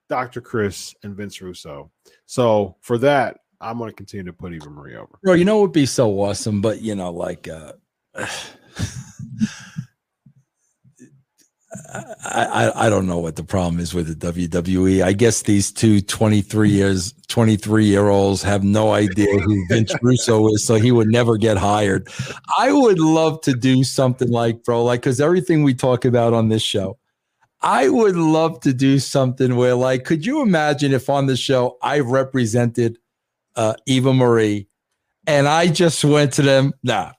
Dr. 0.08 0.40
Chris 0.40 0.94
and 1.02 1.14
Vince 1.14 1.42
Russo. 1.42 1.90
So 2.24 2.76
for 2.80 2.96
that, 2.98 3.40
I'm 3.60 3.76
going 3.76 3.90
to 3.90 3.96
continue 3.96 4.24
to 4.24 4.32
put 4.32 4.54
Eva 4.54 4.70
Marie 4.70 4.96
over. 4.96 5.18
Bro, 5.22 5.34
you 5.34 5.44
know 5.44 5.56
what 5.56 5.62
would 5.64 5.72
be 5.72 5.86
so 5.86 6.18
awesome, 6.20 6.62
but 6.62 6.80
you 6.80 6.94
know, 6.94 7.10
like 7.10 7.46
uh 7.46 7.74
I, 12.24 12.72
I, 12.74 12.90
don't 12.90 13.06
know 13.06 13.18
what 13.18 13.36
the 13.36 13.44
problem 13.44 13.80
is 13.80 13.94
with 13.94 14.18
the 14.18 14.32
WWE. 14.32 15.02
I 15.02 15.12
guess 15.12 15.42
these 15.42 15.72
two 15.72 16.00
23 16.00 16.70
years 16.70 17.14
23 17.28 17.84
year 17.84 18.08
olds 18.08 18.42
have 18.42 18.62
no 18.62 18.92
idea 18.92 19.38
who 19.38 19.66
Vince 19.68 19.92
Russo 20.02 20.48
is, 20.48 20.64
so 20.64 20.74
he 20.76 20.92
would 20.92 21.08
never 21.08 21.36
get 21.36 21.56
hired. 21.56 22.08
I 22.58 22.72
would 22.72 22.98
love 22.98 23.40
to 23.42 23.54
do 23.54 23.84
something 23.84 24.30
like, 24.30 24.64
bro, 24.64 24.84
like 24.84 25.00
because 25.00 25.20
everything 25.20 25.62
we 25.62 25.74
talk 25.74 26.04
about 26.04 26.32
on 26.32 26.48
this 26.48 26.62
show, 26.62 26.98
I 27.60 27.88
would 27.88 28.16
love 28.16 28.60
to 28.60 28.72
do 28.72 28.98
something 28.98 29.56
where, 29.56 29.74
like, 29.74 30.04
could 30.04 30.24
you 30.24 30.42
imagine 30.42 30.92
if 30.92 31.08
on 31.08 31.26
the 31.26 31.36
show 31.36 31.76
I 31.82 32.00
represented 32.00 32.98
uh, 33.56 33.74
Eva 33.86 34.12
Marie 34.12 34.68
and 35.26 35.48
I 35.48 35.66
just 35.66 36.04
went 36.04 36.32
to 36.34 36.42
them, 36.42 36.72
nah, 36.82 37.12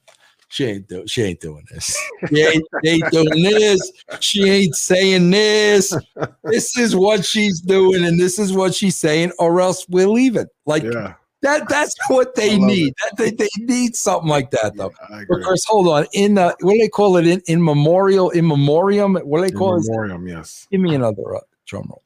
she 0.49 0.65
ain't 0.65 0.87
do, 0.87 1.07
she 1.07 1.21
ain't 1.21 1.39
doing 1.39 1.63
this. 1.71 1.95
She 2.27 2.41
ain't, 2.41 2.63
she 2.83 2.89
ain't 2.89 3.11
doing 3.11 3.43
this. 3.43 3.91
She 4.19 4.49
ain't 4.49 4.75
saying 4.75 5.29
this. 5.29 5.95
This 6.43 6.75
is 6.77 6.95
what 6.95 7.23
she's 7.23 7.61
doing, 7.61 8.03
and 8.03 8.19
this 8.19 8.39
is 8.39 8.51
what 8.51 8.73
she's 8.73 8.97
saying, 8.97 9.31
or 9.37 9.61
else 9.61 9.87
we're 9.87 10.07
leaving. 10.07 10.47
Like 10.65 10.83
yeah. 10.83 11.13
that. 11.43 11.69
That's 11.69 11.95
what 12.07 12.33
they 12.33 12.57
need. 12.57 12.95
That, 13.01 13.17
they, 13.17 13.29
they 13.29 13.47
need 13.59 13.95
something 13.95 14.27
like 14.27 14.49
that, 14.51 14.75
though. 14.75 14.91
Yeah, 15.11 15.23
because 15.29 15.63
hold 15.65 15.87
on, 15.87 16.07
in 16.13 16.39
uh, 16.39 16.53
what 16.61 16.73
do 16.73 16.79
they 16.79 16.89
call 16.89 17.17
it? 17.17 17.27
In, 17.27 17.41
in 17.45 17.63
memorial, 17.63 18.31
in 18.31 18.47
memoriam. 18.47 19.15
What 19.15 19.41
do 19.41 19.49
they 19.49 19.55
call 19.55 19.75
in 19.75 19.83
it? 19.83 19.87
Memoriam. 19.87 20.27
Yes. 20.27 20.67
Give 20.71 20.81
me 20.81 20.95
another 20.95 21.35
uh, 21.35 21.41
drum 21.67 21.85
roll. 21.89 22.01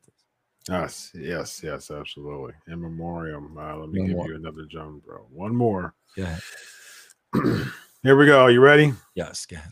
Yes, 0.67 1.11
yes, 1.15 1.61
yes, 1.63 1.91
absolutely. 1.91 2.53
In 2.67 2.81
memoriam. 2.81 3.57
Uh, 3.57 3.77
let 3.77 3.89
me 3.89 4.05
give 4.05 4.17
you 4.17 4.35
another 4.35 4.65
drum, 4.69 5.01
bro. 5.05 5.25
One 5.31 5.55
more. 5.55 5.93
Yeah. 6.17 6.37
Here 8.03 8.17
we 8.17 8.25
go. 8.25 8.47
You 8.47 8.59
ready? 8.59 8.91
Yes, 9.15 9.45
go 9.45 9.55
ahead. 9.55 9.71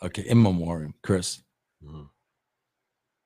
Okay, 0.00 0.22
in 0.22 0.40
memoriam, 0.40 0.94
Chris. 1.02 1.42
Mm-hmm. 1.84 2.02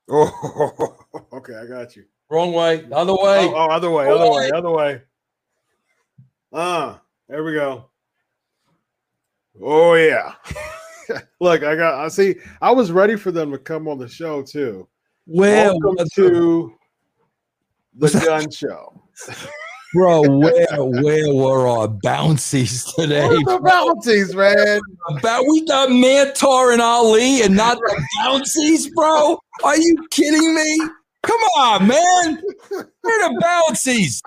Oh, 0.09 0.97
okay, 1.35 1.57
I 1.57 1.67
got 1.67 1.95
you. 1.95 2.05
Wrong 2.31 2.55
way, 2.55 2.87
other 2.91 3.13
way. 3.13 3.51
Oh, 3.51 3.55
oh 3.55 3.67
other 3.69 3.91
way, 3.91 4.09
other, 4.09 4.31
way. 4.31 4.31
way, 4.31 4.51
other 4.51 4.71
way. 4.71 5.03
Ah, 6.55 7.03
there 7.29 7.45
we 7.45 7.53
go. 7.53 7.91
Oh 9.63 9.93
yeah. 9.93 10.33
Look, 11.39 11.63
I 11.65 11.77
got. 11.77 12.03
I 12.03 12.09
see. 12.09 12.37
I 12.63 12.71
was 12.71 12.93
ready 12.93 13.17
for 13.17 13.31
them 13.31 13.51
to 13.51 13.59
come 13.59 13.87
on 13.89 13.99
the 13.99 14.09
show 14.09 14.43
too. 14.43 14.89
Well, 15.27 15.79
welcome 15.79 16.07
to 16.15 16.73
the 17.95 18.09
gun 18.25 18.51
show. 18.51 19.03
Bro, 19.95 20.23
where 20.39 20.67
where 20.79 21.35
were 21.35 21.69
our 21.69 21.89
bouncies 21.89 22.85
today? 22.95 23.29
the 23.29 23.61
bouncies, 23.63 24.35
man. 24.35 24.81
About 25.09 25.45
we 25.49 25.65
got 25.67 25.91
Mansoor 25.91 26.73
and 26.73 26.81
Ali 26.81 27.43
and 27.43 27.57
not 27.57 27.79
the 27.79 28.07
bouncies, 28.23 28.89
bro. 28.91 29.39
Are 29.65 29.77
you 29.77 29.97
kidding 30.11 30.55
me? 30.55 30.81
Come 31.23 31.41
on, 31.59 31.87
man. 31.87 32.43
Where 32.71 33.29
the 33.29 33.39
bouncies? 33.41 34.23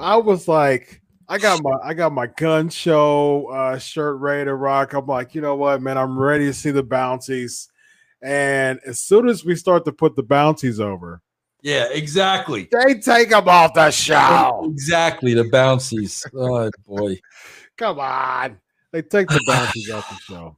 I 0.00 0.16
was 0.16 0.48
like, 0.48 1.00
I 1.28 1.38
got 1.38 1.62
my 1.62 1.72
I 1.84 1.94
got 1.94 2.12
my 2.12 2.26
gun 2.26 2.70
show 2.70 3.46
uh, 3.48 3.78
shirt 3.78 4.18
ready 4.18 4.46
to 4.46 4.54
rock. 4.54 4.94
I'm 4.94 5.06
like, 5.06 5.34
you 5.34 5.40
know 5.40 5.56
what, 5.56 5.82
man? 5.82 5.98
I'm 5.98 6.18
ready 6.18 6.46
to 6.46 6.54
see 6.54 6.70
the 6.70 6.82
bouncies. 6.82 7.68
And 8.22 8.80
as 8.86 8.98
soon 8.98 9.28
as 9.28 9.44
we 9.44 9.54
start 9.54 9.84
to 9.84 9.92
put 9.92 10.16
the 10.16 10.22
bouncies 10.22 10.80
over, 10.80 11.22
yeah, 11.62 11.86
exactly. 11.90 12.68
They 12.70 12.94
take 12.94 13.30
them 13.30 13.48
off 13.48 13.74
the 13.74 13.90
show. 13.90 14.62
Exactly, 14.70 15.34
the 15.34 15.44
bouncies. 15.44 16.24
Oh 16.34 16.70
boy. 16.86 17.18
Come 17.76 18.00
on. 18.00 18.58
They 18.92 19.02
take 19.02 19.28
the 19.28 19.42
bouncies 19.46 19.90
off 19.90 20.08
the 20.08 20.16
show. 20.16 20.56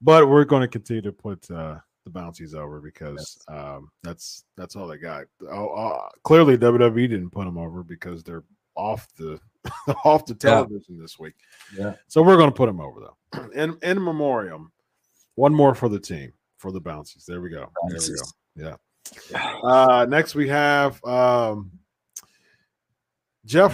But 0.00 0.28
we're 0.28 0.44
going 0.44 0.62
to 0.62 0.68
continue 0.68 1.02
to 1.02 1.12
put 1.12 1.50
uh, 1.50 1.78
the 2.04 2.10
bouncies 2.10 2.54
over 2.54 2.80
because 2.80 3.42
um, 3.48 3.90
that's 4.02 4.44
that's 4.56 4.76
all 4.76 4.86
they 4.86 4.98
got. 4.98 5.24
Oh, 5.50 5.68
uh, 5.68 6.08
clearly 6.22 6.56
WWE 6.56 7.08
didn't 7.08 7.30
put 7.30 7.44
them 7.44 7.58
over 7.58 7.82
because 7.82 8.22
they're 8.22 8.44
off 8.76 9.08
the 9.16 9.40
off 10.04 10.26
the 10.26 10.34
television 10.34 10.96
yeah. 10.96 11.02
this 11.02 11.18
week. 11.18 11.34
Yeah. 11.76 11.94
So 12.08 12.22
we're 12.22 12.36
going 12.36 12.50
to 12.50 12.56
put 12.56 12.66
them 12.66 12.80
over 12.80 13.00
though. 13.00 13.50
In 13.54 13.76
in 13.82 14.02
memoriam, 14.02 14.70
one 15.34 15.54
more 15.54 15.74
for 15.74 15.88
the 15.88 16.00
team 16.00 16.32
for 16.58 16.72
the 16.72 16.80
bouncies. 16.80 17.24
There 17.26 17.40
we 17.40 17.50
go. 17.50 17.70
There 17.88 17.98
we 17.98 18.14
go. 18.14 18.68
Yeah. 18.68 18.76
Uh, 19.34 20.06
next 20.08 20.34
we 20.34 20.48
have 20.48 21.02
um, 21.04 21.70
Jeff 23.44 23.72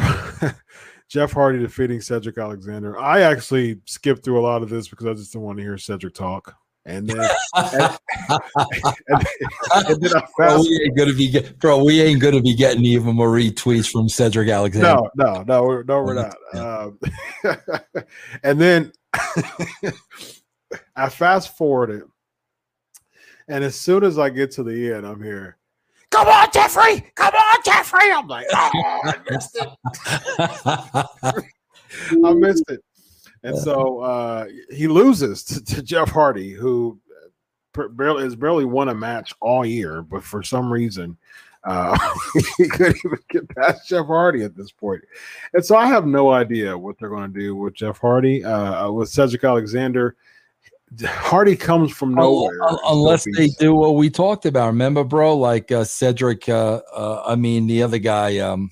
Jeff 1.08 1.32
Hardy 1.32 1.58
defeating 1.58 2.00
Cedric 2.00 2.38
Alexander. 2.38 2.98
I 2.98 3.20
actually 3.20 3.80
skipped 3.84 4.24
through 4.24 4.40
a 4.40 4.42
lot 4.42 4.62
of 4.62 4.70
this 4.70 4.88
because 4.88 5.06
I 5.06 5.12
just 5.12 5.32
didn't 5.32 5.44
want 5.44 5.58
to 5.58 5.62
hear 5.62 5.76
Cedric 5.76 6.14
talk. 6.14 6.56
And 6.84 7.06
then, 7.08 7.30
and, 7.54 7.98
and, 8.26 9.26
and 9.88 10.02
then 10.02 10.22
bro, 10.36 10.60
we 10.60 10.82
ain't 10.82 10.96
gonna 10.96 11.12
be 11.12 11.30
get, 11.30 11.56
bro. 11.60 11.84
We 11.84 12.00
ain't 12.00 12.20
gonna 12.20 12.42
be 12.42 12.56
getting 12.56 12.84
even 12.84 13.14
more 13.14 13.28
retweets 13.28 13.88
from 13.88 14.08
Cedric 14.08 14.48
Alexander. 14.48 14.88
No, 14.88 15.10
no, 15.14 15.44
no, 15.44 15.62
we're, 15.62 15.84
no, 15.84 16.02
we're 16.02 16.14
not. 16.14 16.34
Um, 16.54 16.98
and 18.42 18.60
then 18.60 18.92
I 20.96 21.08
fast 21.08 21.56
forwarded 21.56 22.02
and 23.48 23.64
as 23.64 23.78
soon 23.78 24.04
as 24.04 24.18
I 24.18 24.30
get 24.30 24.50
to 24.52 24.62
the 24.62 24.92
end, 24.92 25.06
I'm 25.06 25.22
here. 25.22 25.56
Come 26.10 26.28
on, 26.28 26.48
Jeffrey! 26.52 27.10
Come 27.14 27.34
on, 27.34 27.58
Jeffrey! 27.64 28.12
I'm 28.12 28.28
like, 28.28 28.46
oh, 28.52 29.00
I 29.04 29.14
missed 29.30 29.56
it. 29.56 29.68
I 32.24 32.32
missed 32.34 32.64
it. 32.68 32.80
And 33.44 33.58
so 33.58 34.00
uh, 34.00 34.46
he 34.70 34.86
loses 34.86 35.42
to, 35.44 35.64
to, 35.64 35.82
Jeff 35.82 36.10
Hardy, 36.10 36.52
who 36.52 37.00
barely 37.90 38.24
has 38.24 38.36
barely 38.36 38.64
won 38.64 38.88
a 38.88 38.94
match 38.94 39.34
all 39.40 39.66
year, 39.66 40.02
but 40.02 40.22
for 40.22 40.42
some 40.42 40.72
reason 40.72 41.16
uh, 41.64 41.96
he 42.56 42.68
couldn't 42.68 42.98
even 43.04 43.18
get 43.28 43.48
past 43.50 43.88
Jeff 43.88 44.06
Hardy 44.06 44.42
at 44.42 44.56
this 44.56 44.72
point. 44.72 45.02
And 45.54 45.64
so 45.64 45.76
I 45.76 45.86
have 45.86 46.06
no 46.06 46.30
idea 46.30 46.76
what 46.76 46.98
they're 46.98 47.08
going 47.08 47.32
to 47.32 47.38
do 47.38 47.54
with 47.54 47.74
Jeff 47.74 47.98
Hardy, 47.98 48.44
uh, 48.44 48.90
with 48.90 49.08
Cedric 49.08 49.44
Alexander. 49.44 50.16
Hardy 51.04 51.56
comes 51.56 51.92
from 51.92 52.14
nowhere. 52.14 52.58
Unless 52.86 53.26
they 53.36 53.48
do 53.58 53.74
what 53.74 53.94
we 53.94 54.10
talked 54.10 54.46
about. 54.46 54.66
Remember, 54.66 55.04
bro? 55.04 55.36
Like 55.36 55.72
uh, 55.72 55.84
Cedric, 55.84 56.48
uh, 56.48 56.80
uh, 56.94 57.22
I 57.26 57.34
mean, 57.34 57.66
the 57.66 57.82
other 57.82 57.98
guy. 57.98 58.38
Um, 58.38 58.70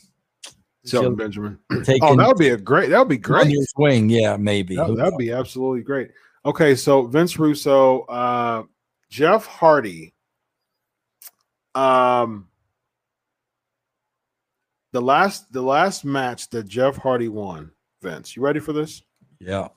Shelton 0.85 1.15
Benjamin. 1.15 1.59
oh, 1.71 2.17
that 2.17 2.27
would 2.27 2.39
be 2.39 2.49
a 2.49 2.57
great. 2.57 2.91
That 2.91 2.99
would 2.99 3.09
be 3.09 3.19
great. 3.19 3.55
Swing, 3.75 4.09
yeah, 4.09 4.37
maybe. 4.37 4.77
That 4.77 4.89
would 4.89 5.19
be 5.19 5.33
absolutely 5.33 5.83
great. 5.83 6.11
Okay, 6.45 6.75
so 6.75 7.07
Vince 7.07 7.39
Russo, 7.39 8.03
uh, 8.03 8.63
Jeff 9.11 9.47
Hardy. 9.47 10.15
Um, 11.75 12.49
the 14.93 15.01
last 15.01 15.53
the 15.53 15.63
last 15.63 16.05
match 16.05 16.49
that 16.51 16.67
Jeff 16.67 16.97
Hardy 16.97 17.29
won. 17.29 17.73
Vince, 18.03 18.35
you 18.35 18.43
ready 18.43 18.61
for 18.61 18.73
this? 18.73 19.03
Yeah. 19.39 19.69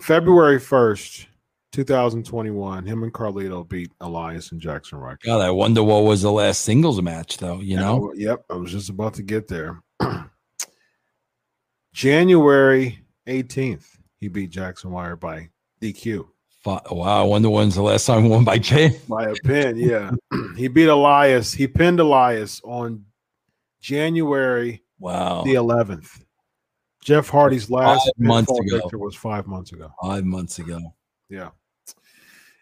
February 0.00 0.58
1st, 0.58 1.26
2021, 1.72 2.86
him 2.86 3.02
and 3.02 3.12
Carlito 3.12 3.68
beat 3.68 3.90
Elias 4.00 4.52
and 4.52 4.60
Jaxson 4.60 5.00
Ryker. 5.00 5.18
God, 5.24 5.40
I 5.40 5.50
wonder 5.50 5.82
what 5.82 6.04
was 6.04 6.22
the 6.22 6.32
last 6.32 6.62
singles 6.62 7.00
match, 7.02 7.38
though. 7.38 7.60
You 7.60 7.76
know? 7.76 8.12
yep, 8.14 8.44
I 8.50 8.54
was 8.54 8.72
just 8.72 8.90
about 8.90 9.14
to 9.14 9.22
get 9.22 9.48
there. 9.48 9.82
January 11.92 13.04
18th, 13.26 13.86
he 14.18 14.28
beat 14.28 14.50
Jaxson 14.50 14.92
Ryker 14.92 15.16
by 15.16 15.50
DQ. 15.80 16.26
Wow, 16.64 17.22
I 17.22 17.22
wonder 17.22 17.48
when's 17.48 17.76
the 17.76 17.82
last 17.82 18.06
time 18.06 18.28
won 18.28 18.44
by 18.44 18.58
pin. 18.58 18.94
By 19.08 19.24
a 19.24 19.34
pin, 19.34 19.76
yeah. 19.76 20.10
he 20.56 20.68
beat 20.68 20.88
Elias. 20.88 21.52
He 21.52 21.66
pinned 21.66 22.00
Elias 22.00 22.60
on 22.64 23.04
January 23.80 24.82
wow 24.98 25.42
the 25.44 25.54
11th. 25.54 26.24
Jeff 27.02 27.28
Hardy's 27.28 27.70
last 27.70 28.10
month 28.18 28.48
ago 28.50 28.80
was 28.94 29.14
five 29.14 29.46
months 29.46 29.72
ago. 29.72 29.90
Five 30.02 30.24
months 30.24 30.58
ago. 30.58 30.80
Yeah. 31.28 31.50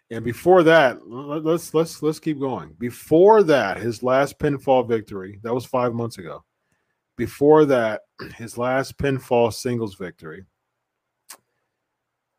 And 0.09 0.23
before 0.23 0.63
that, 0.63 1.05
let's 1.07 1.73
let's 1.73 2.01
let's 2.01 2.19
keep 2.19 2.39
going. 2.39 2.73
Before 2.79 3.43
that, 3.43 3.77
his 3.77 4.03
last 4.03 4.39
pinfall 4.39 4.87
victory, 4.87 5.39
that 5.43 5.53
was 5.53 5.65
five 5.65 5.93
months 5.93 6.17
ago. 6.17 6.45
Before 7.17 7.65
that, 7.65 8.01
his 8.35 8.57
last 8.57 8.97
pinfall 8.97 9.53
singles 9.53 9.95
victory 9.95 10.45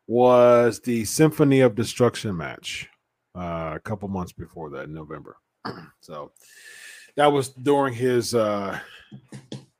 was 0.07 0.79
the 0.79 1.05
Symphony 1.05 1.59
of 1.59 1.75
Destruction 1.75 2.35
match 2.35 2.89
uh, 3.35 3.73
a 3.75 3.79
couple 3.83 4.07
months 4.07 4.31
before 4.31 4.71
that 4.71 4.85
in 4.85 4.93
November. 4.93 5.37
so 6.01 6.31
that 7.15 7.27
was 7.27 7.49
during 7.49 7.93
his. 7.93 8.33
Uh, 8.33 8.79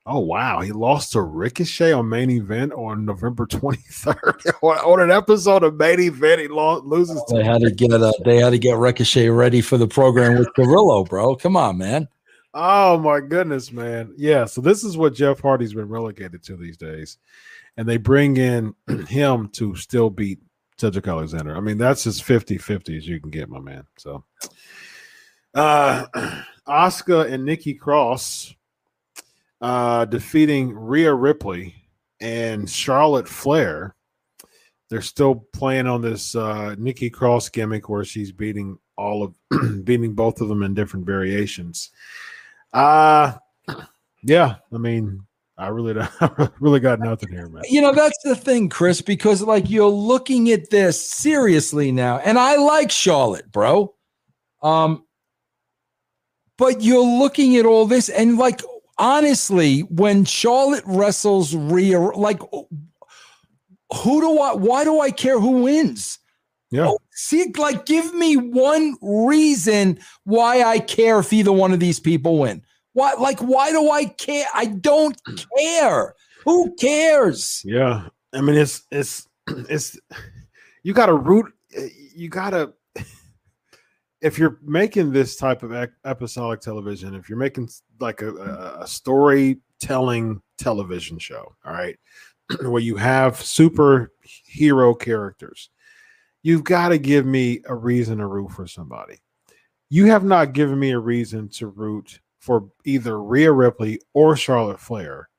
oh 0.10 0.20
wow, 0.20 0.60
he 0.60 0.72
lost 0.72 1.14
to 1.14 1.22
Ricochet 1.22 1.94
on 1.94 2.10
main 2.10 2.30
event 2.32 2.74
on 2.74 3.06
November 3.06 3.46
23rd. 3.48 4.54
on 4.64 5.00
an 5.00 5.12
episode 5.12 5.64
of 5.64 5.76
main 5.76 6.00
event, 6.00 6.42
he 6.42 6.48
lost, 6.48 6.84
loses. 6.86 7.22
They 7.32 7.44
had 7.44 7.62
to 7.62 7.72
get 7.72 7.94
uh, 7.94 8.12
they 8.26 8.38
had 8.38 8.50
to 8.50 8.60
get 8.60 8.78
Ricochet 8.78 9.30
ready 9.30 9.62
for 9.62 9.78
the 9.78 9.88
program 9.88 10.38
with 10.38 10.54
Carrillo, 10.56 11.04
bro. 11.06 11.36
Come 11.36 11.56
on, 11.56 11.78
man. 11.78 12.08
Oh 12.54 12.98
my 12.98 13.20
goodness, 13.20 13.72
man. 13.72 14.14
Yeah, 14.18 14.46
so 14.46 14.62
this 14.62 14.84
is 14.84 14.98
what 14.98 15.14
Jeff 15.14 15.40
Hardy's 15.40 15.74
been 15.74 15.88
relegated 15.88 16.44
to 16.44 16.58
these 16.58 16.78
days. 16.78 17.18
And 17.78 17.88
they 17.88 17.98
bring 17.98 18.38
in 18.38 18.74
him 19.08 19.50
to 19.54 19.76
still 19.76 20.10
beat 20.10 20.40
Cedric 20.78 21.08
Alexander. 21.08 21.56
I 21.56 21.60
mean, 21.60 21.78
that's 21.78 22.08
as 22.08 22.20
50-50 22.20 22.98
as 22.98 23.08
you 23.08 23.22
can 23.22 23.30
get, 23.30 23.50
my 23.50 23.60
man. 23.60 23.86
So 23.98 24.24
uh 25.54 26.06
Asuka 26.68 27.32
and 27.32 27.46
Nikki 27.46 27.74
Cross 27.74 28.56
uh 29.62 30.06
defeating 30.06 30.74
Rhea 30.74 31.14
Ripley 31.14 31.76
and 32.22 32.70
Charlotte 32.70 33.28
Flair. 33.28 33.96
They're 34.90 35.02
still 35.02 35.48
playing 35.54 35.88
on 35.88 36.02
this 36.02 36.36
uh 36.36 36.76
Nikki 36.78 37.10
Cross 37.10 37.50
gimmick 37.50 37.90
where 37.90 38.04
she's 38.04 38.32
beating 38.32 38.78
all 38.98 39.24
of 39.24 39.36
beating 39.86 40.14
both 40.14 40.42
of 40.42 40.48
them 40.48 40.64
in 40.64 40.74
different 40.74 41.06
variations. 41.06 41.90
Uh 42.74 43.34
yeah, 44.24 44.56
I 44.74 44.78
mean, 44.78 45.26
I 45.60 45.68
really 45.68 45.94
don't, 45.94 46.52
really 46.60 46.80
got 46.80 47.00
nothing 47.00 47.30
here, 47.30 47.50
man. 47.50 47.64
You 47.70 47.82
know, 47.82 47.94
that's 47.94 48.18
the 48.24 48.36
thing, 48.36 48.70
Chris, 48.70 49.02
because 49.02 49.42
like 49.42 49.70
you're 49.70 49.90
looking 49.90 50.52
at 50.52 50.70
this 50.70 51.04
seriously 51.06 51.92
now, 51.92 52.18
and 52.20 52.40
I 52.40 52.56
like 52.56 52.92
Charlotte, 52.92 53.52
bro. 53.52 53.94
Um, 54.62 55.06
but 56.58 56.82
you're 56.82 57.04
looking 57.04 57.58
at 57.58 57.66
all 57.66 57.86
this, 57.86 58.10
and 58.10 58.38
like 58.38 58.62
honestly, 59.00 59.82
when 59.82 60.26
Charlotte 60.26 60.84
wrestles 60.86 61.56
Rhea, 61.56 62.00
like 62.00 62.40
who 63.92 64.22
do 64.22 64.40
I 64.40 64.54
why 64.54 64.84
do 64.84 65.00
I 65.00 65.10
care 65.10 65.40
who 65.40 65.64
wins? 65.64 66.20
Yeah. 66.72 66.90
Oh, 66.90 67.00
see, 67.12 67.52
like, 67.58 67.86
give 67.86 68.14
me 68.14 68.38
one 68.38 68.96
reason 69.02 70.00
why 70.26 70.62
I 70.62 70.80
care 70.80 71.20
if 71.20 71.34
either 71.34 71.52
one 71.52 71.72
of 71.74 71.80
these 71.80 72.00
people 72.00 72.38
win. 72.38 72.64
Why, 72.94 73.14
like, 73.14 73.40
why 73.40 73.72
do 73.72 73.90
I 73.90 74.06
care? 74.06 74.46
I 74.54 74.66
don't 74.66 75.20
care. 75.58 76.14
Who 76.46 76.76
cares? 76.76 77.62
Yeah. 77.66 78.08
I 78.34 78.42
mean, 78.42 78.56
it's, 78.56 78.84
it's, 78.92 79.28
it's, 79.48 80.00
you 80.84 80.94
got 80.94 81.08
to 81.08 81.16
root, 81.16 81.52
you 82.16 82.30
got 82.30 82.52
to, 82.52 82.74
if 84.22 84.38
you're 84.38 84.60
making 84.62 85.12
this 85.12 85.36
type 85.36 85.64
of 85.64 85.74
episodic 86.06 86.62
television, 86.62 87.16
if 87.16 87.30
you're 87.30 87.38
making 87.38 87.70
like 88.00 88.22
a, 88.22 88.78
a 88.82 88.88
storytelling 88.88 90.42
television 90.58 91.18
show, 91.18 91.56
all 91.66 91.74
right, 91.74 91.98
where 92.62 92.82
you 92.82 92.98
have 92.98 93.36
superhero 93.36 95.00
characters, 95.00 95.70
you've 96.44 96.64
got 96.64 96.90
to 96.90 96.98
give 96.98 97.26
me 97.26 97.62
a 97.68 97.76
reason 97.76 98.18
to 98.18 98.28
root 98.28 98.52
for 98.52 98.68
somebody. 98.68 99.20
You 99.90 100.06
have 100.06 100.24
not 100.24 100.54
given 100.54 100.80
me 100.80 100.92
a 100.92 101.00
reason 101.00 101.50
to 101.50 101.68
root 101.68 102.20
for 102.40 102.70
either 102.86 103.22
Rhea 103.22 103.52
Ripley 103.52 104.00
or 104.14 104.36
Charlotte 104.36 104.80
Flair. 104.80 105.30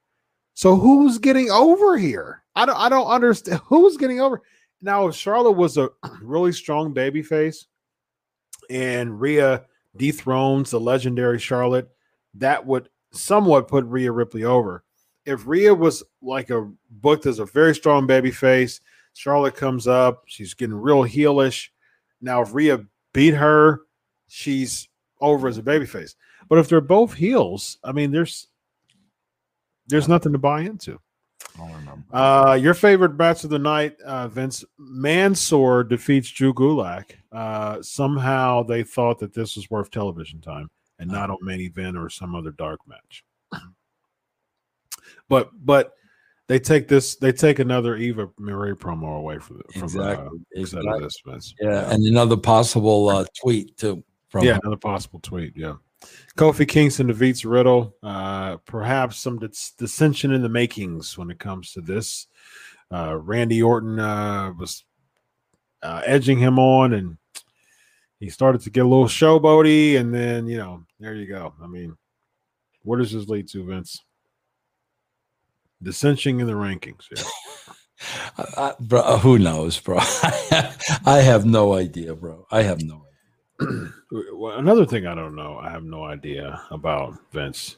So 0.54 0.76
who's 0.76 1.18
getting 1.18 1.50
over 1.50 1.96
here? 1.96 2.42
I 2.54 2.66
don't 2.66 2.76
I 2.76 2.88
don't 2.88 3.06
understand 3.06 3.60
who's 3.64 3.96
getting 3.96 4.20
over. 4.20 4.42
Now, 4.82 5.06
if 5.08 5.14
Charlotte 5.14 5.52
was 5.52 5.76
a 5.76 5.90
really 6.22 6.52
strong 6.52 6.92
baby 6.92 7.22
face 7.22 7.66
and 8.70 9.20
Rhea 9.20 9.64
dethrones 9.96 10.70
the 10.70 10.80
legendary 10.80 11.38
Charlotte, 11.38 11.90
that 12.34 12.64
would 12.64 12.88
somewhat 13.12 13.68
put 13.68 13.84
Rhea 13.84 14.12
Ripley 14.12 14.44
over. 14.44 14.84
If 15.26 15.46
Rhea 15.46 15.74
was 15.74 16.02
like 16.22 16.50
a 16.50 16.70
booked 16.90 17.26
as 17.26 17.40
a 17.40 17.44
very 17.44 17.74
strong 17.74 18.06
baby 18.06 18.30
face, 18.30 18.80
Charlotte 19.12 19.56
comes 19.56 19.86
up. 19.86 20.22
She's 20.26 20.54
getting 20.54 20.74
real 20.74 21.02
heelish. 21.02 21.68
Now, 22.20 22.42
if 22.42 22.54
Rhea 22.54 22.84
beat 23.12 23.34
her, 23.34 23.80
she's 24.28 24.88
over 25.20 25.48
as 25.48 25.58
a 25.58 25.62
babyface. 25.62 26.14
But 26.48 26.58
if 26.58 26.68
they're 26.68 26.80
both 26.80 27.14
heels, 27.14 27.78
I 27.84 27.92
mean, 27.92 28.12
there's 28.12 28.48
there's 29.88 30.08
nothing 30.08 30.32
to 30.32 30.38
buy 30.38 30.62
into. 30.62 31.00
Uh, 32.12 32.58
your 32.60 32.74
favorite 32.74 33.16
match 33.16 33.44
of 33.44 33.50
the 33.50 33.58
night, 33.58 34.00
uh, 34.00 34.28
Vince 34.28 34.64
Mansoor 34.78 35.84
defeats 35.84 36.30
Drew 36.30 36.52
Gulak. 36.52 37.12
Uh, 37.30 37.80
somehow 37.82 38.62
they 38.62 38.82
thought 38.82 39.18
that 39.20 39.32
this 39.32 39.56
was 39.56 39.70
worth 39.70 39.90
television 39.90 40.40
time 40.40 40.70
and 40.98 41.10
not 41.10 41.30
on 41.30 41.38
main 41.42 41.60
event 41.60 41.96
or 41.96 42.08
some 42.10 42.34
other 42.34 42.52
dark 42.52 42.80
match. 42.86 43.24
But 45.28 45.50
but 45.64 45.92
they 46.48 46.58
take 46.58 46.88
this 46.88 47.14
they 47.14 47.30
take 47.30 47.60
another 47.60 47.96
Eva 47.96 48.28
Marie 48.40 48.72
promo 48.72 49.16
away 49.18 49.38
from, 49.38 49.58
the, 49.58 49.72
from 49.72 49.84
exactly. 49.84 50.26
Uh, 50.26 50.60
exactly. 50.60 51.00
this. 51.00 51.54
Yeah, 51.60 51.70
yeah, 51.70 51.94
and 51.94 52.04
another 52.04 52.36
possible 52.36 53.08
uh, 53.08 53.24
tweet 53.40 53.76
too. 53.76 54.02
From 54.28 54.44
yeah, 54.44 54.58
another 54.60 54.76
possible 54.76 55.20
tweet. 55.20 55.56
Yeah. 55.56 55.74
Kofi 56.36 56.66
Kingston 56.66 57.08
defeats 57.08 57.44
Riddle. 57.44 57.94
Uh, 58.02 58.56
perhaps 58.58 59.18
some 59.18 59.38
dis- 59.38 59.72
dissension 59.72 60.32
in 60.32 60.42
the 60.42 60.48
makings 60.48 61.18
when 61.18 61.30
it 61.30 61.38
comes 61.38 61.72
to 61.72 61.80
this. 61.80 62.26
Uh, 62.92 63.16
Randy 63.16 63.62
Orton 63.62 63.98
uh, 63.98 64.52
was 64.58 64.84
uh, 65.82 66.02
edging 66.04 66.38
him 66.38 66.58
on, 66.58 66.92
and 66.94 67.18
he 68.18 68.30
started 68.30 68.62
to 68.62 68.70
get 68.70 68.84
a 68.84 68.88
little 68.88 69.06
showboaty. 69.06 69.98
And 69.98 70.14
then, 70.14 70.46
you 70.46 70.58
know, 70.58 70.84
there 70.98 71.14
you 71.14 71.26
go. 71.26 71.54
I 71.62 71.66
mean, 71.66 71.96
where 72.82 72.98
does 72.98 73.12
this 73.12 73.28
lead 73.28 73.48
to, 73.48 73.64
Vince? 73.64 74.02
Dissension 75.82 76.40
in 76.40 76.46
the 76.46 76.52
rankings. 76.52 77.06
Yeah. 77.14 77.22
I, 78.56 78.74
bro, 78.80 79.00
uh, 79.00 79.18
who 79.18 79.38
knows, 79.38 79.78
bro? 79.78 79.98
I 80.00 81.20
have 81.22 81.44
no 81.44 81.74
idea, 81.74 82.14
bro. 82.14 82.46
I 82.50 82.62
have 82.62 82.82
no 82.82 82.94
idea. 82.96 83.09
Well, 84.10 84.58
another 84.58 84.86
thing 84.86 85.06
I 85.06 85.14
don't 85.14 85.36
know, 85.36 85.58
I 85.58 85.70
have 85.70 85.84
no 85.84 86.04
idea 86.04 86.60
about 86.70 87.16
Vince. 87.32 87.76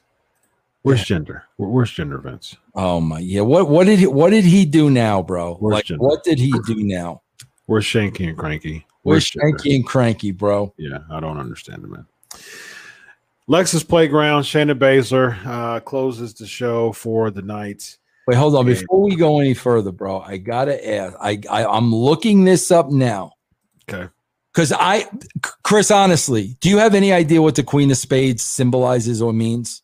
Where's 0.83 1.09
yeah. 1.09 1.19
Jinder? 1.19 1.43
Where's 1.57 1.91
Jinder, 1.91 2.23
Vince? 2.23 2.57
Oh 2.75 3.01
my, 3.01 3.19
yeah. 3.19 3.43
What 3.43 3.69
what 3.69 3.87
did 3.87 3.99
he 3.99 4.07
what 4.07 4.31
did 4.31 4.45
he 4.45 4.65
do 4.65 4.91
now, 4.91 5.23
bro? 5.23 5.55
Where's 5.57 5.75
like, 5.75 5.85
Jinder? 5.85 5.99
what 5.99 6.25
did 6.25 6.39
he 6.39 6.53
do 6.67 6.83
now? 6.83 7.23
Where's 7.67 7.85
Shanky 7.85 8.29
and 8.29 8.37
Cranky? 8.37 8.87
Where's, 9.03 9.31
Where's 9.35 9.55
Shanky 9.55 9.75
and 9.75 9.87
Cranky, 9.87 10.31
bro? 10.31 10.73
Yeah, 10.77 10.99
I 11.11 11.21
don't 11.21 11.39
understand 11.39 11.85
it, 11.85 11.91
man. 11.91 12.07
Alexa's 13.49 13.85
Playground, 13.85 14.43
Shayna 14.43 14.79
Baszler 14.79 15.45
uh, 15.47 15.81
closes 15.81 16.35
the 16.35 16.47
show 16.47 16.93
for 16.93 17.31
the 17.31 17.43
night. 17.43 17.99
Wait, 18.27 18.37
hold 18.37 18.55
on. 18.55 18.67
Before 18.67 19.01
we 19.01 19.17
go 19.17 19.41
any 19.41 19.55
further, 19.55 19.91
bro, 19.93 20.21
I 20.21 20.37
gotta 20.37 20.89
ask. 20.89 21.17
I, 21.21 21.41
I 21.51 21.67
I'm 21.67 21.95
looking 21.95 22.45
this 22.45 22.71
up 22.71 22.91
now. 22.91 23.33
Okay. 23.89 24.09
Because 24.53 24.73
I, 24.73 25.07
Chris, 25.63 25.91
honestly, 25.91 26.57
do 26.61 26.69
you 26.69 26.79
have 26.79 26.95
any 26.95 27.13
idea 27.13 27.41
what 27.41 27.55
the 27.55 27.63
Queen 27.63 27.91
of 27.91 27.97
Spades 27.97 28.43
symbolizes 28.43 29.23
or 29.23 29.33
means? 29.33 29.83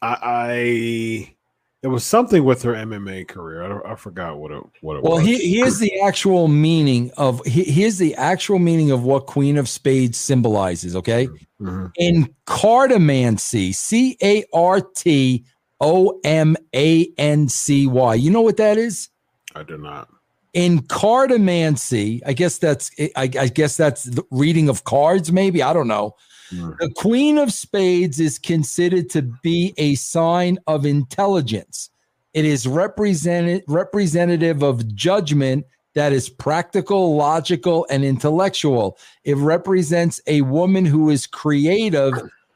I, 0.00 0.16
I 0.22 1.34
it 1.82 1.88
was 1.88 2.04
something 2.04 2.44
with 2.44 2.62
her 2.62 2.72
MMA 2.72 3.28
career. 3.28 3.62
I, 3.62 3.92
I 3.92 3.94
forgot 3.94 4.38
what 4.38 4.50
it 4.50 4.62
what 4.80 4.96
it 4.96 5.02
well, 5.02 5.16
was. 5.16 5.24
Well, 5.24 5.38
here's 5.38 5.78
the 5.78 6.00
actual 6.00 6.48
meaning 6.48 7.10
of 7.16 7.44
here's 7.44 7.98
the 7.98 8.14
actual 8.16 8.58
meaning 8.58 8.90
of 8.90 9.04
what 9.04 9.26
Queen 9.26 9.56
of 9.56 9.68
Spades 9.68 10.18
symbolizes. 10.18 10.96
Okay, 10.96 11.28
mm-hmm. 11.60 11.86
in 11.96 12.34
cartomancy, 12.46 13.74
C 13.74 14.16
A 14.22 14.44
R 14.52 14.80
T 14.80 15.44
O 15.80 16.18
M 16.24 16.56
A 16.74 17.12
N 17.16 17.48
C 17.48 17.86
Y. 17.86 18.14
You 18.14 18.30
know 18.30 18.42
what 18.42 18.56
that 18.56 18.78
is? 18.78 19.10
I 19.54 19.62
do 19.62 19.78
not. 19.78 20.08
In 20.54 20.80
cartomancy, 20.80 22.20
I 22.26 22.32
guess 22.32 22.58
that's 22.58 22.90
I, 23.16 23.30
I 23.38 23.48
guess 23.48 23.76
that's 23.76 24.04
the 24.04 24.24
reading 24.30 24.68
of 24.68 24.84
cards. 24.84 25.30
Maybe 25.30 25.62
I 25.62 25.72
don't 25.72 25.88
know. 25.88 26.16
Hmm. 26.50 26.70
The 26.80 26.90
Queen 26.96 27.38
of 27.38 27.52
Spades 27.52 28.18
is 28.18 28.38
considered 28.38 29.10
to 29.10 29.22
be 29.42 29.74
a 29.76 29.94
sign 29.96 30.58
of 30.66 30.86
intelligence. 30.86 31.90
It 32.32 32.44
is 32.44 32.66
represented 32.66 33.64
representative 33.68 34.62
of 34.62 34.94
judgment 34.94 35.66
that 35.94 36.12
is 36.12 36.28
practical, 36.28 37.16
logical, 37.16 37.86
and 37.90 38.04
intellectual. 38.04 38.98
It 39.24 39.36
represents 39.36 40.20
a 40.26 40.42
woman 40.42 40.84
who 40.84 41.10
is 41.10 41.26
creative 41.26 42.12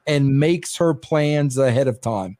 and 0.07 0.39
makes 0.39 0.77
her 0.77 0.95
plans 0.95 1.59
ahead 1.59 1.89
of 1.89 2.01
time. 2.01 2.39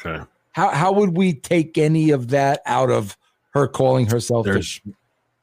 Okay. 0.00 0.24
How 0.52 0.70
how 0.70 0.92
would 0.92 1.16
we 1.16 1.34
take 1.34 1.78
any 1.78 2.10
of 2.10 2.28
that 2.28 2.62
out 2.66 2.90
of 2.90 3.16
her 3.58 3.68
calling 3.68 4.06
herself? 4.06 4.46
There's 4.46 4.80
the- 4.84 4.94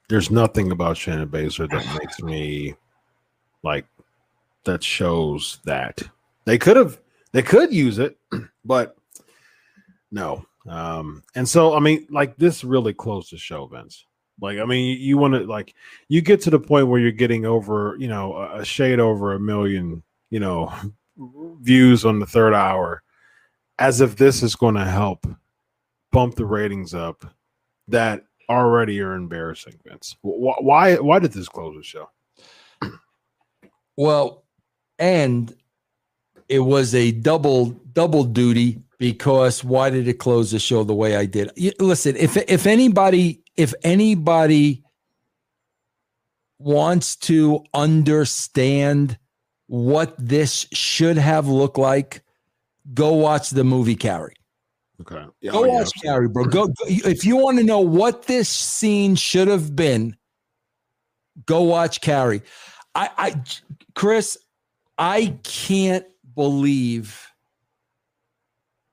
there's 0.07 0.29
nothing 0.29 0.71
about 0.71 0.97
Shayna 0.97 1.25
Baszler 1.25 1.69
that 1.69 1.99
makes 1.99 2.21
me 2.21 2.75
like 3.63 3.85
that 4.63 4.83
shows 4.83 5.59
that 5.65 6.01
they 6.45 6.57
could 6.57 6.77
have 6.77 6.99
they 7.31 7.41
could 7.41 7.73
use 7.73 7.97
it, 7.99 8.17
but 8.65 8.95
no. 10.11 10.45
Um, 10.67 11.23
and 11.35 11.47
so 11.47 11.75
I 11.75 11.79
mean, 11.79 12.07
like 12.09 12.37
this 12.37 12.63
really 12.63 12.93
closed 12.93 13.31
the 13.31 13.37
show, 13.37 13.65
Vince. 13.67 14.05
Like, 14.41 14.59
I 14.59 14.65
mean, 14.65 14.85
you, 14.89 14.95
you 14.97 15.17
want 15.17 15.33
to 15.33 15.41
like 15.41 15.73
you 16.07 16.21
get 16.21 16.41
to 16.41 16.49
the 16.49 16.59
point 16.59 16.87
where 16.87 16.99
you're 16.99 17.11
getting 17.11 17.45
over, 17.45 17.95
you 17.99 18.07
know, 18.07 18.33
a, 18.35 18.59
a 18.59 18.65
shade 18.65 18.99
over 18.99 19.33
a 19.33 19.39
million, 19.39 20.03
you 20.29 20.39
know, 20.39 20.73
views 21.61 22.05
on 22.05 22.19
the 22.19 22.25
third 22.25 22.53
hour, 22.53 23.01
as 23.79 24.01
if 24.01 24.15
this 24.17 24.43
is 24.43 24.55
going 24.55 24.75
to 24.75 24.85
help 24.85 25.25
bump 26.11 26.35
the 26.35 26.45
ratings 26.45 26.93
up 26.93 27.25
that 27.89 28.25
already 28.49 29.01
are 29.01 29.13
embarrassing, 29.15 29.75
Vince. 29.85 30.15
Wh- 30.21 30.61
Why? 30.63 30.95
Why 30.95 31.19
did 31.19 31.33
this 31.33 31.49
close 31.49 31.75
the 31.75 31.83
show? 31.83 32.09
Well, 33.97 34.45
and 34.99 35.55
it 36.49 36.59
was 36.59 36.95
a 36.95 37.11
double 37.11 37.67
double 37.93 38.23
duty 38.25 38.81
because 38.99 39.63
why 39.63 39.89
did 39.89 40.07
it 40.07 40.15
close 40.19 40.51
the 40.51 40.59
show 40.59 40.83
the 40.83 40.95
way 40.95 41.15
I 41.15 41.25
did? 41.25 41.51
Listen, 41.79 42.15
if 42.17 42.37
if 42.37 42.65
anybody 42.67 43.43
if 43.57 43.73
anybody 43.83 44.83
wants 46.59 47.15
to 47.17 47.63
understand 47.73 49.17
what 49.67 50.15
this 50.17 50.67
should 50.73 51.17
have 51.17 51.47
looked 51.47 51.77
like, 51.77 52.21
go 52.93 53.13
watch 53.13 53.49
the 53.51 53.63
movie 53.63 53.95
Carrie. 53.95 54.35
Okay. 55.01 55.25
Yeah, 55.41 55.51
Go 55.51 55.67
watch 55.67 55.91
Carrie, 56.01 56.29
bro. 56.29 56.45
Go, 56.45 56.67
go 56.67 56.73
if 56.87 57.25
you 57.25 57.35
want 57.37 57.57
to 57.57 57.63
know 57.63 57.81
what 57.81 58.23
this 58.23 58.47
scene 58.47 59.15
should 59.15 59.47
have 59.47 59.75
been. 59.75 60.15
Go 61.45 61.63
watch 61.63 62.01
Carrie. 62.01 62.41
I, 62.93 63.09
I, 63.17 63.43
Chris, 63.93 64.37
I 64.97 65.37
can't 65.43 66.05
believe. 66.33 67.29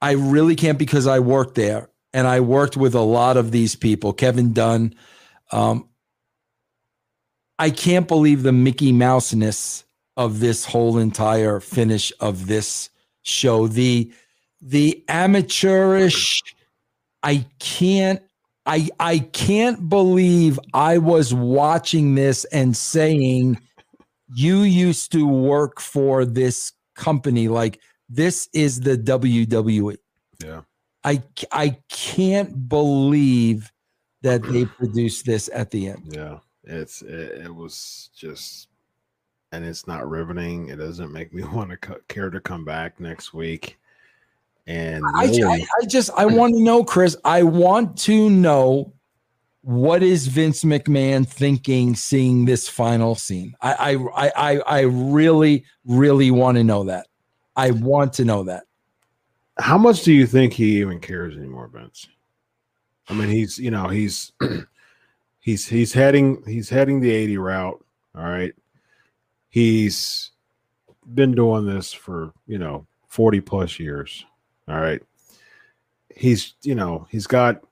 I 0.01 0.12
really 0.12 0.57
can't 0.57 0.79
because 0.79 1.07
I 1.07 1.20
worked 1.20 1.55
there 1.55 1.89
and 2.12 2.27
I 2.27 2.41
worked 2.41 2.77
with 2.77 2.95
a 2.95 3.01
lot 3.01 3.37
of 3.37 3.53
these 3.53 3.77
people. 3.77 4.12
Kevin 4.12 4.53
Dunn. 4.53 4.95
Um, 5.53 5.89
I 7.59 7.70
can't 7.70 8.09
believe 8.09 8.43
the 8.43 8.53
Mickey 8.53 8.91
Mouseness 8.91 9.85
of 10.16 10.41
this 10.41 10.65
whole 10.65 10.99
entire 10.99 11.61
finish 11.61 12.12
of 12.19 12.47
this 12.49 12.91
show. 13.23 13.69
The 13.69 14.12
the 14.63 15.03
amateurish 15.09 16.41
i 17.25 17.45
can't 17.59 18.23
i 18.65 18.89
i 19.01 19.19
can't 19.19 19.89
believe 19.89 20.59
i 20.73 20.97
was 20.99 21.35
watching 21.35 22.15
this 22.15 22.45
and 22.47 22.77
saying 22.77 23.59
you 24.35 24.61
used 24.61 25.11
to 25.13 25.27
work 25.27 25.81
for 25.81 26.25
this 26.25 26.73
company 26.95 27.49
like 27.49 27.81
this 28.09 28.49
is 28.55 28.81
the 28.81 28.97
wwe 28.97 29.97
Yeah. 30.43 30.61
i 31.05 31.23
i 31.51 31.77
can't 31.89 32.69
believe 32.69 33.73
that 34.23 34.43
they 34.45 34.65
produced 34.79 35.27
this 35.27 35.51
at 35.53 35.71
the 35.71 35.89
end 35.89 36.03
Yeah. 36.15 36.39
It's 36.65 37.03
it, 37.03 37.43
it 37.47 37.53
was 37.53 38.11
just, 38.17 38.69
and 39.51 39.65
it's 39.65 39.89
not 39.89 40.09
riveting. 40.09 40.69
It 40.69 40.77
doesn't 40.77 41.11
make 41.13 41.35
me 41.35 41.43
want 41.57 41.71
to 41.73 41.77
co- 41.77 41.99
care 42.07 42.31
to 42.31 42.39
come 42.41 42.65
back 42.65 43.01
next 43.01 43.35
week. 43.35 43.79
And 44.67 45.03
I, 45.15 45.27
really- 45.27 45.43
I, 45.43 45.67
I 45.83 45.87
just 45.87 46.11
I 46.17 46.27
want 46.27 46.55
to 46.55 46.63
know, 46.63 46.85
Chris. 46.85 47.17
I 47.25 47.43
want 47.43 47.97
to 47.99 48.31
know 48.31 48.93
what 49.63 50.03
is 50.03 50.27
Vince 50.27 50.65
McMahon 50.65 51.27
thinking 51.27 51.95
seeing 51.95 52.45
this 52.45 52.69
final 52.69 53.15
scene. 53.15 53.55
I 53.61 53.73
I 53.73 54.27
I 54.27 54.33
I, 54.37 54.59
I 54.61 54.81
really 54.83 55.65
really 55.85 56.31
want 56.31 56.59
to 56.59 56.65
know 56.65 56.85
that. 56.85 57.07
I 57.57 57.71
want 57.73 58.13
to 58.15 58.25
know 58.25 58.45
that. 58.45 58.65
how 59.59 59.77
much 59.79 60.03
do 60.03 60.13
you 60.13 60.27
think 60.27 60.53
he 60.55 60.81
even 60.81 61.01
cares 61.01 61.37
anymore, 61.37 61.69
Vince? 61.69 62.09
I 63.09 63.15
mean, 63.15 63.29
he's 63.29 63.59
you 63.59 63.71
know 63.71 63.89
he's 63.89 64.33
he's 65.41 65.67
he's 65.67 65.93
heading 65.93 66.43
he's 66.47 66.69
heading 66.69 67.01
the 67.01 67.11
eighty 67.11 67.37
route. 67.37 67.85
All 68.17 68.23
right, 68.23 68.55
he's 69.49 70.31
been 71.15 71.33
doing 71.33 71.67
this 71.67 71.93
for 71.93 72.33
you 72.47 72.59
know 72.59 72.87
forty 73.09 73.41
plus 73.41 73.79
years. 73.79 74.25
All 74.69 74.81
right, 74.81 75.03
he's 76.15 76.55
you 76.63 76.75
know 76.75 77.07
he's 77.11 77.27
got 77.27 77.63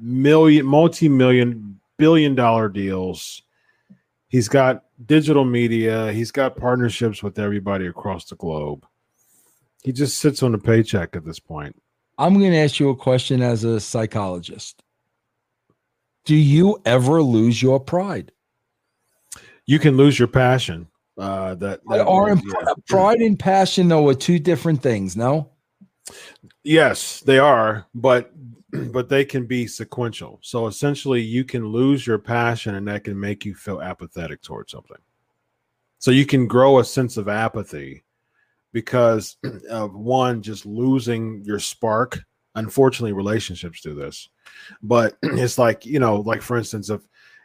million 0.00 0.66
multi 0.66 1.08
million 1.08 1.78
billion 1.96 2.34
dollar 2.34 2.68
deals. 2.68 3.42
He's 4.28 4.48
got 4.48 4.84
digital 5.06 5.44
media. 5.44 6.12
He's 6.12 6.32
got 6.32 6.56
partnerships 6.56 7.22
with 7.22 7.38
everybody 7.38 7.86
across 7.86 8.24
the 8.24 8.36
globe. 8.36 8.84
He 9.84 9.92
just 9.92 10.18
sits 10.18 10.42
on 10.42 10.54
a 10.54 10.58
paycheck 10.58 11.14
at 11.14 11.24
this 11.24 11.38
point. 11.38 11.80
I'm 12.18 12.38
going 12.38 12.52
to 12.52 12.58
ask 12.58 12.80
you 12.80 12.88
a 12.90 12.96
question 12.96 13.42
as 13.42 13.64
a 13.64 13.80
psychologist. 13.80 14.82
Do 16.24 16.34
you 16.34 16.80
ever 16.86 17.22
lose 17.22 17.62
your 17.62 17.78
pride? 17.78 18.32
You 19.66 19.78
can 19.78 19.96
lose 19.96 20.18
your 20.18 20.28
passion. 20.28 20.88
Uh, 21.16 21.54
that, 21.56 21.80
that 21.86 22.06
Are 22.06 22.34
yeah. 22.34 22.72
pride 22.88 23.20
and 23.20 23.38
passion 23.38 23.88
though 23.88 24.08
are 24.08 24.14
two 24.14 24.38
different 24.38 24.82
things? 24.82 25.16
No. 25.16 25.50
Yes, 26.62 27.20
they 27.20 27.38
are, 27.38 27.86
but 27.94 28.32
but 28.92 29.08
they 29.08 29.24
can 29.24 29.46
be 29.46 29.66
sequential. 29.66 30.38
So 30.42 30.66
essentially, 30.66 31.20
you 31.20 31.44
can 31.44 31.66
lose 31.66 32.06
your 32.06 32.18
passion, 32.18 32.74
and 32.74 32.86
that 32.88 33.04
can 33.04 33.18
make 33.18 33.44
you 33.44 33.54
feel 33.54 33.80
apathetic 33.80 34.42
towards 34.42 34.72
something. 34.72 34.98
So 35.98 36.10
you 36.10 36.26
can 36.26 36.46
grow 36.46 36.78
a 36.78 36.84
sense 36.84 37.16
of 37.16 37.28
apathy 37.28 38.04
because 38.72 39.36
of 39.70 39.94
one 39.94 40.42
just 40.42 40.66
losing 40.66 41.42
your 41.44 41.58
spark. 41.58 42.18
Unfortunately, 42.56 43.12
relationships 43.12 43.80
do 43.80 43.94
this, 43.94 44.28
but 44.82 45.16
it's 45.22 45.58
like 45.58 45.86
you 45.86 45.98
know, 45.98 46.16
like 46.20 46.42
for 46.42 46.56
instance, 46.56 46.90
if 46.90 47.00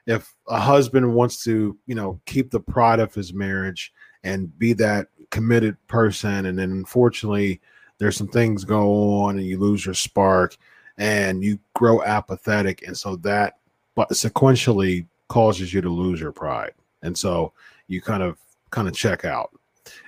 if 0.07 0.33
a 0.47 0.59
husband 0.59 1.13
wants 1.13 1.43
to 1.43 1.77
you 1.85 1.95
know 1.95 2.19
keep 2.25 2.51
the 2.51 2.59
pride 2.59 2.99
of 2.99 3.13
his 3.13 3.33
marriage 3.33 3.93
and 4.23 4.57
be 4.59 4.73
that 4.73 5.07
committed 5.31 5.77
person, 5.87 6.47
and 6.47 6.59
then 6.59 6.71
unfortunately 6.71 7.61
there's 7.99 8.17
some 8.17 8.27
things 8.27 8.63
go 8.63 9.21
on 9.21 9.37
and 9.37 9.45
you 9.45 9.59
lose 9.59 9.85
your 9.85 9.93
spark 9.93 10.57
and 10.97 11.43
you 11.43 11.59
grow 11.75 12.01
apathetic. 12.03 12.83
And 12.87 12.97
so 12.97 13.17
that 13.17 13.59
but 13.95 14.09
sequentially 14.11 15.05
causes 15.27 15.73
you 15.73 15.81
to 15.81 15.89
lose 15.89 16.19
your 16.19 16.31
pride. 16.31 16.73
And 17.03 17.17
so 17.17 17.53
you 17.87 18.01
kind 18.01 18.23
of 18.23 18.37
kind 18.71 18.87
of 18.87 18.95
check 18.95 19.25
out. 19.25 19.51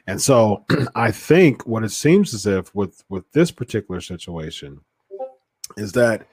And 0.08 0.22
so 0.22 0.66
i 0.96 1.12
think 1.12 1.66
what 1.68 1.84
it 1.84 1.92
seems 1.92 2.34
as 2.34 2.46
if 2.46 2.74
with 2.74 3.04
with 3.10 3.30
this 3.32 3.52
particular 3.52 4.02
situation 4.02 4.80
is 5.78 5.92
that 5.94 6.28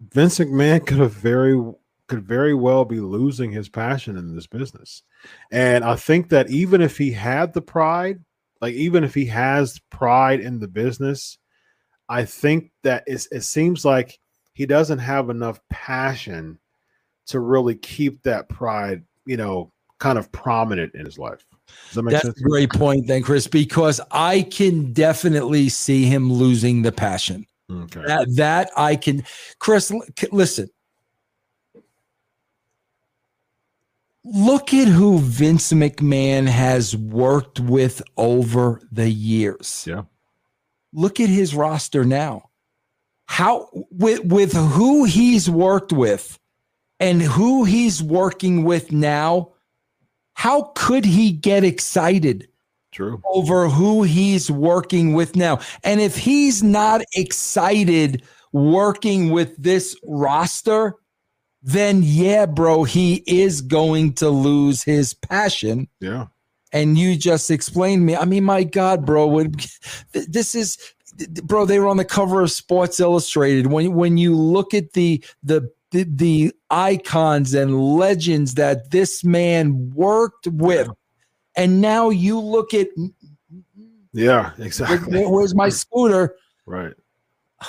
vince 0.00 0.38
mcmahon 0.38 0.86
could 0.86 0.98
have 0.98 1.12
very 1.12 1.60
could 2.06 2.24
very 2.24 2.54
well 2.54 2.84
be 2.84 2.98
losing 2.98 3.52
his 3.52 3.68
passion 3.68 4.16
in 4.16 4.34
this 4.34 4.46
business. 4.46 5.02
And 5.50 5.84
i 5.84 5.96
think 5.96 6.28
that 6.30 6.50
even 6.50 6.80
if 6.80 6.98
he 6.98 7.12
had 7.12 7.52
the 7.52 7.62
pride 7.62 8.20
like 8.60 8.74
even 8.74 9.04
if 9.04 9.14
he 9.14 9.26
has 9.26 9.80
pride 9.90 10.40
in 10.40 10.58
the 10.58 10.68
business, 10.68 11.38
I 12.08 12.24
think 12.24 12.70
that 12.82 13.04
it's, 13.06 13.26
it 13.30 13.42
seems 13.42 13.84
like 13.84 14.18
he 14.52 14.66
doesn't 14.66 14.98
have 14.98 15.30
enough 15.30 15.60
passion 15.70 16.58
to 17.28 17.40
really 17.40 17.76
keep 17.76 18.22
that 18.24 18.48
pride, 18.48 19.04
you 19.24 19.36
know, 19.36 19.72
kind 19.98 20.18
of 20.18 20.32
prominent 20.32 20.94
in 20.94 21.04
his 21.04 21.18
life. 21.18 21.46
Does 21.86 21.94
that 21.94 22.02
make 22.02 22.12
That's 22.12 22.24
sense? 22.24 22.40
a 22.40 22.42
great 22.42 22.70
point, 22.70 23.06
then, 23.06 23.22
Chris, 23.22 23.46
because 23.46 24.00
I 24.10 24.42
can 24.42 24.92
definitely 24.92 25.68
see 25.68 26.04
him 26.04 26.32
losing 26.32 26.82
the 26.82 26.90
passion. 26.90 27.46
Okay. 27.70 28.02
That, 28.04 28.26
that 28.34 28.70
I 28.76 28.96
can, 28.96 29.22
Chris, 29.60 29.92
listen. 30.32 30.68
Look 34.32 34.72
at 34.72 34.86
who 34.86 35.18
Vince 35.18 35.72
McMahon 35.72 36.46
has 36.46 36.96
worked 36.96 37.58
with 37.58 38.00
over 38.16 38.80
the 38.92 39.10
years. 39.10 39.84
Yeah. 39.88 40.02
Look 40.92 41.18
at 41.18 41.28
his 41.28 41.54
roster 41.54 42.04
now. 42.04 42.50
How 43.26 43.68
with 43.90 44.24
with 44.24 44.52
who 44.52 45.04
he's 45.04 45.50
worked 45.50 45.92
with 45.92 46.38
and 47.00 47.22
who 47.22 47.64
he's 47.64 48.02
working 48.02 48.64
with 48.64 48.92
now, 48.92 49.52
how 50.34 50.72
could 50.74 51.04
he 51.04 51.32
get 51.32 51.64
excited 51.64 52.48
True. 52.92 53.20
over 53.24 53.68
who 53.68 54.02
he's 54.02 54.50
working 54.50 55.14
with 55.14 55.36
now. 55.36 55.60
And 55.84 56.00
if 56.00 56.16
he's 56.16 56.62
not 56.62 57.02
excited 57.14 58.22
working 58.52 59.30
with 59.30 59.56
this 59.56 59.96
roster, 60.04 60.96
then 61.62 62.02
yeah, 62.02 62.46
bro, 62.46 62.84
he 62.84 63.22
is 63.26 63.60
going 63.60 64.14
to 64.14 64.28
lose 64.30 64.82
his 64.82 65.14
passion. 65.14 65.88
Yeah. 66.00 66.26
And 66.72 66.96
you 66.96 67.16
just 67.16 67.50
explained 67.50 68.06
me. 68.06 68.16
I 68.16 68.24
mean, 68.24 68.44
my 68.44 68.62
God, 68.62 69.04
bro, 69.04 69.44
this 70.12 70.54
is, 70.54 70.78
bro. 71.42 71.66
They 71.66 71.80
were 71.80 71.88
on 71.88 71.96
the 71.96 72.04
cover 72.04 72.42
of 72.42 72.50
Sports 72.52 73.00
Illustrated. 73.00 73.66
When 73.66 73.94
when 73.94 74.16
you 74.18 74.36
look 74.36 74.72
at 74.72 74.92
the 74.92 75.22
the 75.42 75.68
the, 75.90 76.04
the 76.04 76.52
icons 76.70 77.52
and 77.54 77.96
legends 77.96 78.54
that 78.54 78.92
this 78.92 79.24
man 79.24 79.92
worked 79.92 80.46
with, 80.46 80.88
and 81.56 81.80
now 81.80 82.10
you 82.10 82.38
look 82.38 82.72
at 82.72 82.86
Yeah. 84.12 84.52
where- 84.56 84.66
Exactly. 84.66 85.26
where's 85.26 85.54
my 85.54 85.68
scooter? 85.68 86.36
right. 86.66 86.94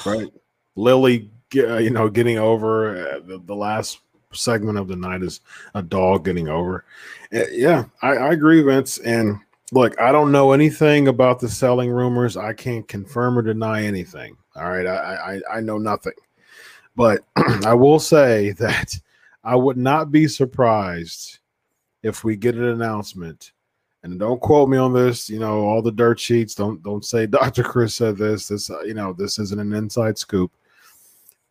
right? 0.05 0.27
Lily, 0.75 1.31
uh, 1.55 1.77
you 1.77 1.89
know, 1.89 2.09
getting 2.09 2.37
over 2.37 2.95
uh, 2.95 3.19
the, 3.25 3.41
the 3.45 3.55
last 3.55 3.99
segment 4.33 4.77
of 4.77 4.87
the 4.87 4.95
night 4.95 5.23
is 5.23 5.41
a 5.75 5.81
dog 5.81 6.25
getting 6.25 6.47
over. 6.47 6.85
Uh, 7.33 7.47
yeah, 7.51 7.85
I, 8.01 8.11
I 8.15 8.31
agree, 8.31 8.61
Vince. 8.61 8.97
And 8.99 9.39
look, 9.71 9.99
I 9.99 10.11
don't 10.11 10.31
know 10.31 10.51
anything 10.51 11.07
about 11.07 11.39
the 11.39 11.49
selling 11.49 11.91
rumors. 11.91 12.37
I 12.37 12.53
can't 12.53 12.87
confirm 12.87 13.37
or 13.37 13.41
deny 13.41 13.83
anything. 13.83 14.37
All 14.55 14.69
right, 14.69 14.85
I 14.85 15.41
I, 15.51 15.57
I 15.57 15.61
know 15.61 15.77
nothing, 15.77 16.13
but 16.95 17.23
I 17.65 17.73
will 17.73 17.99
say 17.99 18.51
that 18.59 18.93
I 19.43 19.55
would 19.55 19.77
not 19.77 20.11
be 20.11 20.27
surprised 20.27 21.39
if 22.03 22.23
we 22.23 22.35
get 22.35 22.55
an 22.55 22.65
announcement. 22.65 23.51
And 24.03 24.19
don't 24.19 24.41
quote 24.41 24.67
me 24.67 24.77
on 24.79 24.93
this. 24.93 25.29
You 25.29 25.39
know, 25.39 25.61
all 25.61 25.81
the 25.81 25.91
dirt 25.91 26.19
sheets. 26.19 26.55
Don't 26.55 26.81
don't 26.83 27.05
say 27.05 27.25
Dr. 27.27 27.63
Chris 27.63 27.95
said 27.95 28.17
this. 28.17 28.47
This 28.47 28.69
uh, 28.69 28.81
you 28.81 28.93
know 28.93 29.13
this 29.13 29.39
isn't 29.39 29.59
an 29.59 29.73
inside 29.73 30.17
scoop. 30.17 30.51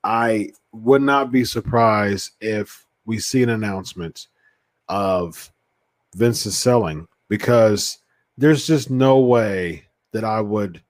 I 0.04 0.50
would 0.72 1.02
not 1.02 1.30
be 1.30 1.44
surprised 1.44 2.32
if 2.40 2.86
we 3.04 3.18
see 3.18 3.42
an 3.42 3.50
announcement 3.50 4.28
of 4.88 5.52
Vince 6.14 6.46
is 6.46 6.58
selling 6.58 7.06
because 7.28 7.98
there's 8.36 8.66
just 8.66 8.90
no 8.90 9.18
way 9.18 9.84
that 10.12 10.24
I 10.24 10.40
would 10.40 10.82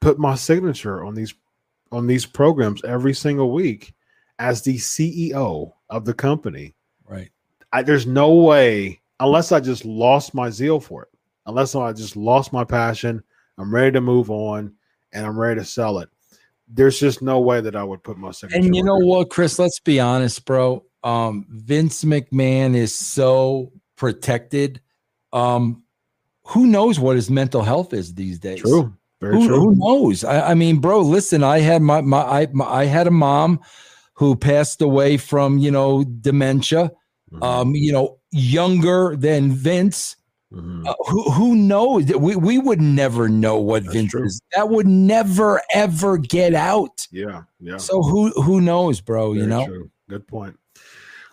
put 0.00 0.18
my 0.18 0.34
signature 0.34 1.04
on 1.04 1.14
these 1.14 1.34
on 1.92 2.06
these 2.06 2.24
programs 2.24 2.84
every 2.84 3.12
single 3.12 3.50
week 3.50 3.92
as 4.38 4.62
the 4.62 4.76
CEO 4.76 5.72
of 5.88 6.04
the 6.04 6.14
company. 6.14 6.74
Right. 7.04 7.30
I, 7.72 7.82
there's 7.82 8.06
no 8.06 8.34
way 8.34 9.00
unless 9.18 9.52
I 9.52 9.60
just 9.60 9.84
lost 9.84 10.34
my 10.34 10.50
zeal 10.50 10.80
for 10.80 11.02
it. 11.02 11.08
Unless 11.46 11.74
I 11.74 11.92
just 11.92 12.16
lost 12.16 12.52
my 12.52 12.64
passion, 12.64 13.22
I'm 13.58 13.74
ready 13.74 13.92
to 13.92 14.00
move 14.00 14.30
on 14.30 14.72
and 15.12 15.26
I'm 15.26 15.38
ready 15.38 15.60
to 15.60 15.66
sell 15.66 15.98
it. 15.98 16.08
There's 16.72 17.00
just 17.00 17.20
no 17.20 17.40
way 17.40 17.60
that 17.60 17.74
I 17.74 17.82
would 17.82 18.02
put 18.02 18.16
my 18.16 18.30
signature. 18.30 18.64
And 18.64 18.74
you 18.74 18.82
know 18.82 18.98
what, 18.98 19.30
Chris? 19.30 19.58
Let's 19.58 19.80
be 19.80 19.98
honest, 19.98 20.44
bro. 20.44 20.84
Um, 21.02 21.46
Vince 21.50 22.04
McMahon 22.04 22.76
is 22.76 22.94
so 22.94 23.72
protected. 23.96 24.80
Um, 25.32 25.82
who 26.46 26.66
knows 26.66 27.00
what 27.00 27.16
his 27.16 27.30
mental 27.30 27.62
health 27.62 27.92
is 27.92 28.14
these 28.14 28.38
days? 28.38 28.60
True. 28.60 28.94
Very 29.20 29.36
who, 29.36 29.46
true. 29.46 29.60
Who 29.60 29.74
knows? 29.76 30.24
I, 30.24 30.50
I, 30.50 30.54
mean, 30.54 30.78
bro, 30.78 31.00
listen, 31.00 31.44
I 31.44 31.58
had 31.60 31.82
my, 31.82 32.00
my, 32.00 32.22
I, 32.22 32.48
my, 32.52 32.64
I 32.64 32.84
had 32.86 33.06
a 33.06 33.10
mom 33.10 33.60
who 34.14 34.34
passed 34.34 34.80
away 34.80 35.16
from, 35.16 35.58
you 35.58 35.70
know, 35.70 36.04
dementia, 36.04 36.90
mm-hmm. 37.32 37.42
um, 37.42 37.74
you 37.74 37.92
know, 37.92 38.18
younger 38.30 39.16
than 39.16 39.52
Vince. 39.52 40.16
Mm-hmm. 40.52 40.86
Uh, 40.86 40.94
who, 41.06 41.30
who 41.30 41.54
knows? 41.54 42.12
We, 42.14 42.36
we 42.36 42.58
would 42.58 42.80
never 42.80 43.28
know 43.28 43.58
what 43.58 43.84
That's 43.84 43.94
Vince 43.94 44.10
true. 44.10 44.24
is. 44.24 44.40
That 44.54 44.68
would 44.68 44.86
never, 44.86 45.62
ever 45.72 46.18
get 46.18 46.54
out. 46.54 47.06
Yeah. 47.12 47.42
Yeah. 47.60 47.76
So 47.76 48.02
who, 48.02 48.30
who 48.42 48.60
knows, 48.60 49.00
bro? 49.00 49.32
Very 49.32 49.42
you 49.42 49.48
know, 49.48 49.66
true. 49.66 49.90
good 50.08 50.26
point. 50.26 50.58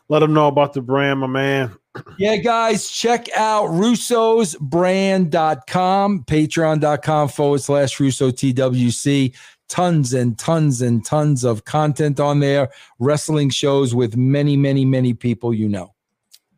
Let 0.10 0.20
them 0.20 0.34
know 0.34 0.48
about 0.48 0.74
the 0.74 0.82
brand, 0.82 1.20
my 1.20 1.28
man 1.28 1.76
yeah, 2.18 2.38
guys, 2.38 2.90
check 2.90 3.30
out 3.36 3.70
russosbrand.com, 3.70 6.24
patreon.com 6.24 7.30
forward 7.30 7.62
slash 7.62 8.00
Russo 8.00 8.32
TWC. 8.32 9.36
Tons 9.70 10.14
and 10.14 10.40
tons 10.40 10.82
and 10.82 11.04
tons 11.04 11.44
of 11.44 11.66
content 11.66 12.22
on 12.22 12.40
there, 12.40 12.70
wrestling 13.00 13.50
shows 13.50 13.94
with 13.94 14.16
many, 14.16 14.56
many, 14.56 14.86
many 14.86 15.14
people 15.14 15.54
you 15.54 15.68
know. 15.68 15.94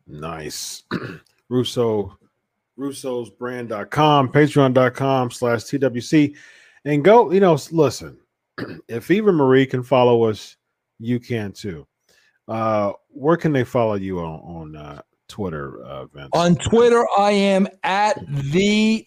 Nice. 0.06 0.84
Russo, 1.48 2.16
russosbrand.com, 2.80 4.32
patreon.com 4.32 5.30
slash 5.30 5.60
TWC. 5.60 6.36
And 6.84 7.04
go, 7.04 7.30
you 7.30 7.40
know, 7.40 7.58
listen, 7.70 8.18
if 8.88 9.10
Eva 9.10 9.32
Marie 9.32 9.66
can 9.66 9.82
follow 9.82 10.24
us, 10.24 10.56
you 10.98 11.20
can 11.20 11.52
too. 11.52 11.86
Uh, 12.48 12.92
where 13.08 13.36
can 13.36 13.52
they 13.52 13.64
follow 13.64 13.94
you 13.94 14.18
on 14.18 14.40
on 14.40 14.76
uh, 14.76 15.02
Twitter, 15.28 15.82
uh, 15.84 16.06
Vince? 16.06 16.30
On 16.32 16.56
Twitter, 16.56 17.06
I 17.16 17.30
am 17.32 17.68
at 17.84 18.18
the 18.28 19.06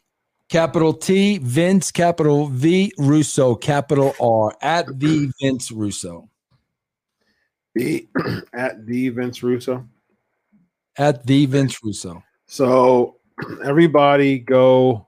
capital 0.49 0.93
T 0.93 1.39
Vince 1.39 1.91
capital 1.91 2.47
V 2.47 2.93
Russo 2.97 3.55
capital 3.55 4.13
R 4.21 4.55
at 4.61 4.87
the 4.99 5.31
Vince 5.41 5.71
Russo. 5.71 6.29
The 7.75 8.07
at 8.53 8.85
the 8.85 9.09
Vince 9.09 9.43
Russo. 9.43 9.87
At 10.97 11.25
the 11.25 11.45
Vince 11.47 11.83
Russo. 11.83 12.23
So 12.45 13.17
everybody 13.63 14.39
go 14.39 15.07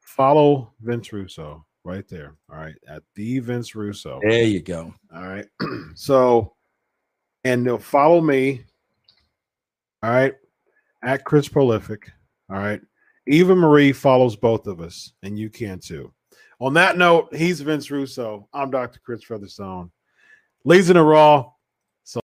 follow 0.00 0.72
Vince 0.80 1.12
Russo 1.12 1.64
right 1.84 2.06
there. 2.08 2.36
All 2.50 2.58
right. 2.58 2.76
At 2.88 3.02
the 3.14 3.38
Vince 3.40 3.74
Russo. 3.74 4.20
There 4.22 4.44
you 4.44 4.60
go. 4.60 4.94
All 5.14 5.22
right. 5.26 5.46
so 5.94 6.54
and 7.44 7.66
they'll 7.66 7.78
follow 7.78 8.20
me. 8.20 8.64
All 10.02 10.10
right 10.10 10.34
at 11.02 11.24
Chris 11.24 11.48
Prolific. 11.48 12.10
All 12.50 12.58
right. 12.58 12.80
Eva 13.26 13.54
Marie 13.54 13.92
follows 13.92 14.36
both 14.36 14.66
of 14.66 14.80
us, 14.80 15.12
and 15.22 15.38
you 15.38 15.48
can 15.48 15.78
too. 15.78 16.12
On 16.60 16.74
that 16.74 16.96
note, 16.96 17.34
he's 17.34 17.60
Vince 17.60 17.90
Russo. 17.90 18.48
I'm 18.52 18.70
Dr. 18.70 19.00
Chris 19.04 19.24
Featherstone. 19.24 19.90
Legion 20.64 20.96
of 20.96 21.06
Raw. 21.06 21.51